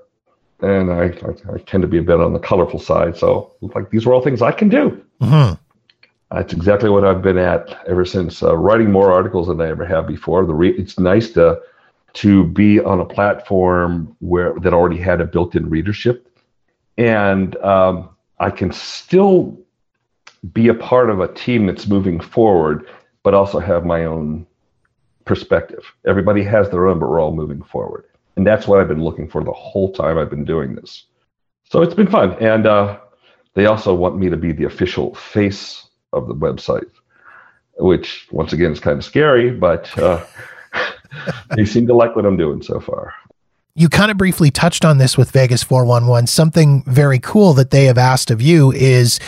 And 0.62 0.92
I, 0.92 1.04
I, 1.04 1.54
I, 1.54 1.58
tend 1.66 1.82
to 1.84 1.88
be 1.88 2.00
a 2.00 2.02
bit 2.02 2.20
on 2.20 2.34
the 2.34 2.40
colorful 2.40 2.80
side. 2.80 3.16
So, 3.16 3.56
like, 3.62 3.92
these 3.92 4.06
are 4.06 4.14
all 4.14 4.22
things 4.22 4.42
I 4.42 4.52
can 4.52 4.68
do. 4.68 5.02
Mm-hmm. 5.22 5.54
That's 6.32 6.54
exactly 6.54 6.90
what 6.90 7.06
I've 7.06 7.22
been 7.22 7.38
at 7.38 7.78
ever 7.88 8.06
since 8.06 8.44
uh, 8.44 8.56
writing 8.56 8.92
more 8.92 9.12
articles 9.12 9.48
than 9.48 9.62
I 9.62 9.70
ever 9.70 9.86
have 9.86 10.08
before. 10.08 10.46
The 10.46 10.54
re- 10.54 10.78
it's 10.78 11.00
nice 11.00 11.32
to 11.32 11.60
to 12.14 12.44
be 12.46 12.80
on 12.80 13.00
a 13.00 13.06
platform 13.06 14.16
where 14.20 14.54
that 14.62 14.74
already 14.74 14.98
had 14.98 15.22
a 15.22 15.26
built-in 15.26 15.70
readership, 15.70 16.28
and 16.98 17.56
um, 17.58 18.10
I 18.40 18.52
can 18.52 18.72
still 18.72 19.60
be 20.54 20.68
a 20.68 20.74
part 20.74 21.10
of 21.10 21.20
a 21.20 21.34
team 21.34 21.66
that's 21.66 21.88
moving 21.88 22.20
forward, 22.20 22.88
but 23.24 23.34
also 23.34 23.60
have 23.60 23.86
my 23.86 24.06
own 24.06 24.46
perspective. 25.30 25.86
Everybody 26.08 26.44
has 26.44 26.72
their 26.72 26.88
own, 26.88 26.98
but 26.98 27.08
we're 27.08 27.22
all 27.22 27.32
moving 27.32 27.62
forward. 27.62 28.04
And 28.36 28.48
that's 28.48 28.68
what 28.68 28.82
I've 28.82 28.88
been 28.88 29.04
looking 29.04 29.30
for 29.30 29.44
the 29.44 29.52
whole 29.52 29.94
time 29.94 30.18
I've 30.18 30.32
been 30.32 30.44
doing 30.44 30.74
this. 30.74 31.06
So 31.66 31.84
it's 31.84 31.94
been 31.94 32.10
fun. 32.10 32.34
And 32.42 32.66
uh, 32.66 32.98
they 33.54 33.68
also 33.68 33.94
want 33.94 34.18
me 34.18 34.28
to 34.32 34.38
be 34.38 34.54
the 34.54 34.64
official 34.64 35.14
face 35.14 35.86
of 36.14 36.28
the 36.28 36.34
website, 36.34 36.90
which 37.78 38.28
once 38.32 38.54
again 38.54 38.72
is 38.72 38.80
kind 38.80 38.98
of 38.98 39.06
scary, 39.06 39.52
but 39.52 39.96
uh, 40.00 40.26
they 41.56 41.64
seem 41.64 41.86
to 41.86 41.94
like 41.94 42.16
what 42.16 42.26
I'm 42.26 42.36
doing 42.36 42.64
so 42.64 42.80
far. 42.80 43.14
You 43.76 43.88
kind 43.88 44.10
of 44.10 44.18
briefly 44.18 44.50
touched 44.50 44.84
on 44.84 44.98
this 44.98 45.16
with 45.16 45.30
Vegas 45.30 45.62
411. 45.62 46.26
Something 46.26 46.84
very 46.88 47.20
cool 47.20 47.54
that 47.54 47.70
they 47.70 47.86
have 47.86 48.00
asked 48.00 48.32
of 48.32 48.42
you 48.42 48.72
is 48.72 49.20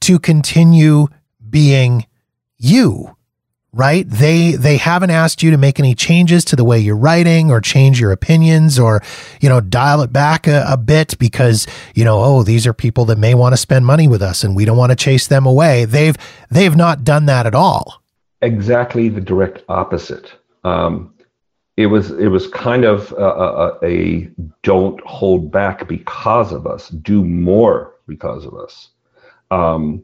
to 0.00 0.18
continue 0.18 1.08
being 1.48 2.04
you 2.58 3.15
right? 3.76 4.08
They 4.08 4.52
they 4.52 4.78
haven't 4.78 5.10
asked 5.10 5.42
you 5.42 5.50
to 5.50 5.58
make 5.58 5.78
any 5.78 5.94
changes 5.94 6.44
to 6.46 6.56
the 6.56 6.64
way 6.64 6.78
you're 6.78 6.96
writing 6.96 7.50
or 7.50 7.60
change 7.60 8.00
your 8.00 8.10
opinions 8.10 8.78
or 8.78 9.02
you 9.40 9.48
know 9.48 9.60
dial 9.60 10.00
it 10.02 10.12
back 10.12 10.46
a, 10.46 10.64
a 10.68 10.76
bit 10.76 11.18
because 11.18 11.66
you 11.94 12.04
know 12.04 12.22
oh 12.22 12.42
these 12.42 12.66
are 12.66 12.72
people 12.72 13.04
that 13.06 13.18
may 13.18 13.34
want 13.34 13.52
to 13.52 13.56
spend 13.56 13.86
money 13.86 14.08
with 14.08 14.22
us 14.22 14.42
and 14.42 14.56
we 14.56 14.64
don't 14.64 14.78
want 14.78 14.90
to 14.90 14.96
chase 14.96 15.26
them 15.26 15.46
away. 15.46 15.84
They've 15.84 16.16
they've 16.50 16.74
not 16.74 17.04
done 17.04 17.26
that 17.26 17.46
at 17.46 17.54
all. 17.54 18.02
Exactly 18.42 19.08
the 19.08 19.20
direct 19.20 19.62
opposite. 19.68 20.32
Um, 20.64 21.12
it 21.76 21.86
was 21.86 22.10
it 22.12 22.28
was 22.28 22.46
kind 22.48 22.84
of 22.84 23.12
a, 23.12 23.24
a, 23.24 23.78
a 23.82 24.30
don't 24.62 25.00
hold 25.02 25.50
back 25.50 25.86
because 25.86 26.52
of 26.52 26.66
us, 26.66 26.88
do 26.88 27.24
more 27.24 27.94
because 28.06 28.46
of 28.46 28.54
us. 28.54 28.88
Um, 29.50 30.02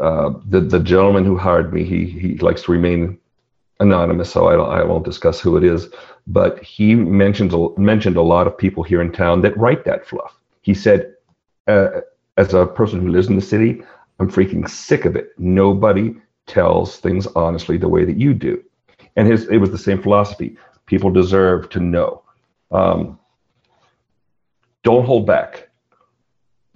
uh, 0.00 0.32
the 0.48 0.60
the 0.60 0.80
gentleman 0.80 1.24
who 1.24 1.36
hired 1.36 1.72
me, 1.72 1.84
he 1.84 2.06
he 2.06 2.36
likes 2.38 2.62
to 2.62 2.72
remain 2.72 3.18
anonymous, 3.80 4.30
so 4.32 4.46
I 4.46 4.80
I 4.80 4.84
won't 4.84 5.04
discuss 5.04 5.40
who 5.40 5.56
it 5.56 5.64
is. 5.64 5.88
But 6.26 6.62
he 6.62 6.94
mentioned 6.94 7.54
mentioned 7.76 8.16
a 8.16 8.22
lot 8.22 8.46
of 8.46 8.56
people 8.56 8.82
here 8.82 9.02
in 9.02 9.12
town 9.12 9.40
that 9.42 9.56
write 9.56 9.84
that 9.84 10.06
fluff. 10.06 10.34
He 10.62 10.74
said, 10.74 11.14
uh, 11.66 12.00
as 12.36 12.54
a 12.54 12.66
person 12.66 13.00
who 13.00 13.08
lives 13.08 13.28
in 13.28 13.36
the 13.36 13.42
city, 13.42 13.82
I'm 14.18 14.30
freaking 14.30 14.68
sick 14.68 15.04
of 15.04 15.16
it. 15.16 15.30
Nobody 15.38 16.14
tells 16.46 16.98
things 16.98 17.26
honestly 17.34 17.76
the 17.76 17.88
way 17.88 18.04
that 18.04 18.16
you 18.16 18.34
do. 18.34 18.62
And 19.16 19.28
his 19.28 19.48
it 19.48 19.58
was 19.58 19.70
the 19.70 19.78
same 19.78 20.00
philosophy. 20.00 20.56
People 20.86 21.10
deserve 21.10 21.68
to 21.70 21.80
know. 21.80 22.22
Um, 22.70 23.18
don't 24.82 25.04
hold 25.04 25.26
back 25.26 25.68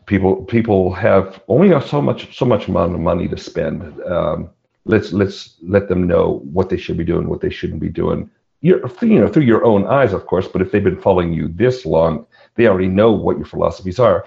people 0.07 0.45
people 0.45 0.93
have 0.95 1.43
only 1.49 1.79
so 1.81 2.01
much 2.01 2.37
so 2.37 2.45
much 2.45 2.69
amount 2.69 2.95
of 2.95 3.01
money 3.01 3.29
to 3.29 3.37
spend. 3.37 4.01
Um, 4.03 4.51
let's 4.85 5.13
let's 5.13 5.57
let 5.63 5.89
them 5.89 6.07
know 6.07 6.41
what 6.53 6.71
they 6.71 6.77
should 6.77 6.97
be 6.97 7.05
doing, 7.05 7.29
what 7.29 7.41
they 7.41 7.51
shouldn't 7.51 7.81
be 7.81 7.89
doing. 7.89 8.31
You're, 8.63 8.91
you 9.03 9.21
know 9.21 9.29
through 9.29 9.43
your 9.43 9.65
own 9.65 9.87
eyes, 9.87 10.13
of 10.13 10.27
course. 10.27 10.49
But 10.49 10.63
if 10.63 10.73
they've 10.73 10.83
been 10.83 11.01
following 11.01 11.33
you 11.33 11.49
this 11.49 11.85
long, 11.85 12.27
they 12.55 12.67
already 12.67 12.89
know 12.89 13.13
what 13.13 13.37
your 13.37 13.47
philosophies 13.47 13.99
are. 13.99 14.25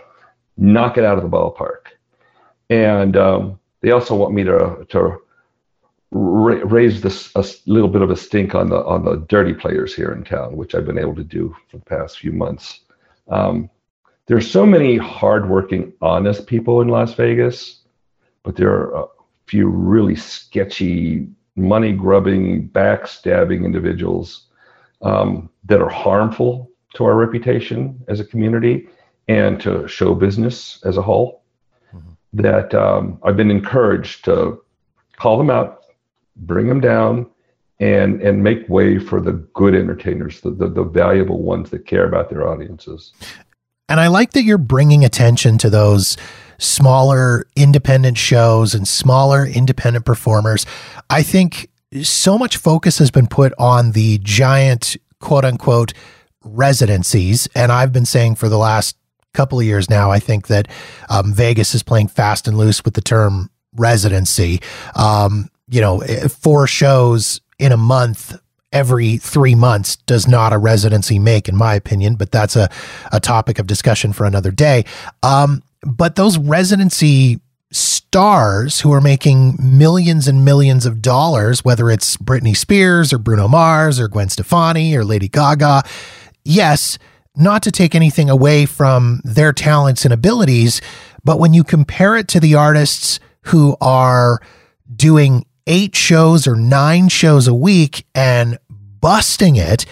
Knock 0.58 0.98
it 0.98 1.06
out 1.06 1.18
of 1.18 1.24
the 1.24 1.30
ballpark. 1.30 1.94
And 2.70 3.18
um, 3.18 3.60
they 3.82 3.92
also 3.92 4.16
want 4.16 4.34
me 4.34 4.44
to 4.44 4.86
to 4.90 5.18
ra- 6.12 6.62
raise 6.66 7.02
this 7.02 7.32
a 7.36 7.46
little 7.66 7.90
bit 7.90 8.02
of 8.02 8.12
a 8.12 8.16
stink 8.16 8.54
on 8.54 8.70
the 8.70 8.84
on 8.86 9.06
the 9.06 9.26
dirty 9.30 9.54
players 9.54 9.96
here 9.96 10.12
in 10.12 10.24
town, 10.24 10.58
which 10.58 10.76
I've 10.76 10.86
been 10.86 11.00
able 11.00 11.16
to 11.16 11.24
do 11.24 11.56
for 11.70 11.78
the 11.78 11.86
past 11.86 12.20
few 12.20 12.34
months. 12.34 12.82
Um, 13.30 13.70
there's 14.30 14.50
so 14.50 14.64
many 14.64 14.96
hardworking, 14.96 15.92
honest 16.04 16.46
people 16.46 16.82
in 16.82 16.88
Las 16.88 17.16
Vegas, 17.16 17.80
but 18.44 18.56
there 18.56 18.70
are 18.70 19.06
a 19.06 19.08
few 19.48 19.68
really 19.68 20.16
sketchy, 20.16 21.28
money 21.56 21.92
grubbing, 21.92 22.70
backstabbing 22.70 23.66
individuals 23.66 24.46
um, 25.02 25.50
that 25.66 25.82
are 25.82 25.90
harmful 25.90 26.70
to 26.94 27.06
our 27.06 27.16
reputation 27.16 28.00
as 28.08 28.20
a 28.20 28.24
community 28.24 28.88
and 29.28 29.60
to 29.62 29.88
show 29.88 30.14
business 30.14 30.80
as 30.86 30.96
a 30.98 31.02
whole. 31.02 31.42
Mm-hmm. 31.92 32.12
That 32.34 32.76
um, 32.76 33.20
I've 33.24 33.36
been 33.36 33.50
encouraged 33.50 34.26
to 34.26 34.62
call 35.18 35.40
them 35.40 35.50
out, 35.50 35.86
bring 36.36 36.68
them 36.68 36.82
down, 36.82 37.26
and 37.80 38.22
and 38.22 38.44
make 38.44 38.70
way 38.70 39.00
for 39.00 39.22
the 39.22 39.32
good 39.32 39.74
entertainers, 39.74 40.42
the, 40.42 40.52
the, 40.52 40.68
the 40.68 40.84
valuable 40.84 41.42
ones 41.42 41.72
that 41.72 41.88
care 41.88 42.06
about 42.06 42.30
their 42.30 42.48
audiences. 42.48 43.14
And 43.90 44.00
I 44.00 44.08
like 44.08 44.32
that 44.32 44.44
you're 44.44 44.58
bringing 44.58 45.04
attention 45.04 45.58
to 45.58 45.70
those 45.70 46.16
smaller 46.60 47.46
independent 47.56 48.18
shows 48.18 48.76
and 48.76 48.88
smaller 48.88 49.46
independent 49.46 50.06
performers. 50.06 50.66
I 51.10 51.24
think 51.24 51.70
so 52.04 52.38
much 52.38 52.58
focus 52.58 53.00
has 53.00 53.10
been 53.10 53.28
put 53.28 53.52
on 53.58 53.92
the 53.92 54.20
giant 54.20 54.96
quote 55.20 55.44
unquote 55.44 55.94
residencies. 56.44 57.48
And 57.56 57.72
I've 57.72 57.92
been 57.92 58.06
saying 58.06 58.36
for 58.36 58.48
the 58.48 58.58
last 58.58 58.96
couple 59.34 59.60
of 59.60 59.66
years 59.66 59.90
now, 59.90 60.12
I 60.12 60.20
think 60.20 60.48
that 60.48 60.68
um, 61.10 61.34
Vegas 61.34 61.74
is 61.74 61.84
playing 61.84 62.08
fast 62.08 62.48
and 62.48 62.58
loose 62.58 62.86
with 62.86 62.94
the 62.94 63.02
term 63.02 63.50
residency. 63.76 64.62
Um, 64.96 65.50
you 65.70 65.82
know, 65.82 66.02
eh, 66.02 66.28
four 66.28 66.68
shows 66.68 67.42
in 67.58 67.72
a 67.72 67.78
month 67.78 68.40
every 68.72 69.18
three 69.18 69.56
months 69.56 69.96
does 69.96 70.28
not 70.28 70.54
a 70.54 70.58
residency 70.58 71.20
make, 71.20 71.50
in 71.50 71.56
my 71.56 71.76
opinion, 71.76 72.16
but 72.16 72.32
that's 72.32 72.56
a, 72.56 72.70
a 73.12 73.20
topic 73.20 73.60
of 73.60 73.68
discussion 73.68 74.14
for 74.14 74.26
another 74.26 74.52
day. 74.52 74.86
Um, 75.24 75.64
but 75.82 76.16
those 76.16 76.38
residency 76.38 77.40
stars 77.72 78.82
who 78.82 78.92
are 78.92 79.02
making 79.02 79.56
millions 79.62 80.28
and 80.28 80.44
millions 80.44 80.86
of 80.86 81.02
dollars, 81.02 81.64
whether 81.64 81.90
it's 81.90 82.18
Britney 82.18 82.56
Spears 82.56 83.14
or 83.14 83.18
Bruno 83.18 83.48
Mars 83.48 84.00
or 84.00 84.08
Gwen 84.08 84.30
Stefani 84.30 84.96
or 84.96 85.04
Lady 85.04 85.28
Gaga, 85.28 85.84
yes, 86.44 86.98
not 87.36 87.62
to 87.64 87.72
take 87.72 87.96
anything 87.96 88.30
away 88.30 88.66
from 88.66 89.22
their 89.24 89.54
talents 89.54 90.04
and 90.04 90.14
abilities, 90.14 90.82
but 91.24 91.40
when 91.40 91.54
you 91.54 91.64
compare 91.64 92.18
it 92.18 92.28
to 92.30 92.40
the 92.40 92.56
artists 92.56 93.20
who 93.44 93.78
are 93.80 94.40
doing 94.96 95.46
eight 95.70 95.96
shows 95.96 96.48
or 96.48 96.56
nine 96.56 97.08
shows 97.08 97.48
a 97.48 97.54
week 97.54 98.06
and 98.14 98.58
busting 99.00 99.56
it, 99.56 99.86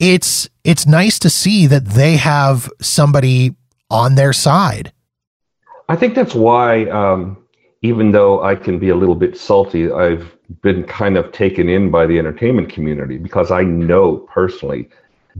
it's 0.00 0.48
it's 0.64 0.86
nice 0.86 1.18
to 1.20 1.30
see 1.30 1.66
that 1.66 1.84
they 1.84 2.16
have 2.16 2.68
somebody 2.80 3.54
on 3.90 4.14
their 4.16 4.32
side. 4.32 4.92
I 5.88 5.96
think 5.96 6.14
that's 6.14 6.34
why, 6.34 6.84
um, 6.86 7.36
even 7.82 8.12
though 8.12 8.42
I 8.42 8.54
can 8.54 8.78
be 8.78 8.88
a 8.88 8.96
little 8.96 9.14
bit 9.14 9.36
salty, 9.36 9.90
I've 9.92 10.36
been 10.62 10.84
kind 10.84 11.16
of 11.16 11.32
taken 11.32 11.68
in 11.68 11.90
by 11.90 12.06
the 12.06 12.18
entertainment 12.18 12.70
community 12.70 13.18
because 13.18 13.50
I 13.50 13.62
know 13.62 14.18
personally 14.32 14.88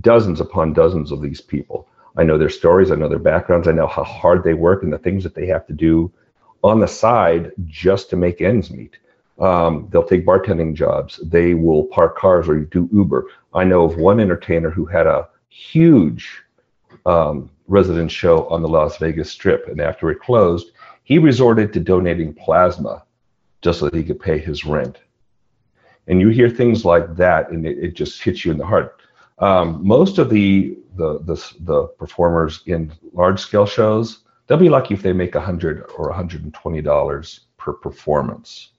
dozens 0.01 0.41
upon 0.41 0.73
dozens 0.73 1.11
of 1.11 1.21
these 1.21 1.41
people. 1.41 1.89
I 2.17 2.25
know 2.25 2.39
their 2.39 2.51
stories, 2.51 2.91
I 2.91 2.97
know 2.97 3.09
their 3.09 3.19
backgrounds, 3.19 3.69
I 3.69 3.73
know 3.73 3.87
how 3.87 4.05
hard 4.05 4.45
they 4.45 4.55
work 4.55 4.83
and 4.83 4.93
the 4.93 4.99
things 4.99 5.25
that 5.25 5.35
they 5.35 5.47
have 5.47 5.67
to 5.69 5.73
do 5.73 6.13
on 6.63 6.81
the 6.81 6.89
side 6.89 7.53
just 7.67 8.11
to 8.11 8.17
make 8.17 8.41
ends 8.41 8.71
meet. 8.71 8.99
Um, 9.41 9.89
they'll 9.91 10.05
take 10.05 10.27
bartending 10.27 10.75
jobs. 10.75 11.19
They 11.25 11.55
will 11.55 11.85
park 11.85 12.17
cars 12.19 12.49
or 12.49 12.61
do 12.61 12.89
Uber. 12.93 13.27
I 13.55 13.65
know 13.65 13.85
of 13.85 13.97
one 13.97 14.21
entertainer 14.21 14.71
who 14.71 14.85
had 14.85 15.07
a 15.07 15.29
huge 15.49 16.43
um, 17.07 17.51
residence 17.67 18.13
show 18.13 18.47
on 18.49 18.63
the 18.63 18.69
Las 18.69 18.99
Vegas 18.99 19.31
Strip. 19.31 19.67
And 19.69 19.81
after 19.81 20.11
it 20.11 20.21
closed, 20.21 20.73
he 21.05 21.19
resorted 21.19 21.73
to 21.73 21.81
donating 21.81 22.35
plasma 22.35 23.05
just 23.63 23.81
so 23.81 23.87
that 23.87 23.97
he 23.97 24.05
could 24.05 24.21
pay 24.21 24.39
his 24.39 24.65
rent. 24.65 24.99
And 26.07 26.21
you 26.21 26.29
hear 26.29 26.51
things 26.51 26.85
like 26.85 27.17
that, 27.17 27.51
and 27.51 27.67
it, 27.67 27.79
it 27.79 27.95
just 27.95 28.23
hits 28.23 28.45
you 28.45 28.53
in 28.53 28.59
the 28.59 28.67
heart. 28.67 29.01
Um, 29.39 29.87
most 29.87 30.19
of 30.19 30.29
the, 30.29 30.77
the, 30.97 31.19
the 31.21 31.55
the 31.61 31.87
performers 31.99 32.63
in 32.67 32.93
large 33.13 33.41
scale 33.41 33.67
shows, 33.67 34.21
they'll 34.47 34.59
be 34.59 34.69
lucky 34.69 34.95
if 34.95 35.03
they 35.03 35.13
make 35.13 35.35
100 35.35 35.91
or 35.97 36.09
120 36.09 36.83
dollars 36.83 37.41
per 37.57 37.73
performance. 37.73 38.73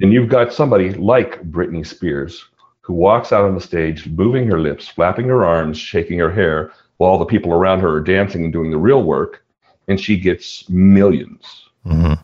And 0.00 0.12
you've 0.12 0.28
got 0.28 0.52
somebody 0.52 0.92
like 0.94 1.42
Britney 1.50 1.86
Spears 1.86 2.44
who 2.80 2.94
walks 2.94 3.32
out 3.32 3.44
on 3.44 3.54
the 3.54 3.60
stage, 3.60 4.06
moving 4.06 4.46
her 4.46 4.60
lips, 4.60 4.88
flapping 4.88 5.26
her 5.26 5.44
arms, 5.44 5.76
shaking 5.76 6.18
her 6.18 6.30
hair, 6.30 6.72
while 6.96 7.10
all 7.10 7.18
the 7.18 7.24
people 7.24 7.52
around 7.52 7.80
her 7.80 7.96
are 7.96 8.00
dancing 8.00 8.44
and 8.44 8.52
doing 8.52 8.70
the 8.70 8.78
real 8.78 9.02
work, 9.02 9.44
and 9.88 10.00
she 10.00 10.18
gets 10.18 10.62
1000000s 10.64 11.44
mm-hmm. 11.86 12.14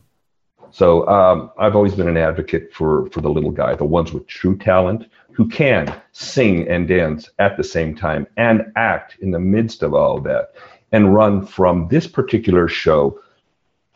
So 0.71 1.07
um, 1.07 1.53
I've 1.57 1.77
always 1.77 1.95
been 1.95 2.09
an 2.09 2.17
advocate 2.17 2.75
for 2.75 3.09
for 3.11 3.21
the 3.21 3.31
little 3.31 3.53
guy, 3.53 3.77
the 3.77 3.85
ones 3.85 4.13
with 4.13 4.27
true 4.27 4.59
talent 4.59 5.07
who 5.31 5.49
can 5.49 5.95
sing 6.11 6.67
and 6.67 6.89
dance 6.89 7.31
at 7.39 7.57
the 7.57 7.63
same 7.63 7.95
time 7.95 8.27
and 8.37 8.73
act 8.75 9.17
in 9.21 9.31
the 9.31 9.39
midst 9.39 9.85
of 9.85 9.95
all 9.95 10.19
that, 10.23 10.55
and 10.91 11.15
run 11.15 11.47
from 11.47 11.87
this 11.89 12.09
particular 12.09 12.67
show, 12.67 13.21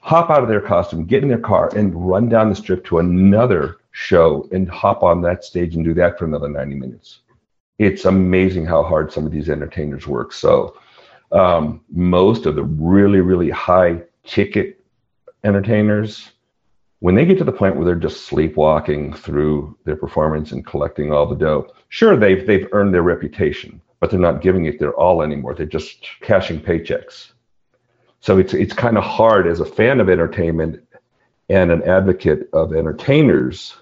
hop 0.00 0.30
out 0.30 0.42
of 0.42 0.48
their 0.48 0.60
costume, 0.60 1.04
get 1.04 1.22
in 1.22 1.28
their 1.28 1.38
car, 1.38 1.70
and 1.76 1.94
run 1.94 2.28
down 2.28 2.48
the 2.48 2.54
strip 2.54 2.84
to 2.86 2.98
another 2.98 3.78
show 3.92 4.48
and 4.52 4.68
hop 4.68 5.02
on 5.02 5.22
that 5.22 5.44
stage 5.44 5.74
and 5.74 5.84
do 5.84 5.94
that 5.94 6.18
for 6.18 6.24
another 6.24 6.48
90 6.48 6.74
minutes 6.76 7.20
it's 7.78 8.04
amazing 8.04 8.66
how 8.66 8.82
hard 8.82 9.12
some 9.12 9.24
of 9.24 9.32
these 9.32 9.48
entertainers 9.48 10.06
work. 10.06 10.32
So 10.32 10.76
um, 11.32 11.80
most 11.90 12.46
of 12.46 12.56
the 12.56 12.64
really, 12.64 13.20
really 13.20 13.50
high 13.50 14.02
ticket 14.24 14.84
entertainers, 15.44 16.32
when 16.98 17.14
they 17.14 17.24
get 17.24 17.38
to 17.38 17.44
the 17.44 17.52
point 17.52 17.76
where 17.76 17.84
they're 17.84 17.94
just 17.94 18.26
sleepwalking 18.26 19.12
through 19.12 19.76
their 19.84 19.94
performance 19.94 20.50
and 20.50 20.66
collecting 20.66 21.12
all 21.12 21.26
the 21.26 21.36
dough, 21.36 21.72
sure 21.88 22.16
they've 22.16 22.44
they've 22.46 22.66
earned 22.72 22.92
their 22.92 23.02
reputation, 23.02 23.80
but 24.00 24.10
they're 24.10 24.18
not 24.18 24.42
giving 24.42 24.64
it 24.64 24.80
their 24.80 24.94
all 24.94 25.22
anymore. 25.22 25.54
They're 25.54 25.66
just 25.66 26.04
cashing 26.20 26.60
paychecks. 26.60 27.32
So 28.20 28.38
it's 28.38 28.54
it's 28.54 28.72
kind 28.72 28.98
of 28.98 29.04
hard 29.04 29.46
as 29.46 29.60
a 29.60 29.64
fan 29.64 30.00
of 30.00 30.08
entertainment 30.08 30.82
and 31.48 31.70
an 31.70 31.82
advocate 31.82 32.48
of 32.52 32.74
entertainers 32.74 33.74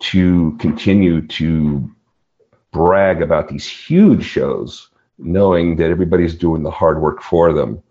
to 0.00 0.56
continue 0.58 1.26
to 1.26 1.90
brag 2.72 3.22
about 3.22 3.48
these 3.48 3.66
huge 3.66 4.24
shows, 4.24 4.88
knowing 5.18 5.76
that 5.76 5.90
everybody's 5.90 6.34
doing 6.34 6.62
the 6.62 6.70
hard 6.70 7.00
work 7.00 7.22
for 7.22 7.52
them. 7.52 7.82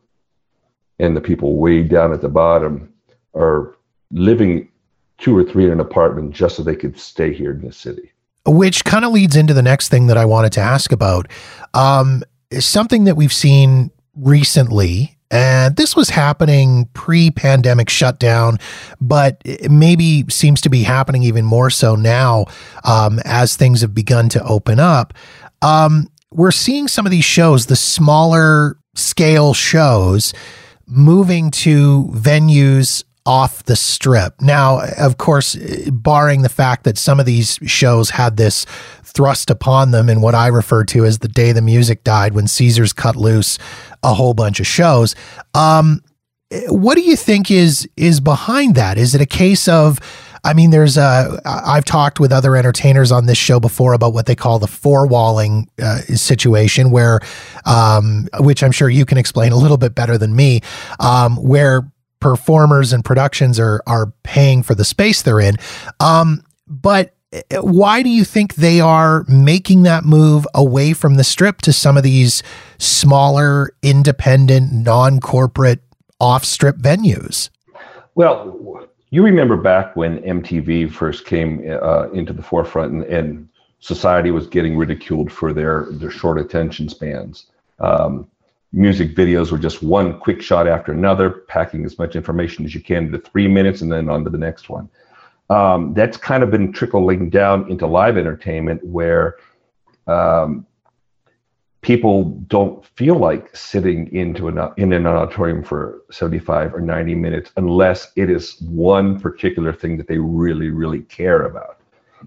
And 1.00 1.16
the 1.16 1.22
people 1.22 1.58
way 1.58 1.82
down 1.82 2.14
at 2.14 2.22
the 2.22 2.30
bottom 2.30 2.94
are 3.34 3.76
living 4.12 4.70
two 5.18 5.36
or 5.36 5.44
three 5.44 5.66
in 5.66 5.72
an 5.72 5.80
apartment 5.80 6.32
just 6.32 6.56
so 6.56 6.64
they 6.64 6.76
could 6.76 7.00
stay 7.00 7.34
here 7.34 7.52
in 7.52 7.62
the 7.62 7.72
city. 7.72 8.12
Which 8.46 8.84
kind 8.84 9.06
of 9.06 9.12
leads 9.12 9.36
into 9.36 9.54
the 9.54 9.62
next 9.62 9.90
thing 9.90 10.08
that 10.08 10.18
I 10.18 10.26
wanted 10.26 10.52
to 10.54 10.62
ask 10.62 10.92
about. 10.92 11.30
Um, 11.74 12.24
something 12.60 13.06
that 13.06 13.16
we've 13.16 13.34
seen 13.34 13.90
recently 14.16 15.18
and 15.34 15.76
this 15.78 15.96
was 15.96 16.12
happening 16.12 16.88
pre 16.94 17.32
pandemic 17.32 17.90
shutdown, 17.90 18.60
but 19.02 19.42
maybe 19.68 20.26
seems 20.30 20.62
to 20.62 20.70
be 20.70 20.84
happening 20.84 21.24
even 21.24 21.44
more 21.44 21.72
so 21.72 21.96
now 21.96 22.46
um, 22.84 23.20
as 23.26 23.56
things 23.56 23.82
have 23.82 23.96
begun 23.96 24.30
to 24.30 24.44
open 24.44 24.80
up. 24.80 25.16
Um, 25.64 26.08
we're 26.32 26.52
seeing 26.52 26.88
some 26.88 27.08
of 27.08 27.12
these 27.12 27.26
shows, 27.26 27.66
the 27.66 27.76
smaller 27.76 28.78
scale 28.94 29.56
shows, 29.56 30.36
moving 30.86 31.50
to 31.50 32.12
venues 32.14 33.04
off 33.26 33.64
the 33.64 33.76
strip. 33.76 34.42
Now, 34.42 34.82
of 34.98 35.18
course, 35.18 35.56
barring 35.92 36.42
the 36.42 36.50
fact 36.50 36.84
that 36.84 36.98
some 36.98 37.20
of 37.20 37.26
these 37.26 37.58
shows 37.66 38.12
had 38.12 38.38
this 38.38 38.66
thrust 39.04 39.50
upon 39.50 39.92
them 39.92 40.10
in 40.10 40.22
what 40.22 40.36
I 40.36 40.48
refer 40.48 40.84
to 40.86 41.06
as 41.06 41.20
the 41.20 41.28
day 41.28 41.52
the 41.52 41.62
music 41.62 42.04
died 42.04 42.34
when 42.34 42.48
Caesars 42.48 42.94
cut 42.94 43.16
loose 43.16 43.58
a 44.02 44.14
whole 44.14 44.34
bunch 44.34 44.60
of 44.60 44.68
shows. 44.68 45.16
Um, 45.54 46.02
what 46.68 46.96
do 46.96 47.02
you 47.02 47.16
think 47.16 47.50
is 47.50 47.88
is 47.96 48.20
behind 48.20 48.76
that? 48.76 48.98
Is 48.98 49.16
it 49.16 49.22
a 49.22 49.26
case 49.26 49.68
of 49.68 50.00
I 50.46 50.54
mean, 50.54 50.72
there's 50.72 50.98
a. 50.98 51.40
I've 51.46 51.86
talked 51.86 52.20
with 52.20 52.34
other 52.34 52.58
entertainers 52.58 53.14
on 53.14 53.28
this 53.28 53.38
show 53.38 53.62
before 53.62 53.94
about 53.94 54.14
what 54.14 54.26
they 54.26 54.36
call 54.36 54.60
the 54.60 54.68
four 54.68 55.08
walling 55.08 55.70
uh, 55.82 56.00
situation, 56.00 56.92
where, 56.92 57.22
um, 57.66 58.28
which 58.40 58.62
I'm 58.62 58.74
sure 58.74 58.90
you 58.90 59.06
can 59.06 59.18
explain 59.18 59.54
a 59.54 59.56
little 59.56 59.78
bit 59.78 59.96
better 59.96 60.18
than 60.18 60.36
me, 60.36 60.60
um, 61.00 61.38
where 61.38 61.90
performers 62.24 62.94
and 62.94 63.04
productions 63.04 63.60
are 63.60 63.84
are 63.86 64.08
paying 64.24 64.64
for 64.64 64.74
the 64.74 64.86
space 64.86 65.22
they're 65.22 65.42
in. 65.42 65.58
Um, 66.00 66.44
but 66.68 67.14
why 67.60 68.02
do 68.02 68.10
you 68.10 68.24
think 68.24 68.56
they 68.56 68.80
are 68.80 69.26
making 69.28 69.84
that 69.84 70.06
move 70.06 70.48
away 70.54 70.94
from 70.94 71.16
the 71.16 71.24
strip 71.24 71.62
to 71.64 71.74
some 71.74 71.98
of 71.98 72.04
these 72.04 72.42
smaller, 72.78 73.72
independent, 73.82 74.72
non 74.72 75.20
corporate 75.20 75.82
off 76.20 76.46
strip 76.46 76.78
venues? 76.78 77.50
Well, 78.16 78.88
you 79.10 79.24
remember 79.24 79.58
back 79.58 79.96
when 79.96 80.20
MTV 80.20 80.92
first 80.92 81.26
came 81.26 81.62
uh, 81.82 82.10
into 82.12 82.34
the 82.34 82.44
forefront 82.44 82.94
and, 82.94 83.04
and, 83.04 83.50
society 83.80 84.32
was 84.32 84.48
getting 84.48 84.78
ridiculed 84.78 85.30
for 85.30 85.52
their, 85.52 85.88
their 85.92 86.10
short 86.10 86.40
attention 86.40 86.88
spans. 86.88 87.48
Um, 87.82 88.26
music 88.74 89.16
videos 89.16 89.52
were 89.52 89.58
just 89.58 89.84
one 89.84 90.20
quick 90.20 90.42
shot 90.42 90.68
after 90.68 90.92
another, 90.92 91.30
packing 91.30 91.86
as 91.86 92.00
much 92.00 92.16
information 92.16 92.66
as 92.66 92.74
you 92.74 92.82
can 92.82 93.06
into 93.06 93.20
three 93.20 93.48
minutes 93.48 93.82
and 93.82 93.92
then 93.92 94.10
on 94.10 94.24
to 94.24 94.30
the 94.30 94.38
next 94.38 94.68
one. 94.68 94.90
Um, 95.50 95.94
that's 95.94 96.18
kind 96.18 96.42
of 96.42 96.50
been 96.50 96.74
trickling 96.74 97.30
down 97.30 97.70
into 97.70 97.86
live 97.86 98.18
entertainment 98.18 98.84
where 98.84 99.36
um, 100.08 100.66
people 101.82 102.24
don't 102.48 102.84
feel 102.96 103.16
like 103.16 103.56
sitting 103.56 104.12
into 104.16 104.48
an 104.48 104.58
in 104.78 104.94
an 104.94 105.06
auditorium 105.06 105.64
for 105.64 106.02
75 106.12 106.74
or 106.74 106.82
90 106.82 107.14
minutes 107.14 107.52
unless 107.58 108.12
it 108.16 108.30
is 108.30 108.60
one 108.62 109.20
particular 109.20 109.74
thing 109.74 109.98
that 109.98 110.08
they 110.08 110.18
really 110.18 110.70
really 110.70 111.02
care 111.02 111.44
about. 111.44 111.82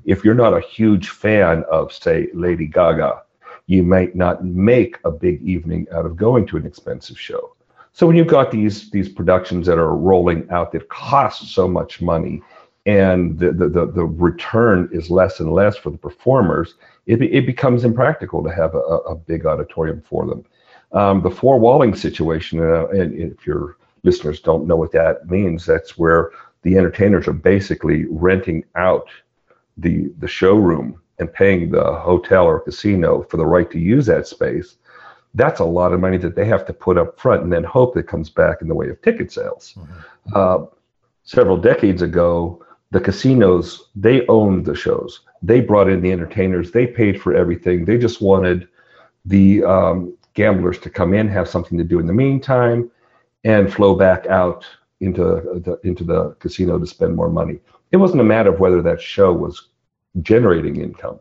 If 0.05 0.25
you're 0.25 0.35
not 0.35 0.53
a 0.53 0.61
huge 0.61 1.09
fan 1.09 1.65
of 1.71 1.93
say 1.93 2.29
lady 2.35 2.67
gaga 2.67 3.23
you 3.67 3.83
might 3.83 4.15
not 4.15 4.45
make 4.45 4.99
a 5.05 5.11
big 5.11 5.43
evening 5.43 5.87
out 5.93 6.07
of 6.07 6.17
going 6.17 6.47
to 6.47 6.57
an 6.57 6.67
expensive 6.67 7.19
show 7.19 7.55
So 7.93 8.07
when 8.07 8.17
you've 8.17 8.27
got 8.27 8.51
these 8.51 8.91
these 8.91 9.09
productions 9.09 9.67
that 9.67 9.79
are 9.79 9.97
rolling 9.97 10.47
out 10.51 10.73
that 10.73 10.89
cost 10.91 11.49
so 11.55 11.67
much 11.67 12.03
money, 12.03 12.43
and 12.85 13.39
the 13.39 13.53
the, 13.53 13.69
the, 13.69 13.87
the 13.87 14.05
return 14.05 14.89
is 14.93 15.11
less 15.11 15.41
and 15.41 15.51
less 15.53 15.77
for 15.77 15.91
the 15.91 15.99
performers, 15.99 16.75
it, 17.07 17.23
it 17.23 17.47
becomes 17.47 17.85
impractical 17.85 18.43
to 18.45 18.51
have 18.51 18.75
a, 18.75 18.79
a 18.79 19.17
big 19.17 19.47
auditorium 19.47 20.03
for 20.03 20.27
them. 20.27 20.45
Um, 20.93 21.23
the 21.23 21.31
four 21.31 21.59
walling 21.59 21.95
situation, 21.95 22.61
uh, 22.61 22.87
and 22.89 23.15
if 23.15 23.47
your 23.47 23.79
listeners 24.05 24.41
don't 24.41 24.67
know 24.67 24.77
what 24.77 24.93
that 24.93 25.29
means, 25.29 25.65
that's 25.67 25.97
where 25.99 26.31
the 26.63 26.77
entertainers 26.77 27.27
are 27.27 27.33
basically 27.33 28.05
renting 28.11 28.63
out 28.75 29.09
the 29.79 30.13
the 30.19 30.29
showroom 30.29 31.01
and 31.19 31.33
paying 31.33 31.71
the 31.71 31.95
hotel 31.95 32.45
or 32.45 32.61
casino 32.61 33.23
for 33.23 33.37
the 33.37 33.47
right 33.47 33.71
to 33.71 33.79
use 33.79 34.07
that 34.07 34.27
space. 34.27 34.77
That's 35.35 35.61
a 35.61 35.65
lot 35.65 35.93
of 35.93 36.01
money 36.01 36.19
that 36.19 36.35
they 36.35 36.47
have 36.47 36.67
to 36.67 36.73
put 36.73 36.99
up 36.99 37.19
front 37.19 37.43
and 37.43 37.53
then 37.53 37.65
hope 37.65 37.95
that 37.95 38.05
comes 38.05 38.31
back 38.31 38.63
in 38.63 38.69
the 38.69 38.75
way 38.75 38.89
of 38.89 39.01
ticket 39.03 39.31
sales. 39.33 39.75
Mm-hmm. 39.77 40.33
Uh, 40.35 40.67
several 41.25 41.57
decades 41.57 42.03
ago, 42.03 42.65
the 42.91 43.01
casinos 43.01 43.89
they 43.95 44.27
owned 44.29 44.65
the 44.65 44.75
shows. 44.75 45.21
They 45.43 45.61
brought 45.61 45.89
in 45.89 46.01
the 46.01 46.13
entertainers. 46.13 46.71
They 46.71 46.87
paid 46.87 47.21
for 47.21 47.35
everything. 47.35 47.85
They 47.85 47.99
just 47.99 48.23
wanted 48.23 48.69
the 49.25 49.65
um, 49.65 50.17
gamblers 50.35 50.79
to 50.79 50.91
come 50.91 51.13
in, 51.13 51.29
have 51.29 51.49
something 51.49 51.77
to 51.79 51.85
do 51.85 51.99
in 51.99 52.07
the 52.07 52.13
meantime, 52.13 52.91
and 53.45 53.73
flow 53.73 53.95
back 53.95 54.27
out 54.27 54.65
into 55.01 55.23
the, 55.65 55.79
into 55.83 56.05
the 56.05 56.31
casino 56.39 56.79
to 56.79 56.87
spend 56.87 57.15
more 57.15 57.29
money. 57.29 57.59
It 57.93 57.99
wasn't 57.99 58.21
a 58.21 58.25
matter 58.25 58.53
of 58.53 58.61
whether 58.61 58.83
that 58.83 59.01
show 59.01 59.33
was 59.33 59.69
generating 60.23 60.81
income. 60.81 61.21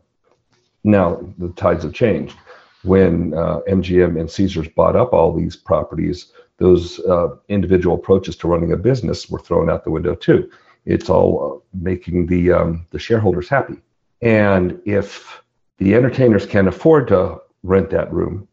Now 0.84 1.20
the 1.38 1.48
tides 1.50 1.84
have 1.84 1.92
changed. 1.92 2.36
When 2.82 3.34
uh, 3.34 3.60
MGM 3.68 4.18
and 4.18 4.30
Caesars 4.30 4.68
bought 4.68 4.94
up 4.94 5.12
all 5.12 5.32
these 5.32 5.56
properties, 5.56 6.32
those 6.58 7.00
uh, 7.00 7.28
individual 7.48 7.96
approaches 7.96 8.36
to 8.36 8.48
running 8.48 8.72
a 8.72 8.76
business 8.76 9.28
were 9.28 9.40
thrown 9.40 9.68
out 9.68 9.84
the 9.84 9.90
window 9.90 10.14
too. 10.14 10.48
It's 10.84 11.10
all 11.10 11.62
uh, 11.64 11.78
making 11.82 12.26
the 12.26 12.52
um, 12.52 12.86
the 12.90 12.98
shareholders 12.98 13.48
happy. 13.48 13.76
And 14.22 14.80
if 14.84 15.42
the 15.78 15.94
entertainers 15.94 16.46
can't 16.46 16.68
afford 16.68 17.08
to 17.08 17.38
rent 17.62 17.90
that 17.90 18.12
room, 18.12 18.48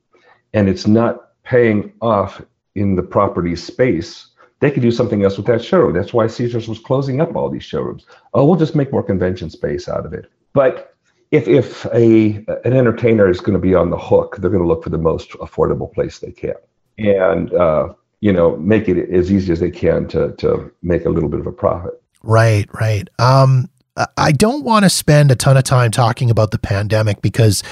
and 0.53 0.67
it's 0.67 0.87
not 0.87 1.29
paying 1.43 1.93
off 2.01 2.41
in 2.75 2.95
the 2.95 3.03
property 3.03 3.55
space, 3.55 4.27
they 4.63 4.71
could 4.71 4.81
do 4.81 4.91
something 4.91 5.23
else 5.23 5.35
with 5.35 5.45
that 5.47 5.61
showroom. 5.61 5.93
That's 5.93 6.13
why 6.13 6.27
Caesars 6.27 6.69
was 6.69 6.79
closing 6.79 7.19
up 7.19 7.35
all 7.35 7.49
these 7.49 7.65
showrooms. 7.65 8.05
Oh, 8.33 8.45
we'll 8.45 8.55
just 8.55 8.75
make 8.75 8.93
more 8.93 9.03
convention 9.03 9.49
space 9.49 9.89
out 9.89 10.05
of 10.05 10.13
it. 10.13 10.31
But 10.53 10.95
if 11.31 11.49
if 11.49 11.85
a 11.87 12.45
an 12.63 12.73
entertainer 12.73 13.29
is 13.29 13.41
going 13.41 13.53
to 13.53 13.59
be 13.59 13.75
on 13.75 13.89
the 13.89 13.97
hook, 13.97 14.37
they're 14.37 14.49
going 14.49 14.63
to 14.63 14.67
look 14.67 14.83
for 14.83 14.89
the 14.89 14.97
most 14.97 15.31
affordable 15.31 15.91
place 15.91 16.19
they 16.19 16.31
can, 16.31 16.55
and 16.97 17.53
uh, 17.53 17.93
you 18.21 18.31
know, 18.31 18.55
make 18.55 18.87
it 18.87 19.09
as 19.13 19.29
easy 19.29 19.51
as 19.51 19.59
they 19.59 19.71
can 19.71 20.07
to 20.07 20.31
to 20.37 20.71
make 20.81 21.03
a 21.05 21.09
little 21.09 21.29
bit 21.29 21.41
of 21.41 21.47
a 21.47 21.51
profit. 21.51 22.01
Right, 22.21 22.67
right. 22.79 23.09
Um, 23.19 23.69
I 24.17 24.31
don't 24.31 24.63
want 24.63 24.85
to 24.85 24.89
spend 24.89 25.29
a 25.29 25.35
ton 25.35 25.57
of 25.57 25.65
time 25.65 25.91
talking 25.91 26.31
about 26.31 26.51
the 26.51 26.57
pandemic 26.57 27.21
because 27.21 27.63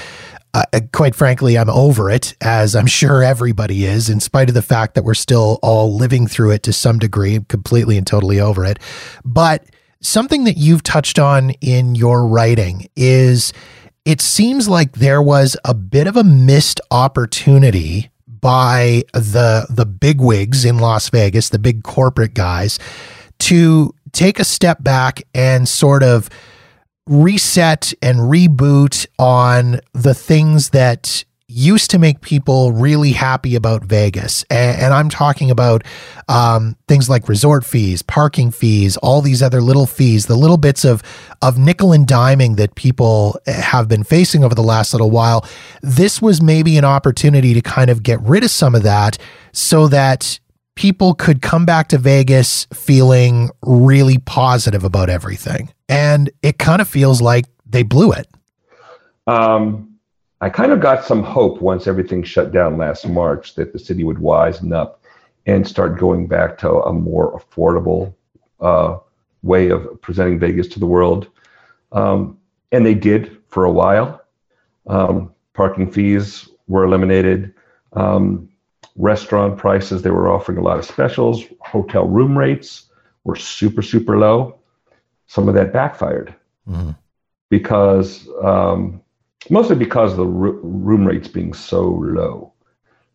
uh, 0.54 0.64
quite 0.92 1.14
frankly, 1.14 1.56
I'm 1.56 1.70
over 1.70 2.10
it, 2.10 2.34
as 2.40 2.76
I'm 2.76 2.86
sure 2.86 3.22
everybody 3.22 3.84
is, 3.84 4.10
in 4.10 4.20
spite 4.20 4.48
of 4.48 4.54
the 4.54 4.62
fact 4.62 4.94
that 4.94 5.04
we're 5.04 5.14
still 5.14 5.58
all 5.62 5.94
living 5.94 6.26
through 6.26 6.50
it 6.50 6.62
to 6.64 6.72
some 6.72 6.98
degree, 6.98 7.40
completely 7.48 7.96
and 7.96 8.06
totally 8.06 8.38
over 8.38 8.64
it. 8.64 8.78
But 9.24 9.64
something 10.00 10.44
that 10.44 10.56
you've 10.56 10.82
touched 10.82 11.18
on 11.18 11.50
in 11.60 11.94
your 11.94 12.26
writing 12.26 12.88
is 12.96 13.52
it 14.04 14.20
seems 14.20 14.68
like 14.68 14.92
there 14.92 15.22
was 15.22 15.56
a 15.64 15.74
bit 15.74 16.06
of 16.06 16.16
a 16.16 16.24
missed 16.24 16.80
opportunity 16.90 18.10
by 18.26 19.04
the 19.14 19.66
the 19.70 19.86
bigwigs 19.86 20.64
in 20.64 20.78
Las 20.78 21.08
Vegas, 21.08 21.48
the 21.48 21.58
big 21.58 21.82
corporate 21.82 22.34
guys, 22.34 22.78
to 23.38 23.94
take 24.12 24.38
a 24.38 24.44
step 24.44 24.82
back 24.82 25.22
and 25.34 25.68
sort 25.68 26.02
of 26.02 26.28
reset 27.06 27.92
and 28.00 28.18
reboot 28.18 29.06
on 29.18 29.80
the 29.92 30.14
things 30.14 30.70
that 30.70 31.24
used 31.54 31.90
to 31.90 31.98
make 31.98 32.22
people 32.22 32.72
really 32.72 33.12
happy 33.12 33.54
about 33.54 33.84
Vegas. 33.84 34.42
And, 34.48 34.80
and 34.80 34.94
I'm 34.94 35.10
talking 35.10 35.50
about 35.50 35.84
um, 36.28 36.76
things 36.88 37.10
like 37.10 37.28
resort 37.28 37.64
fees, 37.64 38.00
parking 38.00 38.50
fees, 38.50 38.96
all 38.98 39.20
these 39.20 39.42
other 39.42 39.60
little 39.60 39.86
fees, 39.86 40.26
the 40.26 40.36
little 40.36 40.56
bits 40.56 40.84
of, 40.84 41.02
of 41.42 41.58
nickel 41.58 41.92
and 41.92 42.06
diming 42.06 42.56
that 42.56 42.74
people 42.74 43.38
have 43.46 43.86
been 43.86 44.02
facing 44.02 44.44
over 44.44 44.54
the 44.54 44.62
last 44.62 44.94
little 44.94 45.10
while. 45.10 45.46
This 45.82 46.22
was 46.22 46.40
maybe 46.40 46.78
an 46.78 46.84
opportunity 46.84 47.52
to 47.52 47.60
kind 47.60 47.90
of 47.90 48.02
get 48.02 48.20
rid 48.22 48.44
of 48.44 48.50
some 48.50 48.74
of 48.74 48.82
that 48.84 49.18
so 49.52 49.88
that 49.88 50.40
people 50.74 51.14
could 51.14 51.42
come 51.42 51.64
back 51.64 51.88
to 51.88 51.98
Vegas 51.98 52.66
feeling 52.72 53.50
really 53.62 54.18
positive 54.18 54.84
about 54.84 55.10
everything. 55.10 55.72
And 55.88 56.30
it 56.42 56.58
kind 56.58 56.80
of 56.80 56.88
feels 56.88 57.20
like 57.20 57.44
they 57.66 57.82
blew 57.82 58.12
it. 58.12 58.26
Um, 59.26 59.98
I 60.40 60.48
kind 60.50 60.72
of 60.72 60.80
got 60.80 61.04
some 61.04 61.22
hope 61.22 61.60
once 61.60 61.86
everything 61.86 62.22
shut 62.22 62.52
down 62.52 62.76
last 62.76 63.06
March 63.06 63.54
that 63.54 63.72
the 63.72 63.78
city 63.78 64.02
would 64.02 64.16
wisen 64.16 64.74
up 64.74 65.00
and 65.46 65.66
start 65.66 65.98
going 65.98 66.26
back 66.26 66.58
to 66.58 66.70
a 66.70 66.92
more 66.92 67.38
affordable 67.38 68.14
uh, 68.60 68.98
way 69.42 69.70
of 69.70 70.00
presenting 70.00 70.38
Vegas 70.38 70.68
to 70.68 70.80
the 70.80 70.86
world. 70.86 71.28
Um, 71.92 72.38
and 72.70 72.86
they 72.86 72.94
did 72.94 73.36
for 73.48 73.64
a 73.64 73.70
while. 73.70 74.22
Um, 74.86 75.32
parking 75.52 75.90
fees 75.90 76.48
were 76.66 76.84
eliminated. 76.84 77.54
Um, 77.92 78.48
restaurant 78.96 79.58
prices. 79.58 80.02
They 80.02 80.10
were 80.10 80.30
offering 80.30 80.58
a 80.58 80.62
lot 80.62 80.78
of 80.78 80.84
specials. 80.84 81.44
Hotel 81.60 82.06
room 82.06 82.36
rates 82.36 82.86
were 83.24 83.36
super, 83.36 83.82
super 83.82 84.18
low. 84.18 84.58
Some 85.26 85.48
of 85.48 85.54
that 85.54 85.72
backfired 85.72 86.34
mm. 86.68 86.96
because, 87.48 88.28
um, 88.42 89.00
mostly 89.48 89.76
because 89.76 90.12
of 90.12 90.18
the 90.18 90.26
r- 90.26 90.30
room 90.30 91.06
rates 91.06 91.28
being 91.28 91.54
so 91.54 91.88
low, 91.88 92.52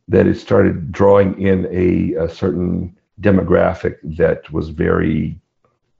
that 0.07 0.25
it 0.25 0.35
started 0.35 0.91
drawing 0.91 1.39
in 1.39 1.67
a, 1.69 2.13
a 2.23 2.29
certain 2.29 2.97
demographic 3.21 3.97
that 4.17 4.51
was 4.51 4.69
very, 4.69 5.39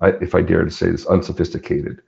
if 0.02 0.34
I 0.34 0.42
dare 0.42 0.64
to 0.64 0.72
say 0.72 0.90
this, 0.90 1.06
unsophisticated. 1.06 2.02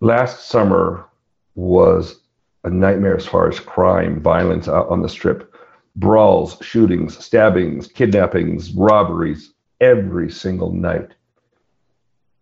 Last 0.00 0.48
summer 0.48 1.06
was 1.54 2.20
a 2.64 2.70
nightmare 2.70 3.16
as 3.16 3.26
far 3.26 3.48
as 3.48 3.60
crime, 3.60 4.20
violence 4.20 4.66
out 4.66 4.88
on 4.88 5.02
the 5.02 5.08
strip 5.08 5.53
brawls, 5.96 6.58
shootings, 6.60 7.22
stabbings, 7.24 7.86
kidnappings, 7.86 8.72
robberies 8.72 9.52
every 9.80 10.30
single 10.30 10.72
night. 10.72 11.12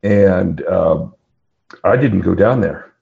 And 0.03 0.63
uh, 0.65 1.07
I 1.85 1.97
didn't 1.97 2.21
go 2.21 2.35
down 2.35 2.61
there. 2.61 2.93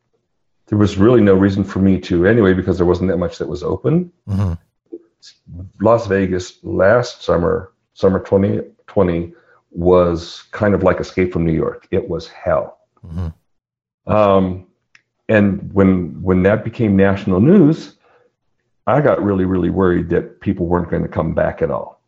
There 0.67 0.79
was 0.79 0.97
really 0.97 1.21
no 1.21 1.35
reason 1.35 1.65
for 1.65 1.81
me 1.81 1.99
to 2.01 2.27
anyway, 2.27 2.55
because 2.55 2.77
there 2.77 2.87
wasn't 2.87 3.11
that 3.11 3.17
much 3.17 3.39
that 3.39 3.49
was 3.49 3.63
open. 3.63 4.13
Mm-hmm. 4.29 4.53
Las 5.81 6.07
Vegas 6.07 6.59
last 6.63 7.23
summer, 7.23 7.73
summer 7.95 8.21
2020, 8.21 9.33
was 9.73 10.45
kind 10.53 10.75
of 10.75 10.83
like 10.83 11.01
Escape 11.01 11.33
from 11.33 11.45
New 11.45 11.53
York. 11.53 11.89
It 11.91 12.09
was 12.09 12.29
hell. 12.29 12.79
Mm-hmm. 13.05 14.13
Um, 14.13 14.67
and 15.29 15.73
when 15.73 16.21
when 16.23 16.43
that 16.43 16.65
became 16.65 16.97
national 16.97 17.41
news, 17.41 17.97
I 18.91 19.01
got 19.01 19.22
really, 19.22 19.45
really 19.45 19.70
worried 19.70 20.09
that 20.11 20.41
people 20.41 20.66
weren't 20.66 20.91
going 20.91 21.03
to 21.03 21.09
come 21.09 21.34
back 21.34 21.62
at 21.62 21.70
all. 21.70 22.01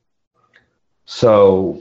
So 1.05 1.81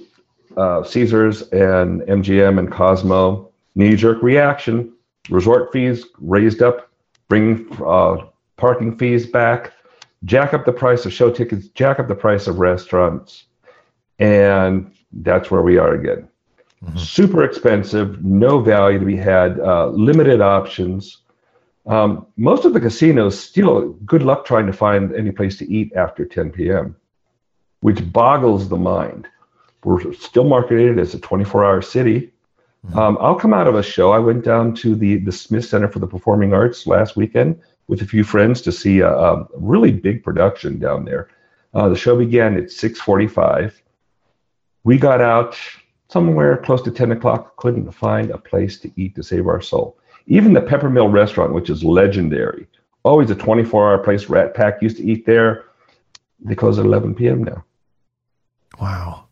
uh, 0.58 0.84
Caesars 0.84 1.44
and 1.50 2.02
MGM 2.02 2.60
and 2.60 2.72
Cosmo, 2.72 3.50
knee 3.76 3.96
jerk 3.96 4.22
reaction, 4.22 4.94
resort 5.30 5.72
fees 5.72 6.06
raised 6.20 6.62
up, 6.62 6.92
bring 7.28 7.68
uh, 7.86 8.18
parking 8.58 8.98
fees 8.98 9.26
back, 9.26 9.74
jack 10.26 10.54
up 10.54 10.66
the 10.66 10.72
price 10.72 11.06
of 11.06 11.14
show 11.14 11.32
tickets, 11.32 11.68
jack 11.70 12.00
up 12.00 12.08
the 12.08 12.16
price 12.16 12.48
of 12.48 12.60
restaurants. 12.60 13.46
And 14.20 14.92
that's 15.12 15.50
where 15.50 15.62
we 15.62 15.78
are 15.78 15.94
again. 15.94 16.28
Mm-hmm. 16.84 16.98
Super 16.98 17.44
expensive, 17.44 18.24
no 18.24 18.60
value 18.60 19.00
to 19.00 19.06
be 19.06 19.16
had, 19.16 19.60
uh, 19.60 19.88
limited 19.88 20.42
options. 20.42 21.22
Um, 21.86 22.28
most 22.38 22.66
of 22.66 22.74
the 22.74 22.80
casinos 22.80 23.40
still 23.40 23.90
good 24.06 24.24
luck 24.24 24.46
trying 24.46 24.68
to 24.68 24.74
find 24.74 25.16
any 25.16 25.32
place 25.32 25.58
to 25.58 25.72
eat 25.72 25.94
after 25.96 26.26
10 26.26 26.52
p.m., 26.52 26.96
which 27.82 28.12
boggles 28.12 28.70
the 28.70 28.78
mind. 28.78 29.28
We're 29.84 30.14
still 30.14 30.44
marketed 30.44 31.00
as 31.00 31.16
a 31.16 31.20
24-hour 31.20 31.82
city. 31.82 32.32
Mm-hmm. 32.86 33.00
Um, 33.00 33.18
I'll 33.20 33.36
come 33.36 33.54
out 33.54 33.68
of 33.68 33.76
a 33.76 33.84
show. 33.84 34.12
I 34.12 34.20
went 34.20 34.44
down 34.44 34.76
to 34.76 34.96
the 34.96 35.18
the 35.18 35.32
Smith 35.32 35.66
Center 35.66 35.88
for 35.88 36.00
the 36.00 36.08
Performing 36.08 36.54
Arts 36.54 36.88
last 36.88 37.16
weekend 37.16 37.60
with 37.88 38.02
a 38.02 38.08
few 38.08 38.24
friends 38.24 38.62
to 38.62 38.72
see 38.72 39.00
a, 39.00 39.10
a 39.10 39.48
really 39.56 39.92
big 39.92 40.24
production 40.24 40.80
down 40.80 41.06
there. 41.06 41.30
Uh, 41.74 41.90
the 41.90 41.96
show 41.96 42.18
began 42.18 42.58
at 42.58 42.66
6:45. 42.66 43.74
We 44.84 44.98
got 44.98 45.22
out 45.22 45.58
somewhere 46.10 46.58
close 46.58 46.82
to 46.84 46.92
10 46.92 47.12
o'clock. 47.12 47.56
Couldn't 47.58 47.92
find 47.92 48.32
a 48.32 48.38
place 48.38 48.80
to 48.80 48.92
eat 48.96 49.16
to 49.16 49.24
save 49.24 49.48
our 49.48 49.62
soul. 49.62 49.98
Even 50.32 50.54
the 50.54 50.62
Peppermill 50.62 51.12
restaurant, 51.12 51.54
which 51.54 51.70
is 51.70 51.84
legendary, 51.84 52.66
always 53.04 53.30
a 53.30 53.36
24 53.36 53.92
hour 53.92 53.98
place. 53.98 54.30
Rat 54.30 54.54
Pack 54.54 54.82
used 54.82 54.96
to 54.96 55.04
eat 55.04 55.26
there. 55.26 55.66
They 56.40 56.56
close 56.56 56.80
at 56.80 56.86
11 56.86 57.16
p.m. 57.16 57.44
now. 57.44 57.66
Wow. 58.80 59.26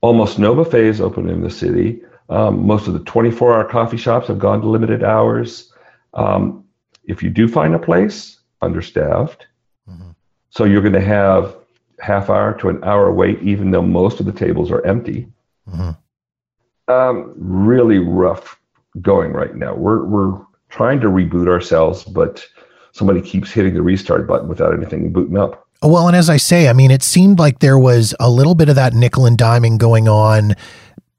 Almost 0.00 0.38
no 0.38 0.54
buffets 0.54 1.00
open 1.00 1.28
in 1.28 1.42
the 1.42 1.50
city. 1.50 2.02
Um, 2.28 2.64
most 2.64 2.86
of 2.86 2.92
the 2.92 3.00
24 3.00 3.52
hour 3.52 3.64
coffee 3.64 3.96
shops 3.96 4.28
have 4.28 4.38
gone 4.38 4.60
to 4.60 4.68
limited 4.68 5.02
hours. 5.02 5.72
Um, 6.14 6.64
if 7.02 7.20
you 7.20 7.30
do 7.30 7.48
find 7.48 7.74
a 7.74 7.78
place, 7.80 8.38
understaffed. 8.62 9.44
Mm-hmm. 9.90 10.10
So 10.50 10.62
you're 10.62 10.82
going 10.82 10.92
to 10.92 11.00
have 11.00 11.56
half 11.98 12.30
hour 12.30 12.56
to 12.60 12.68
an 12.68 12.84
hour 12.84 13.12
wait, 13.12 13.42
even 13.42 13.72
though 13.72 13.82
most 13.82 14.20
of 14.20 14.26
the 14.26 14.32
tables 14.32 14.70
are 14.70 14.86
empty. 14.86 15.26
Mm-hmm. 15.68 16.92
Um, 16.92 17.34
really 17.36 17.98
rough 17.98 18.57
going 19.00 19.32
right 19.32 19.54
now. 19.54 19.74
We're, 19.74 20.04
we're 20.04 20.38
trying 20.68 21.00
to 21.00 21.08
reboot 21.08 21.48
ourselves, 21.48 22.04
but 22.04 22.46
somebody 22.92 23.20
keeps 23.20 23.50
hitting 23.50 23.74
the 23.74 23.82
restart 23.82 24.26
button 24.26 24.48
without 24.48 24.74
anything 24.74 25.12
booting 25.12 25.38
up. 25.38 25.66
Well, 25.82 26.08
and 26.08 26.16
as 26.16 26.28
I 26.28 26.38
say, 26.38 26.68
I 26.68 26.72
mean, 26.72 26.90
it 26.90 27.02
seemed 27.02 27.38
like 27.38 27.60
there 27.60 27.78
was 27.78 28.14
a 28.18 28.28
little 28.28 28.56
bit 28.56 28.68
of 28.68 28.74
that 28.74 28.94
nickel 28.94 29.26
and 29.26 29.38
diming 29.38 29.78
going 29.78 30.08
on 30.08 30.54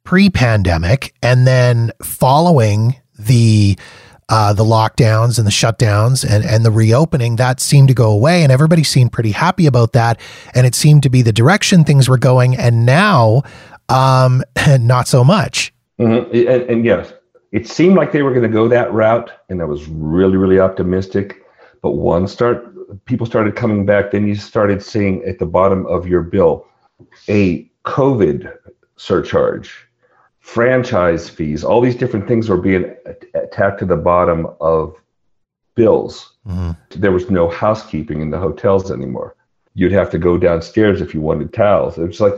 pre 0.04 0.30
pandemic. 0.30 1.14
And 1.22 1.48
then 1.48 1.92
following 2.02 2.96
the 3.18 3.78
uh, 4.28 4.54
the 4.54 4.64
lockdowns 4.64 5.38
and 5.40 5.48
the 5.48 5.52
shutdowns 5.52 6.24
and, 6.28 6.46
and 6.46 6.64
the 6.64 6.72
reopening, 6.72 7.38
that 7.38 7.60
seemed 7.60 7.88
to 7.88 7.94
go 7.96 8.12
away. 8.12 8.44
And 8.44 8.52
everybody 8.52 8.84
seemed 8.84 9.12
pretty 9.12 9.32
happy 9.32 9.66
about 9.66 9.94
that. 9.94 10.20
And 10.54 10.68
it 10.68 10.76
seemed 10.76 11.04
to 11.04 11.10
be 11.10 11.22
the 11.22 11.34
direction 11.34 11.84
things 11.84 12.08
were 12.08 12.18
going. 12.18 12.56
And 12.56 12.86
now, 12.86 13.42
um, 13.88 14.44
not 14.80 15.08
so 15.08 15.24
much. 15.24 15.74
Mm-hmm. 16.00 16.36
And, 16.48 16.62
and 16.70 16.86
yes, 16.86 17.12
it 17.52 17.68
seemed 17.68 17.96
like 17.96 18.12
they 18.12 18.22
were 18.22 18.32
going 18.32 18.44
to 18.44 18.50
go 18.50 18.68
that 18.68 18.92
route. 18.94 19.32
And 19.50 19.62
I 19.62 19.66
was 19.66 19.88
really, 19.88 20.38
really 20.38 20.60
optimistic. 20.60 21.44
But 21.82 21.92
one 21.92 22.28
start, 22.28 23.06
people 23.06 23.26
started 23.26 23.56
coming 23.56 23.86
back. 23.86 24.12
Then 24.12 24.28
you 24.28 24.36
started 24.36 24.84
seeing 24.84 25.24
at 25.24 25.40
the 25.40 25.46
bottom 25.46 25.86
of 25.88 26.08
your 26.08 26.22
bill 26.22 26.68
a 27.28 27.70
COVID 27.86 28.56
surcharge, 28.98 29.88
franchise 30.40 31.30
fees, 31.30 31.64
all 31.64 31.82
these 31.82 31.96
different 31.96 32.28
things 32.28 32.50
were 32.50 32.58
being 32.58 32.94
tacked 33.52 33.80
to 33.80 33.86
the 33.86 33.96
bottom 33.96 34.48
of 34.60 34.96
bills. 35.76 36.34
Mm-hmm. 36.46 37.00
There 37.00 37.12
was 37.12 37.30
no 37.30 37.50
housekeeping 37.50 38.22
in 38.22 38.32
the 38.32 38.38
hotels 38.38 38.92
anymore. 38.92 39.36
You'd 39.76 39.92
have 39.94 40.10
to 40.12 40.18
go 40.18 40.38
downstairs 40.38 41.02
if 41.02 41.14
you 41.14 41.22
wanted 41.22 41.54
towels. 41.54 41.98
It 41.98 42.06
was 42.06 42.20
like 42.20 42.34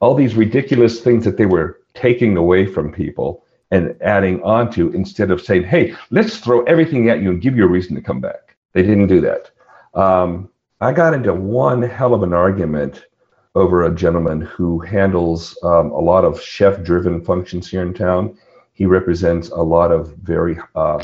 all 0.00 0.14
these 0.14 0.36
ridiculous 0.36 1.00
things 1.00 1.24
that 1.24 1.36
they 1.36 1.46
were 1.46 1.80
taking 1.94 2.36
away 2.36 2.66
from 2.66 2.92
people 2.92 3.42
and 3.70 3.96
adding 4.00 4.42
on 4.42 4.70
to 4.72 4.92
instead 4.92 5.30
of 5.30 5.40
saying, 5.40 5.64
hey, 5.64 5.94
let's 6.10 6.38
throw 6.38 6.62
everything 6.64 7.10
at 7.10 7.20
you 7.20 7.30
and 7.30 7.42
give 7.42 7.56
you 7.56 7.64
a 7.64 7.68
reason 7.68 7.94
to 7.96 8.02
come 8.02 8.20
back. 8.20 8.56
They 8.72 8.82
didn't 8.82 9.08
do 9.08 9.20
that. 9.22 9.50
Um, 9.94 10.50
I 10.80 10.92
got 10.92 11.14
into 11.14 11.34
one 11.34 11.82
hell 11.82 12.14
of 12.14 12.22
an 12.22 12.32
argument 12.32 13.06
over 13.54 13.84
a 13.84 13.94
gentleman 13.94 14.42
who 14.42 14.78
handles 14.80 15.58
um, 15.62 15.90
a 15.90 15.98
lot 15.98 16.24
of 16.24 16.40
chef 16.40 16.82
driven 16.82 17.24
functions 17.24 17.68
here 17.68 17.82
in 17.82 17.94
town. 17.94 18.36
He 18.74 18.84
represents 18.84 19.48
a 19.48 19.62
lot 19.62 19.90
of 19.90 20.14
very 20.16 20.58
uh, 20.74 21.02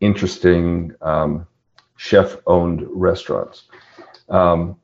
interesting 0.00 0.92
um, 1.00 1.46
chef 1.96 2.36
owned 2.46 2.86
restaurants. 2.90 3.64
Um, 4.28 4.76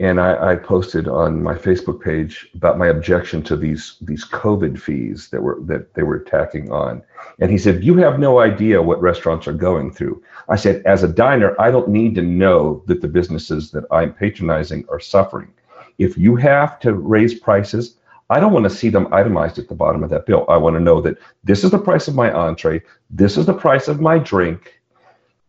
and 0.00 0.20
I, 0.20 0.52
I, 0.52 0.56
posted 0.56 1.06
on 1.06 1.42
my 1.42 1.54
Facebook 1.54 2.02
page 2.02 2.48
about 2.54 2.78
my 2.78 2.88
objection 2.88 3.42
to 3.44 3.56
these 3.56 3.96
these 4.00 4.24
COVID 4.24 4.78
fees 4.80 5.28
that 5.28 5.42
were 5.42 5.58
that 5.66 5.94
they 5.94 6.02
were 6.02 6.18
tacking 6.18 6.72
on. 6.72 7.02
And 7.40 7.50
he 7.50 7.58
said, 7.58 7.84
"You 7.84 7.96
have 7.98 8.18
no 8.18 8.40
idea 8.40 8.82
what 8.82 9.00
restaurants 9.00 9.46
are 9.46 9.52
going 9.52 9.92
through." 9.92 10.22
I 10.48 10.56
said, 10.56 10.82
"As 10.86 11.02
a 11.02 11.08
diner, 11.08 11.54
I 11.60 11.70
don't 11.70 11.88
need 11.88 12.14
to 12.16 12.22
know 12.22 12.82
that 12.86 13.00
the 13.00 13.08
businesses 13.08 13.70
that 13.72 13.84
I'm 13.90 14.12
patronizing 14.12 14.84
are 14.90 15.00
suffering. 15.00 15.52
If 15.98 16.16
you 16.16 16.36
have 16.36 16.80
to 16.80 16.94
raise 16.94 17.38
prices, 17.38 17.96
I 18.30 18.40
don't 18.40 18.52
want 18.52 18.64
to 18.64 18.70
see 18.70 18.88
them 18.88 19.12
itemized 19.12 19.58
at 19.58 19.68
the 19.68 19.74
bottom 19.74 20.02
of 20.02 20.10
that 20.10 20.26
bill. 20.26 20.46
I 20.48 20.56
want 20.56 20.74
to 20.74 20.80
know 20.80 21.00
that 21.02 21.18
this 21.44 21.64
is 21.64 21.70
the 21.70 21.78
price 21.78 22.08
of 22.08 22.14
my 22.14 22.32
entree, 22.32 22.82
this 23.10 23.36
is 23.36 23.46
the 23.46 23.54
price 23.54 23.88
of 23.88 24.00
my 24.00 24.18
drink, 24.18 24.80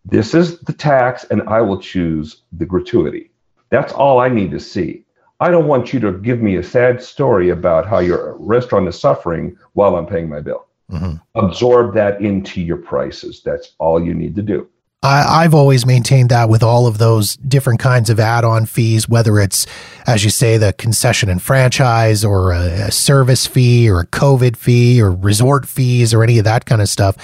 this 0.06 0.36
is 0.36 0.60
the 0.60 0.74
tax, 0.74 1.24
and 1.32 1.42
I 1.44 1.62
will 1.62 1.80
choose 1.80 2.44
the 2.52 2.66
gratuity." 2.66 3.32
That's 3.74 3.92
all 3.92 4.20
I 4.20 4.30
need 4.30 4.52
to 4.52 4.60
see. 4.60 5.04
I 5.40 5.50
don't 5.50 5.66
want 5.66 5.94
you 5.94 6.00
to 6.02 6.12
give 6.12 6.42
me 6.42 6.58
a 6.58 6.64
sad 6.64 7.02
story 7.02 7.50
about 7.50 7.88
how 7.88 7.98
your 7.98 8.38
restaurant 8.38 8.88
is 8.88 9.00
suffering 9.00 9.58
while 9.74 9.96
I'm 9.96 10.06
paying 10.06 10.30
my 10.30 10.42
bill. 10.42 10.68
Mm-hmm. 10.92 11.16
Absorb 11.34 11.96
that 11.96 12.22
into 12.22 12.62
your 12.62 12.78
prices. 12.78 13.42
That's 13.44 13.74
all 13.80 14.00
you 14.00 14.14
need 14.14 14.36
to 14.36 14.44
do. 14.44 14.70
I, 15.02 15.42
have 15.42 15.56
always 15.56 15.88
maintained 15.88 16.30
that 16.30 16.50
with 16.50 16.62
all 16.62 16.86
of 16.86 17.00
those 17.00 17.36
different 17.38 17.80
kinds 17.80 18.12
of 18.12 18.20
add 18.20 18.46
on 18.46 18.68
fees, 18.68 19.10
whether 19.10 19.40
it's, 19.40 19.66
as 20.06 20.24
you 20.24 20.30
say, 20.30 20.58
the 20.58 20.74
concession 20.74 21.28
and 21.28 21.42
franchise 21.42 22.24
or 22.24 22.54
a, 22.54 22.60
a, 22.60 22.92
service 22.92 23.48
fee 23.48 23.90
or 23.90 24.02
a 24.02 24.08
COVID 24.08 24.56
fee 24.56 25.02
or 25.02 25.12
resort 25.12 25.68
fees 25.68 26.14
or 26.14 26.24
any 26.24 26.38
of 26.38 26.46
that 26.46 26.66
kind 26.66 26.82
of 26.82 26.88
stuff. 26.88 27.18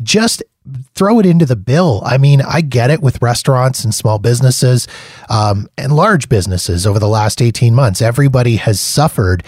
Just 0.00 0.44
throw 0.94 1.18
it 1.18 1.26
into 1.26 1.46
the 1.46 1.56
bill. 1.56 2.02
I 2.04 2.18
mean, 2.18 2.40
I 2.42 2.60
get 2.60 2.90
it 2.90 3.00
with 3.00 3.22
restaurants 3.22 3.84
and 3.84 3.94
small 3.94 4.18
businesses 4.18 4.88
um, 5.28 5.68
and 5.76 5.94
large 5.94 6.28
businesses 6.28 6.86
over 6.86 6.98
the 6.98 7.08
last 7.08 7.40
18 7.40 7.74
months. 7.74 8.02
Everybody 8.02 8.56
has 8.56 8.80
suffered, 8.80 9.44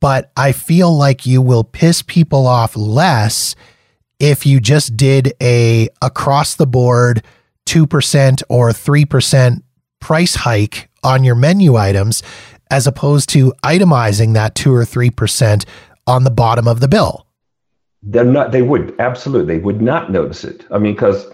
but 0.00 0.30
I 0.36 0.52
feel 0.52 0.96
like 0.96 1.26
you 1.26 1.42
will 1.42 1.64
piss 1.64 2.02
people 2.02 2.46
off 2.46 2.76
less 2.76 3.54
if 4.18 4.46
you 4.46 4.60
just 4.60 4.96
did 4.96 5.34
a 5.42 5.88
across 6.00 6.54
the 6.56 6.66
board 6.66 7.24
2% 7.66 8.42
or 8.48 8.70
3% 8.70 9.62
price 10.00 10.34
hike 10.34 10.88
on 11.02 11.24
your 11.24 11.34
menu 11.34 11.76
items 11.76 12.22
as 12.70 12.86
opposed 12.86 13.28
to 13.30 13.52
itemizing 13.62 14.34
that 14.34 14.54
2 14.54 14.72
or 14.72 14.84
3% 14.84 15.64
on 16.06 16.24
the 16.24 16.30
bottom 16.30 16.68
of 16.68 16.80
the 16.80 16.88
bill 16.88 17.23
they're 18.06 18.24
not 18.24 18.52
they 18.52 18.62
would 18.62 18.94
absolutely 18.98 19.56
they 19.56 19.62
would 19.62 19.80
not 19.80 20.10
notice 20.10 20.44
it. 20.44 20.66
I 20.70 20.78
mean 20.78 20.94
because 20.94 21.26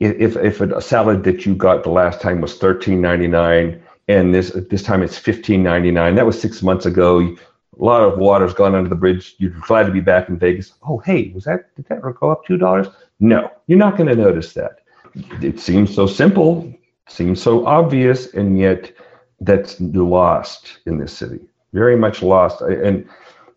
if 0.00 0.36
if 0.36 0.60
a 0.60 0.80
salad 0.80 1.24
that 1.24 1.46
you 1.46 1.54
got 1.54 1.84
the 1.84 1.90
last 1.90 2.20
time 2.20 2.40
was 2.40 2.58
13.99 2.58 3.80
and 4.08 4.34
this 4.34 4.50
this 4.70 4.82
time 4.82 5.02
it's 5.02 5.18
15.99 5.18 6.16
that 6.16 6.26
was 6.26 6.40
six 6.40 6.62
months 6.62 6.86
ago. 6.86 7.20
A 7.20 7.84
lot 7.84 8.02
of 8.02 8.18
water's 8.18 8.54
gone 8.54 8.74
under 8.74 8.88
the 8.88 8.96
bridge. 8.96 9.36
You're 9.38 9.52
glad 9.60 9.86
to 9.86 9.92
be 9.92 10.00
back 10.00 10.28
in 10.28 10.38
vegas. 10.38 10.72
Oh 10.88 10.98
hey 10.98 11.30
was 11.34 11.44
that 11.44 11.74
did 11.76 11.86
that 11.86 12.02
go 12.20 12.30
up 12.30 12.44
two 12.44 12.56
dollars? 12.56 12.88
No 13.20 13.50
you're 13.66 13.78
not 13.78 13.96
going 13.96 14.08
to 14.08 14.16
notice 14.16 14.52
that. 14.54 14.80
It 15.42 15.60
seems 15.60 15.94
so 15.94 16.06
simple 16.06 16.72
seems 17.08 17.40
so 17.40 17.66
obvious 17.66 18.34
and 18.34 18.58
yet 18.58 18.92
that's 19.40 19.80
lost 19.80 20.78
in 20.84 20.98
this 20.98 21.12
city 21.12 21.40
very 21.72 21.96
much 21.96 22.22
lost. 22.22 22.60
And 22.60 23.08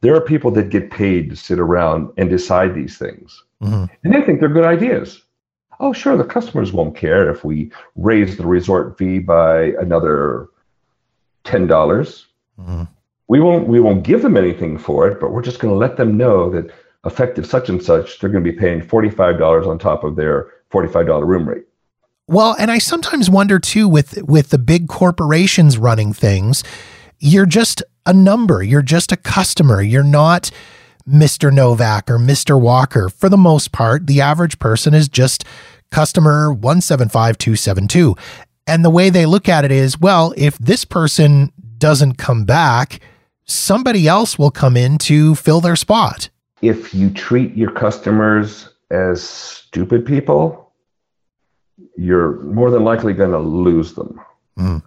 there 0.02 0.16
are 0.16 0.22
people 0.22 0.52
that 0.52 0.70
get 0.70 0.92
paid 0.92 1.30
to 1.30 1.36
sit 1.36 1.60
around 1.60 2.12
and 2.18 2.30
decide 2.30 2.76
these 2.76 2.98
things. 2.98 3.44
Mm-hmm. 3.62 3.86
And 4.04 4.14
they 4.14 4.22
think 4.22 4.40
they're 4.40 4.50
good 4.50 4.66
ideas. 4.66 5.22
Oh, 5.80 5.94
sure, 5.94 6.18
the 6.18 6.24
customers 6.24 6.74
won't 6.74 6.96
care 6.96 7.30
if 7.30 7.44
we 7.44 7.72
raise 7.96 8.38
the 8.38 8.46
resort 8.46 8.98
fee 8.98 9.20
by 9.20 9.74
another 9.80 10.48
ten 11.44 11.68
dollars. 11.68 12.28
Mm-hmm. 12.60 12.84
We 13.28 13.40
won't 13.40 13.68
we 13.68 13.80
won't 13.80 14.04
give 14.04 14.22
them 14.22 14.38
anything 14.38 14.78
for 14.78 15.08
it, 15.08 15.20
but 15.20 15.32
we're 15.32 15.42
just 15.42 15.60
going 15.60 15.74
to 15.74 15.78
let 15.78 15.98
them 15.98 16.18
know 16.18 16.50
that 16.52 16.72
effective 17.06 17.46
such 17.46 17.70
and 17.70 17.82
such, 17.82 18.20
they're 18.20 18.30
going 18.30 18.44
to 18.44 18.52
be 18.52 18.58
paying 18.58 18.82
forty 18.82 19.10
five 19.10 19.40
dollars 19.40 19.66
on 19.66 19.80
top 19.80 20.04
of 20.04 20.16
their 20.16 20.52
forty 20.70 20.92
five 20.92 21.08
dollar 21.08 21.26
room 21.26 21.48
rate. 21.48 21.66
Well, 22.28 22.56
and 22.60 22.72
I 22.72 22.78
sometimes 22.78 23.30
wonder 23.30 23.60
too 23.60 23.88
with 23.88 24.22
with 24.24 24.50
the 24.50 24.58
big 24.58 24.88
corporations 24.88 25.78
running 25.78 26.14
things, 26.14 26.64
you're 27.22 27.46
just 27.46 27.84
a 28.06 28.14
number. 28.14 28.62
You're 28.62 28.82
just 28.82 29.12
a 29.12 29.18
customer. 29.18 29.82
You're 29.82 30.04
not 30.04 30.52
Mr. 31.08 31.54
Novak 31.54 32.10
or 32.10 32.18
Mr. 32.18 32.60
Walker. 32.60 33.10
For 33.10 33.30
the 33.30 33.38
most 33.38 33.72
part, 33.72 34.08
the 34.08 34.22
average 34.22 34.60
person 34.60 34.94
is 34.94 35.08
just 35.08 35.46
customer 35.92 36.52
175272. 36.52 38.16
And 38.68 38.84
the 38.84 38.90
way 38.90 39.10
they 39.10 39.26
look 39.26 39.48
at 39.48 39.66
it 39.66 39.72
is 39.72 40.00
well, 40.00 40.34
if 40.36 40.58
this 40.58 40.84
person 40.84 41.52
doesn't 41.78 42.16
come 42.16 42.44
back, 42.46 43.00
somebody 43.46 44.08
else 44.08 44.38
will 44.38 44.52
come 44.52 44.76
in 44.76 44.98
to 45.00 45.36
fill 45.36 45.62
their 45.62 45.76
spot. 45.76 46.30
If 46.62 46.94
you 46.94 47.10
treat 47.10 47.56
your 47.56 47.72
customers 47.72 48.70
as 48.92 49.24
stupid 49.24 50.06
people, 50.06 50.74
you're 51.98 52.42
more 52.44 52.70
than 52.72 52.84
likely 52.84 53.14
going 53.14 53.32
to 53.32 53.40
lose 53.40 53.94
them. 53.94 54.20
Mm. 54.58 54.84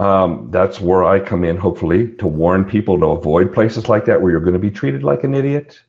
Um, 0.00 0.48
that's 0.50 0.80
where 0.80 1.04
I 1.04 1.18
come 1.18 1.44
in, 1.44 1.56
hopefully, 1.56 2.12
to 2.16 2.26
warn 2.26 2.64
people 2.64 2.98
to 3.00 3.06
avoid 3.06 3.52
places 3.52 3.88
like 3.88 4.04
that 4.04 4.20
where 4.20 4.30
you're 4.30 4.40
going 4.40 4.52
to 4.52 4.58
be 4.58 4.70
treated 4.70 5.02
like 5.02 5.24
an 5.24 5.34
idiot 5.34 5.80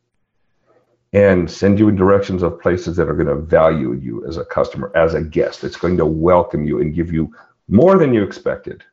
and 1.14 1.50
send 1.50 1.80
you 1.80 1.90
in 1.90 1.96
directions 1.96 2.44
of 2.44 2.60
places 2.60 2.96
that 2.98 3.10
are 3.10 3.14
going 3.14 3.28
to 3.28 3.36
value 3.36 3.94
you 3.94 4.26
as 4.28 4.38
a 4.38 4.46
customer, 4.46 4.92
as 4.96 5.14
a 5.14 5.22
guest. 5.22 5.64
It's 5.64 5.78
going 5.78 5.98
to 5.98 6.06
welcome 6.06 6.66
you 6.66 6.82
and 6.82 6.94
give 6.94 7.12
you 7.12 7.34
more 7.68 7.98
than 7.98 8.14
you 8.14 8.24
expected. 8.24 8.84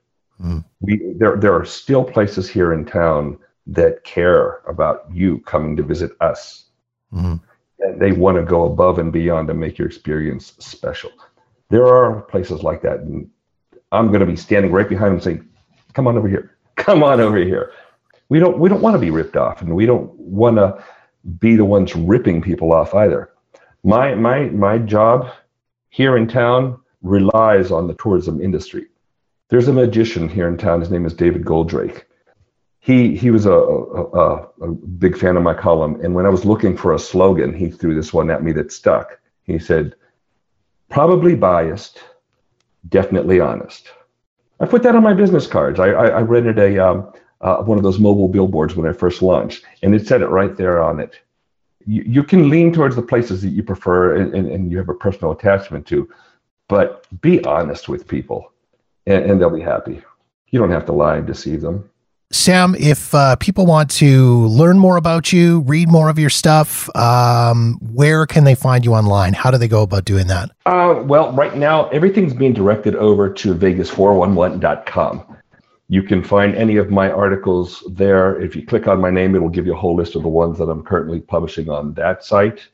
Mm. 0.42 0.64
We, 0.80 1.14
there, 1.16 1.36
there 1.36 1.54
are 1.54 1.64
still 1.64 2.04
places 2.04 2.48
here 2.48 2.72
in 2.72 2.84
town 2.84 3.38
that 3.66 4.04
care 4.04 4.60
about 4.68 5.10
you 5.12 5.40
coming 5.40 5.76
to 5.76 5.82
visit 5.82 6.12
us. 6.20 6.66
Mm. 7.12 7.40
And 7.80 8.00
they 8.00 8.12
want 8.12 8.36
to 8.36 8.44
go 8.44 8.64
above 8.64 8.98
and 8.98 9.12
beyond 9.12 9.48
to 9.48 9.54
make 9.54 9.78
your 9.78 9.88
experience 9.88 10.54
special. 10.58 11.10
There 11.68 11.86
are 11.86 12.22
places 12.22 12.62
like 12.62 12.82
that. 12.82 13.00
I'm 13.93 14.09
going 14.09 14.20
to 14.20 14.26
be 14.26 14.37
standing 14.37 14.72
right 14.72 14.89
behind 14.89 15.14
him 15.14 15.20
saying, 15.20 15.49
come 15.93 16.07
on 16.07 16.18
over 16.18 16.28
here. 16.28 16.53
Come 16.76 17.03
on 17.03 17.20
over 17.20 17.39
here. 17.39 17.72
we 18.28 18.39
don't 18.39 18.59
we 18.59 18.68
don't 18.68 18.82
want 18.82 18.95
to 18.95 19.01
be 19.01 19.11
ripped 19.11 19.37
off, 19.37 19.62
and 19.62 19.74
we 19.74 19.87
don't 19.87 20.12
want 20.18 20.57
to 20.57 20.84
be 21.39 21.57
the 21.57 21.64
ones 21.64 21.97
ripping 21.97 22.43
people 22.43 22.72
off 22.72 22.95
either. 22.95 23.30
My 23.82 24.14
my 24.14 24.45
my 24.51 24.78
job 24.78 25.30
here 25.89 26.16
in 26.16 26.28
town 26.28 26.78
relies 27.03 27.70
on 27.70 27.89
the 27.89 27.95
tourism 27.95 28.43
industry. 28.43 28.87
There's 29.49 29.68
a 29.68 29.72
magician 29.72 30.28
here 30.28 30.49
in 30.49 30.59
town. 30.59 30.80
His 30.80 30.91
name 30.91 31.07
is 31.07 31.14
David 31.14 31.45
Goldrake. 31.45 32.05
He 32.80 33.16
he 33.16 33.30
was 33.30 33.47
a, 33.47 33.55
a, 33.55 34.49
a 34.61 34.68
big 34.72 35.16
fan 35.16 35.37
of 35.37 35.43
my 35.43 35.55
column, 35.55 35.99
and 36.03 36.14
when 36.14 36.26
I 36.26 36.30
was 36.30 36.45
looking 36.45 36.76
for 36.76 36.95
a 36.95 36.99
slogan, 36.99 37.55
he 37.55 37.70
threw 37.70 37.95
this 37.95 38.12
one 38.12 38.30
at 38.30 38.45
me 38.45 38.53
that 38.53 38.70
stuck. 38.70 39.18
He 39.45 39.59
said, 39.59 39.95
"Probably 40.91 41.34
biased, 41.34 42.01
definitely 42.89 43.41
honest." 43.41 43.89
I 44.61 44.66
put 44.66 44.82
that 44.84 44.97
on 44.97 45.03
my 45.03 45.14
business 45.14 45.47
cards. 45.47 45.78
I 45.80 45.89
I, 45.89 46.07
I 46.07 46.20
rented 46.20 46.59
a 46.59 46.78
um, 46.78 47.12
uh, 47.41 47.59
one 47.59 47.78
of 47.78 47.84
those 47.84 47.99
mobile 47.99 48.28
billboards 48.28 48.74
when 48.74 48.89
I 48.89 48.93
first 48.93 49.22
launched, 49.22 49.64
and 49.82 49.95
it 49.95 50.07
said 50.07 50.22
it 50.22 50.28
right 50.28 50.57
there 50.57 50.82
on 50.82 51.01
it. 51.01 51.20
You, 51.87 52.03
you 52.03 52.22
can 52.24 52.49
lean 52.49 52.72
towards 52.72 52.97
the 52.97 53.03
places 53.03 53.43
that 53.43 53.51
you 53.51 53.62
prefer 53.62 54.16
and, 54.16 54.34
and, 54.34 54.49
and 54.51 54.70
you 54.70 54.78
have 54.78 54.89
a 54.89 54.95
personal 54.95 55.32
attachment 55.32 55.87
to, 55.89 56.09
but 56.68 57.07
be 57.20 57.45
honest 57.45 57.89
with 57.89 58.09
people, 58.09 58.53
and, 59.07 59.24
and 59.24 59.41
they'll 59.41 59.51
be 59.51 59.61
happy. 59.61 60.03
You 60.49 60.59
don't 60.59 60.70
have 60.70 60.87
to 60.87 60.93
lie 60.93 61.18
and 61.18 61.26
deceive 61.26 61.61
them. 61.61 61.89
Sam, 62.32 62.74
if 62.78 63.14
uh, 63.14 63.36
people 63.36 63.66
want 63.66 63.88
to 63.92 64.46
learn 64.46 64.78
more 64.78 64.96
about 64.96 65.32
you, 65.32 65.60
read 65.60 65.88
more 65.88 66.08
of 66.08 66.18
your 66.18 66.30
stuff, 66.30 66.94
um, 66.96 67.78
where 67.92 68.26
can 68.26 68.42
they 68.42 68.56
find 68.56 68.84
you 68.84 68.94
online? 68.94 69.32
How 69.32 69.52
do 69.52 69.58
they 69.58 69.68
go 69.68 69.82
about 69.82 70.04
doing 70.04 70.26
that? 70.26 70.50
Uh, 70.66 71.02
well, 71.04 71.32
right 71.32 71.56
now, 71.56 71.88
everything's 71.90 72.34
being 72.34 72.52
directed 72.52 72.96
over 72.96 73.32
to 73.32 73.54
vegas411.com. 73.54 75.36
You 75.88 76.02
can 76.02 76.24
find 76.24 76.56
any 76.56 76.76
of 76.78 76.90
my 76.90 77.10
articles 77.10 77.84
there. 77.88 78.40
If 78.40 78.56
you 78.56 78.66
click 78.66 78.88
on 78.88 79.00
my 79.00 79.10
name, 79.10 79.36
it'll 79.36 79.48
give 79.48 79.66
you 79.66 79.74
a 79.74 79.78
whole 79.78 79.94
list 79.94 80.16
of 80.16 80.22
the 80.22 80.28
ones 80.28 80.58
that 80.58 80.64
I'm 80.64 80.82
currently 80.82 81.20
publishing 81.20 81.70
on 81.70 81.94
that 81.94 82.24
site. 82.24 82.66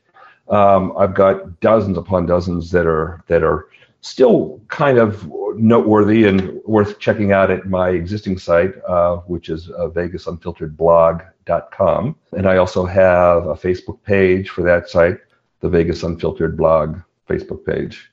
Um, 0.49 0.93
I've 0.97 1.13
got 1.13 1.59
dozens 1.59 1.97
upon 1.97 2.25
dozens 2.25 2.71
that 2.71 2.87
are 2.87 3.23
that 3.27 3.43
are 3.43 3.67
still 4.03 4.61
kind 4.67 4.99
of 4.99 5.27
noteworthy 5.55 6.27
and 6.27 6.61
worth 6.65 6.99
checking 6.99 7.31
out 7.31 7.49
at 7.49 7.65
my 7.67 7.89
existing 7.89 8.37
site, 8.37 8.73
uh, 8.87 9.15
which 9.27 9.49
is 9.49 9.71
uh, 9.71 9.89
vegasunfilteredblog.com. 9.89 12.15
And 12.33 12.47
I 12.47 12.57
also 12.57 12.85
have 12.85 13.47
a 13.47 13.55
Facebook 13.55 14.03
page 14.03 14.49
for 14.49 14.61
that 14.63 14.89
site, 14.89 15.17
the 15.61 15.69
Vegas 15.69 16.03
Unfiltered 16.03 16.57
Blog 16.57 16.99
Facebook 17.29 17.65
page. 17.65 18.11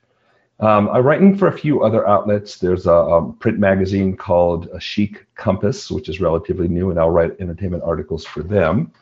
Um, 0.60 0.88
I'm 0.90 1.04
writing 1.04 1.36
for 1.36 1.48
a 1.48 1.58
few 1.58 1.82
other 1.82 2.06
outlets. 2.06 2.58
There's 2.58 2.86
a, 2.86 2.92
a, 2.92 3.32
print 3.32 3.58
magazine 3.58 4.16
called 4.16 4.68
a 4.74 4.78
Chic 4.78 5.26
Compass, 5.34 5.90
which 5.90 6.08
is 6.08 6.20
relatively 6.20 6.68
new, 6.68 6.90
and 6.90 7.00
I'll 7.00 7.10
write 7.10 7.32
entertainment 7.40 7.82
articles 7.82 8.24
for 8.26 8.42
them. 8.42 8.92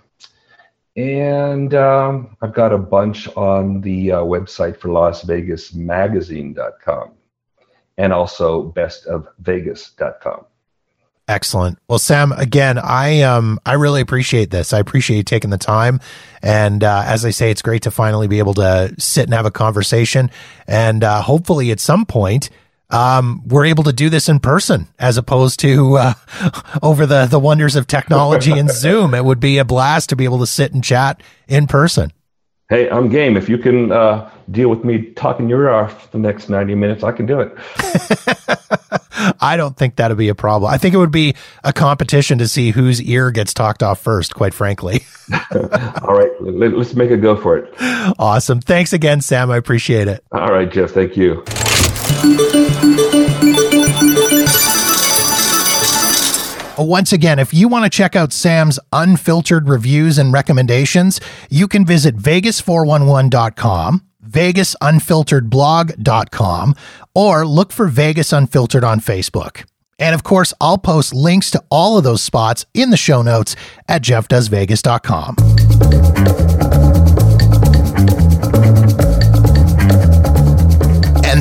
And 0.98 1.74
um, 1.74 2.36
I've 2.42 2.52
got 2.52 2.72
a 2.72 2.78
bunch 2.78 3.28
on 3.36 3.82
the 3.82 4.10
uh, 4.10 4.18
website 4.22 4.80
for 4.80 4.88
Las 4.88 5.22
Vegas 5.22 5.72
Magazine.com 5.72 7.12
and 7.96 8.12
also 8.12 8.72
bestofvegas.com. 8.72 10.44
Excellent. 11.28 11.78
Well, 11.86 12.00
Sam, 12.00 12.32
again, 12.32 12.78
I 12.78 13.20
um 13.20 13.60
I 13.64 13.74
really 13.74 14.00
appreciate 14.00 14.50
this. 14.50 14.72
I 14.72 14.80
appreciate 14.80 15.18
you 15.18 15.22
taking 15.22 15.50
the 15.50 15.58
time, 15.58 16.00
and 16.42 16.82
uh, 16.82 17.04
as 17.04 17.24
I 17.24 17.30
say, 17.30 17.50
it's 17.50 17.62
great 17.62 17.82
to 17.82 17.90
finally 17.90 18.26
be 18.26 18.38
able 18.38 18.54
to 18.54 18.92
sit 18.98 19.24
and 19.24 19.34
have 19.34 19.44
a 19.44 19.50
conversation, 19.50 20.30
and 20.66 21.04
uh, 21.04 21.20
hopefully, 21.20 21.70
at 21.70 21.80
some 21.80 22.06
point, 22.06 22.48
um, 22.90 23.42
we're 23.46 23.66
able 23.66 23.84
to 23.84 23.92
do 23.92 24.08
this 24.08 24.28
in 24.28 24.40
person 24.40 24.88
as 24.98 25.16
opposed 25.16 25.60
to 25.60 25.96
uh, 25.96 26.14
over 26.82 27.06
the 27.06 27.26
the 27.26 27.38
wonders 27.38 27.76
of 27.76 27.86
technology 27.86 28.52
and 28.52 28.70
Zoom. 28.72 29.14
It 29.14 29.24
would 29.24 29.40
be 29.40 29.58
a 29.58 29.64
blast 29.64 30.08
to 30.10 30.16
be 30.16 30.24
able 30.24 30.38
to 30.38 30.46
sit 30.46 30.72
and 30.72 30.82
chat 30.82 31.22
in 31.46 31.66
person. 31.66 32.12
Hey, 32.70 32.90
I'm 32.90 33.08
game. 33.08 33.38
If 33.38 33.48
you 33.48 33.56
can 33.56 33.90
uh, 33.90 34.30
deal 34.50 34.68
with 34.68 34.84
me 34.84 35.12
talking 35.12 35.48
your 35.48 35.62
ear 35.62 35.70
off 35.70 36.02
for 36.02 36.10
the 36.10 36.18
next 36.18 36.50
90 36.50 36.74
minutes, 36.74 37.02
I 37.02 37.12
can 37.12 37.24
do 37.24 37.40
it. 37.40 37.56
I 39.40 39.56
don't 39.56 39.74
think 39.74 39.96
that'd 39.96 40.18
be 40.18 40.28
a 40.28 40.34
problem. 40.34 40.70
I 40.70 40.76
think 40.76 40.94
it 40.94 40.98
would 40.98 41.10
be 41.10 41.34
a 41.64 41.72
competition 41.72 42.36
to 42.38 42.46
see 42.46 42.70
whose 42.70 43.00
ear 43.00 43.30
gets 43.30 43.54
talked 43.54 43.82
off 43.82 44.00
first, 44.00 44.34
quite 44.34 44.52
frankly. 44.52 45.00
All 46.02 46.14
right, 46.14 46.30
let's 46.40 46.94
make 46.94 47.10
a 47.10 47.16
go 47.16 47.36
for 47.36 47.56
it. 47.56 47.74
Awesome. 48.18 48.60
Thanks 48.60 48.92
again, 48.92 49.22
Sam. 49.22 49.50
I 49.50 49.56
appreciate 49.56 50.06
it. 50.06 50.22
All 50.30 50.52
right, 50.52 50.70
Jeff. 50.70 50.90
Thank 50.90 51.16
you. 51.16 51.42
Oh, 56.80 56.84
once 56.84 57.12
again, 57.12 57.40
if 57.40 57.52
you 57.52 57.66
want 57.66 57.84
to 57.84 57.90
check 57.90 58.14
out 58.14 58.32
Sam's 58.32 58.78
unfiltered 58.92 59.68
reviews 59.68 60.16
and 60.16 60.32
recommendations, 60.32 61.20
you 61.50 61.66
can 61.66 61.84
visit 61.84 62.16
vegas411.com, 62.16 64.04
vegasunfilteredblog.com, 64.24 66.74
or 67.16 67.44
look 67.44 67.72
for 67.72 67.88
Vegas 67.88 68.32
Unfiltered 68.32 68.84
on 68.84 69.00
Facebook. 69.00 69.64
And 69.98 70.14
of 70.14 70.22
course, 70.22 70.54
I'll 70.60 70.78
post 70.78 71.12
links 71.12 71.50
to 71.50 71.60
all 71.68 71.98
of 71.98 72.04
those 72.04 72.22
spots 72.22 72.64
in 72.74 72.90
the 72.90 72.96
show 72.96 73.22
notes 73.22 73.56
at 73.88 74.02
jeffdoesvegas.com. 74.02 76.97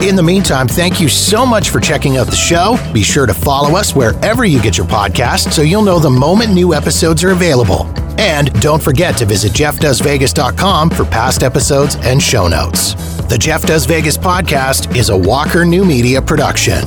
In 0.00 0.16
the 0.16 0.22
meantime, 0.22 0.66
thank 0.66 0.98
you 0.98 1.10
so 1.10 1.44
much 1.44 1.68
for 1.68 1.78
checking 1.78 2.16
out 2.16 2.26
the 2.26 2.34
show. 2.34 2.78
Be 2.92 3.02
sure 3.02 3.26
to 3.26 3.34
follow 3.34 3.76
us 3.76 3.94
wherever 3.94 4.46
you 4.46 4.60
get 4.60 4.78
your 4.78 4.86
podcast 4.86 5.52
so 5.52 5.60
you'll 5.60 5.82
know 5.82 5.98
the 5.98 6.08
moment 6.08 6.52
new 6.54 6.72
episodes 6.72 7.22
are 7.22 7.32
available. 7.32 7.86
And 8.18 8.50
don't 8.62 8.82
forget 8.82 9.16
to 9.18 9.26
visit 9.26 9.52
jeffdoesvegas.com 9.52 10.90
for 10.90 11.04
past 11.04 11.42
episodes 11.42 11.96
and 12.00 12.20
show 12.20 12.48
notes. 12.48 12.94
The 13.26 13.36
Jeff 13.38 13.66
Does 13.66 13.84
Vegas 13.84 14.16
podcast 14.16 14.96
is 14.96 15.10
a 15.10 15.16
Walker 15.16 15.66
New 15.66 15.84
Media 15.84 16.20
production. 16.22 16.82